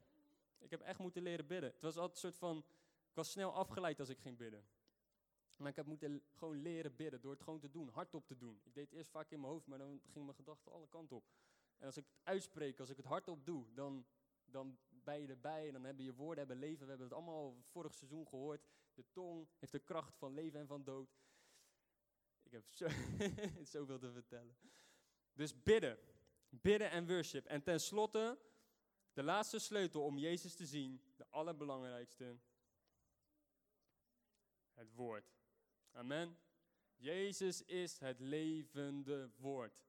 Ik 0.59 0.69
heb 0.69 0.81
echt 0.81 0.99
moeten 0.99 1.23
leren 1.23 1.47
bidden. 1.47 1.71
Het 1.71 1.81
was 1.81 1.97
altijd 1.97 2.23
een 2.23 2.31
soort 2.31 2.37
van, 2.37 2.57
ik 3.09 3.15
was 3.15 3.31
snel 3.31 3.53
afgeleid 3.53 3.99
als 3.99 4.09
ik 4.09 4.19
ging 4.19 4.37
bidden. 4.37 4.67
Maar 5.55 5.69
ik 5.69 5.75
heb 5.75 5.85
moeten 5.85 6.23
gewoon 6.33 6.61
leren 6.61 6.95
bidden 6.95 7.21
door 7.21 7.31
het 7.31 7.41
gewoon 7.41 7.59
te 7.59 7.69
doen, 7.69 7.89
hardop 7.89 8.27
te 8.27 8.37
doen. 8.37 8.61
Ik 8.63 8.73
deed 8.73 8.89
het 8.89 8.93
eerst 8.93 9.11
vaak 9.11 9.31
in 9.31 9.39
mijn 9.39 9.51
hoofd, 9.51 9.67
maar 9.67 9.77
dan 9.77 10.01
ging 10.05 10.25
mijn 10.25 10.37
gedachten 10.37 10.71
alle 10.71 10.87
kanten 10.87 11.15
op. 11.15 11.25
En 11.77 11.85
als 11.85 11.97
ik 11.97 12.05
het 12.05 12.19
uitspreek, 12.23 12.79
als 12.79 12.89
ik 12.89 12.97
het 12.97 13.05
hardop 13.05 13.45
doe, 13.45 13.73
dan, 13.73 14.05
dan 14.45 14.77
ben 14.89 15.21
je 15.21 15.27
erbij 15.27 15.67
en 15.67 15.73
dan 15.73 15.83
hebben 15.83 16.05
je 16.05 16.13
woorden 16.13 16.37
hebben 16.37 16.57
leven. 16.57 16.83
We 16.83 16.89
hebben 16.89 17.07
het 17.07 17.15
allemaal 17.15 17.57
vorig 17.63 17.93
seizoen 17.93 18.27
gehoord. 18.27 18.67
De 18.93 19.03
tong 19.11 19.47
heeft 19.59 19.71
de 19.71 19.79
kracht 19.79 20.17
van 20.17 20.33
leven 20.33 20.59
en 20.59 20.67
van 20.67 20.83
dood. 20.83 21.17
Ik 22.43 22.51
heb 22.51 22.67
zo, 22.67 22.87
zoveel 23.73 23.99
te 23.99 24.11
vertellen. 24.11 24.57
Dus 25.33 25.63
bidden. 25.63 25.99
Bidden 26.49 26.89
en 26.89 27.07
worship. 27.07 27.45
En 27.45 27.63
tenslotte 27.63 28.39
de 29.17 29.23
laatste 29.23 29.59
sleutel 29.59 30.03
om 30.03 30.17
Jezus 30.17 30.55
te 30.55 30.65
zien, 30.65 31.01
de 31.15 31.27
allerbelangrijkste, 31.29 32.37
het 34.73 34.93
woord. 34.93 35.35
Amen. 35.91 36.37
Jezus 36.95 37.63
is 37.63 37.99
het 37.99 38.19
levende 38.19 39.29
woord. 39.35 39.85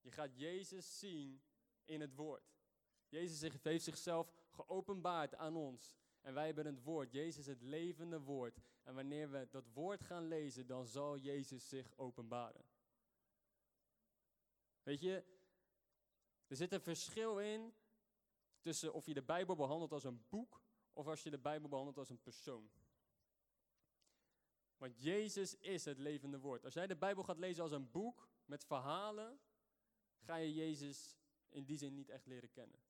Je 0.00 0.10
gaat 0.10 0.36
Jezus 0.36 0.98
zien 0.98 1.42
in 1.84 2.00
het 2.00 2.14
woord. 2.14 2.54
Jezus 3.08 3.40
heeft 3.40 3.84
zichzelf 3.84 4.32
geopenbaard 4.50 5.34
aan 5.34 5.56
ons. 5.56 5.96
En 6.20 6.34
wij 6.34 6.46
hebben 6.46 6.66
het 6.66 6.82
woord. 6.82 7.12
Jezus 7.12 7.46
het 7.46 7.62
levende 7.62 8.20
woord. 8.20 8.60
En 8.82 8.94
wanneer 8.94 9.30
we 9.30 9.48
dat 9.50 9.66
woord 9.72 10.02
gaan 10.02 10.28
lezen, 10.28 10.66
dan 10.66 10.86
zal 10.86 11.18
Jezus 11.18 11.68
zich 11.68 11.96
openbaren. 11.96 12.64
Weet 14.82 15.00
je, 15.00 15.33
er 16.54 16.60
zit 16.60 16.72
een 16.72 16.80
verschil 16.80 17.38
in 17.38 17.74
tussen 18.60 18.92
of 18.92 19.06
je 19.06 19.14
de 19.14 19.22
Bijbel 19.22 19.56
behandelt 19.56 19.92
als 19.92 20.04
een 20.04 20.24
boek 20.28 20.62
of 20.92 21.06
als 21.06 21.22
je 21.22 21.30
de 21.30 21.38
Bijbel 21.38 21.68
behandelt 21.68 21.98
als 21.98 22.08
een 22.08 22.22
persoon. 22.22 22.70
Want 24.76 25.02
Jezus 25.02 25.54
is 25.54 25.84
het 25.84 25.98
levende 25.98 26.38
woord. 26.38 26.64
Als 26.64 26.74
jij 26.74 26.86
de 26.86 26.96
Bijbel 26.96 27.22
gaat 27.22 27.38
lezen 27.38 27.62
als 27.62 27.72
een 27.72 27.90
boek 27.90 28.28
met 28.44 28.64
verhalen, 28.64 29.40
ga 30.18 30.36
je 30.36 30.54
Jezus 30.54 31.16
in 31.48 31.64
die 31.64 31.78
zin 31.78 31.94
niet 31.94 32.08
echt 32.08 32.26
leren 32.26 32.50
kennen. 32.50 32.80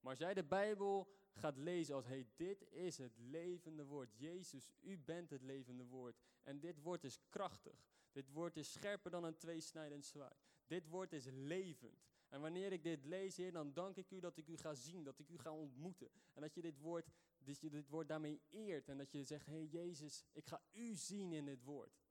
Maar 0.00 0.10
als 0.10 0.20
jij 0.20 0.34
de 0.34 0.44
Bijbel 0.44 1.12
gaat 1.32 1.56
lezen 1.56 1.94
als, 1.94 2.06
hey, 2.06 2.26
dit 2.36 2.62
is 2.70 2.98
het 2.98 3.18
levende 3.18 3.84
woord. 3.84 4.16
Jezus, 4.16 4.70
u 4.80 4.98
bent 4.98 5.30
het 5.30 5.42
levende 5.42 5.84
woord. 5.84 6.20
En 6.42 6.60
dit 6.60 6.80
woord 6.80 7.04
is 7.04 7.18
krachtig. 7.28 7.86
Dit 8.12 8.30
woord 8.30 8.56
is 8.56 8.72
scherper 8.72 9.10
dan 9.10 9.24
een 9.24 9.36
tweesnijdend 9.36 10.04
zwaard. 10.04 10.53
Dit 10.66 10.88
woord 10.88 11.12
is 11.12 11.26
levend. 11.30 12.04
En 12.28 12.40
wanneer 12.40 12.72
ik 12.72 12.82
dit 12.82 13.04
lees, 13.04 13.36
Heer, 13.36 13.52
dan 13.52 13.72
dank 13.72 13.96
ik 13.96 14.10
u 14.10 14.20
dat 14.20 14.36
ik 14.36 14.48
u 14.48 14.56
ga 14.56 14.74
zien, 14.74 15.04
dat 15.04 15.18
ik 15.18 15.28
u 15.28 15.38
ga 15.38 15.52
ontmoeten. 15.52 16.10
En 16.32 16.40
dat 16.40 16.54
je 16.54 16.62
dit 16.62 16.78
woord, 16.78 17.10
dit 17.38 17.88
woord 17.88 18.08
daarmee 18.08 18.40
eert. 18.48 18.88
En 18.88 18.98
dat 18.98 19.12
je 19.12 19.24
zegt, 19.24 19.46
hey, 19.46 19.64
Jezus, 19.64 20.24
ik 20.32 20.46
ga 20.46 20.62
u 20.72 20.94
zien 20.94 21.32
in 21.32 21.44
dit 21.44 21.62
woord. 21.62 22.02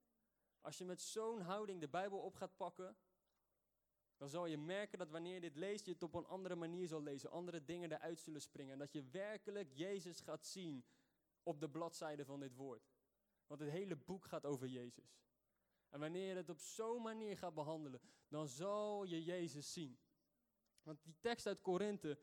Als 0.61 0.77
je 0.77 0.85
met 0.85 1.01
zo'n 1.01 1.41
houding 1.41 1.79
de 1.79 1.87
Bijbel 1.87 2.19
op 2.19 2.35
gaat 2.35 2.57
pakken, 2.57 2.97
dan 4.17 4.29
zal 4.29 4.45
je 4.45 4.57
merken 4.57 4.97
dat 4.97 5.09
wanneer 5.09 5.33
je 5.33 5.39
dit 5.39 5.55
leest, 5.55 5.85
je 5.85 5.91
het 5.91 6.03
op 6.03 6.13
een 6.13 6.25
andere 6.25 6.55
manier 6.55 6.87
zal 6.87 7.01
lezen. 7.01 7.31
Andere 7.31 7.63
dingen 7.63 7.91
eruit 7.91 8.19
zullen 8.19 8.41
springen. 8.41 8.73
En 8.73 8.79
dat 8.79 8.93
je 8.93 9.03
werkelijk 9.03 9.73
Jezus 9.73 10.19
gaat 10.19 10.45
zien 10.45 10.85
op 11.43 11.59
de 11.59 11.69
bladzijde 11.69 12.25
van 12.25 12.39
dit 12.39 12.55
woord. 12.55 12.91
Want 13.47 13.59
het 13.59 13.69
hele 13.69 13.95
boek 13.95 14.25
gaat 14.25 14.45
over 14.45 14.67
Jezus. 14.67 15.21
En 15.93 15.99
wanneer 15.99 16.27
je 16.27 16.35
het 16.35 16.49
op 16.49 16.59
zo'n 16.59 17.01
manier 17.01 17.37
gaat 17.37 17.53
behandelen, 17.53 18.01
dan 18.27 18.47
zal 18.47 19.03
je 19.03 19.23
Jezus 19.23 19.73
zien. 19.73 19.99
Want 20.81 21.03
die 21.03 21.15
tekst 21.19 21.47
uit 21.47 21.61
Korinthe, 21.61 22.19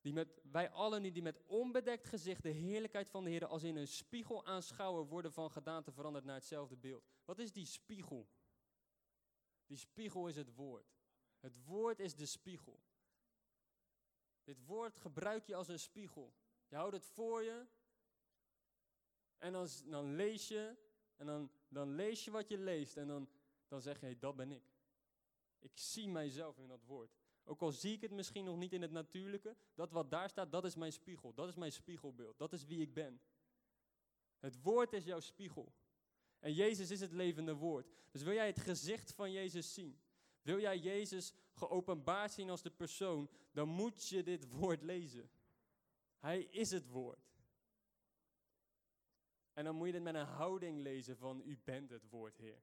die 0.00 0.12
met, 0.12 0.40
wij 0.42 0.70
allen 0.70 1.02
die 1.02 1.22
met 1.22 1.40
onbedekt 1.46 2.06
gezicht 2.06 2.42
de 2.42 2.48
heerlijkheid 2.50 3.08
van 3.08 3.24
de 3.24 3.30
Heer 3.30 3.46
als 3.46 3.62
in 3.62 3.76
een 3.76 3.88
spiegel 3.88 4.46
aanschouwen, 4.46 5.06
worden 5.06 5.32
van 5.32 5.50
gedaante 5.50 5.92
veranderd 5.92 6.24
naar 6.24 6.34
hetzelfde 6.34 6.76
beeld. 6.76 7.08
Wat 7.24 7.38
is 7.38 7.52
die 7.52 7.66
spiegel? 7.66 8.28
Die 9.66 9.76
spiegel 9.76 10.28
is 10.28 10.36
het 10.36 10.54
woord. 10.54 10.98
Het 11.38 11.64
woord 11.64 12.00
is 12.00 12.14
de 12.14 12.26
spiegel. 12.26 12.80
Dit 14.44 14.64
woord 14.64 14.96
gebruik 14.96 15.46
je 15.46 15.54
als 15.54 15.68
een 15.68 15.78
spiegel. 15.78 16.34
Je 16.68 16.76
houdt 16.76 16.94
het 16.94 17.06
voor 17.06 17.42
je 17.42 17.66
en 19.38 19.52
dan, 19.52 19.68
dan 19.84 20.14
lees 20.14 20.48
je 20.48 20.88
en 21.20 21.26
dan, 21.26 21.50
dan 21.68 21.94
lees 21.94 22.24
je 22.24 22.30
wat 22.30 22.48
je 22.48 22.58
leest 22.58 22.96
en 22.96 23.06
dan, 23.06 23.28
dan 23.68 23.80
zeg 23.80 24.00
je, 24.00 24.06
hey, 24.06 24.18
dat 24.18 24.36
ben 24.36 24.52
ik. 24.52 24.62
Ik 25.58 25.78
zie 25.78 26.08
mijzelf 26.08 26.58
in 26.58 26.68
dat 26.68 26.84
woord. 26.84 27.10
Ook 27.44 27.60
al 27.60 27.72
zie 27.72 27.94
ik 27.94 28.00
het 28.00 28.10
misschien 28.10 28.44
nog 28.44 28.56
niet 28.56 28.72
in 28.72 28.82
het 28.82 28.90
natuurlijke, 28.90 29.56
dat 29.74 29.90
wat 29.90 30.10
daar 30.10 30.28
staat, 30.28 30.52
dat 30.52 30.64
is 30.64 30.74
mijn 30.74 30.92
spiegel. 30.92 31.34
Dat 31.34 31.48
is 31.48 31.54
mijn 31.54 31.72
spiegelbeeld. 31.72 32.38
Dat 32.38 32.52
is 32.52 32.66
wie 32.66 32.80
ik 32.80 32.94
ben. 32.94 33.20
Het 34.38 34.62
woord 34.62 34.92
is 34.92 35.04
jouw 35.04 35.20
spiegel. 35.20 35.72
En 36.38 36.52
Jezus 36.52 36.90
is 36.90 37.00
het 37.00 37.12
levende 37.12 37.54
woord. 37.54 37.86
Dus 38.10 38.22
wil 38.22 38.34
jij 38.34 38.46
het 38.46 38.60
gezicht 38.60 39.12
van 39.12 39.32
Jezus 39.32 39.74
zien? 39.74 40.00
Wil 40.42 40.60
jij 40.60 40.78
Jezus 40.78 41.32
geopenbaard 41.52 42.32
zien 42.32 42.50
als 42.50 42.62
de 42.62 42.70
persoon? 42.70 43.30
Dan 43.52 43.68
moet 43.68 44.08
je 44.08 44.22
dit 44.22 44.50
woord 44.50 44.82
lezen. 44.82 45.30
Hij 46.18 46.42
is 46.42 46.70
het 46.70 46.86
woord. 46.86 47.29
En 49.52 49.64
dan 49.64 49.74
moet 49.76 49.86
je 49.86 49.92
dit 49.92 50.02
met 50.02 50.14
een 50.14 50.26
houding 50.26 50.80
lezen 50.80 51.16
van 51.16 51.42
u 51.44 51.58
bent 51.64 51.90
het 51.90 52.08
woord, 52.08 52.36
Heer. 52.36 52.62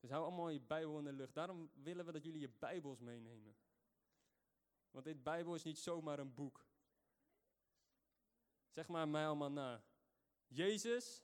Dus 0.00 0.10
hou 0.10 0.24
allemaal 0.24 0.48
je 0.48 0.60
Bijbel 0.60 0.98
in 0.98 1.04
de 1.04 1.12
lucht. 1.12 1.34
Daarom 1.34 1.70
willen 1.74 2.06
we 2.06 2.12
dat 2.12 2.24
jullie 2.24 2.40
je 2.40 2.50
Bijbels 2.58 3.00
meenemen. 3.00 3.56
Want 4.90 5.04
dit 5.04 5.22
Bijbel 5.22 5.54
is 5.54 5.62
niet 5.62 5.78
zomaar 5.78 6.18
een 6.18 6.34
boek. 6.34 6.66
Zeg 8.70 8.88
maar 8.88 9.08
mij 9.08 9.26
allemaal 9.26 9.50
na. 9.50 9.82
Jezus, 10.46 11.22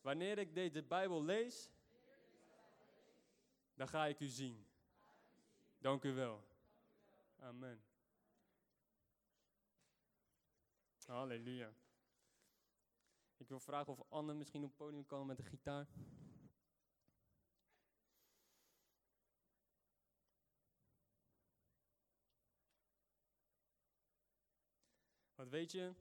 wanneer 0.00 0.38
ik 0.38 0.54
deze 0.54 0.82
Bijbel 0.82 1.24
lees, 1.24 1.70
dan 3.74 3.88
ga 3.88 4.06
ik 4.06 4.20
u 4.20 4.26
zien. 4.26 4.66
Dank 5.78 6.04
u 6.04 6.12
wel. 6.12 6.44
Amen. 7.38 7.82
Halleluja. 11.06 11.72
Ik 13.48 13.54
wil 13.54 13.62
vragen 13.62 13.92
of 13.92 14.02
Anne 14.08 14.34
misschien 14.34 14.62
op 14.62 14.68
het 14.68 14.78
podium 14.78 15.06
kan 15.06 15.26
met 15.26 15.36
de 15.36 15.42
gitaar. 15.42 15.88
Want 25.34 25.50
weet 25.50 25.72
je, 25.72 25.94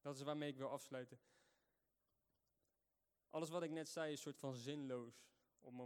dat 0.00 0.16
is 0.16 0.22
waarmee 0.22 0.50
ik 0.50 0.56
wil 0.56 0.70
afsluiten. 0.70 1.20
Alles 3.30 3.50
wat 3.50 3.62
ik 3.62 3.70
net 3.70 3.88
zei 3.88 4.12
is 4.12 4.12
een 4.12 4.22
soort 4.22 4.38
van 4.38 4.54
zinloos. 4.54 5.28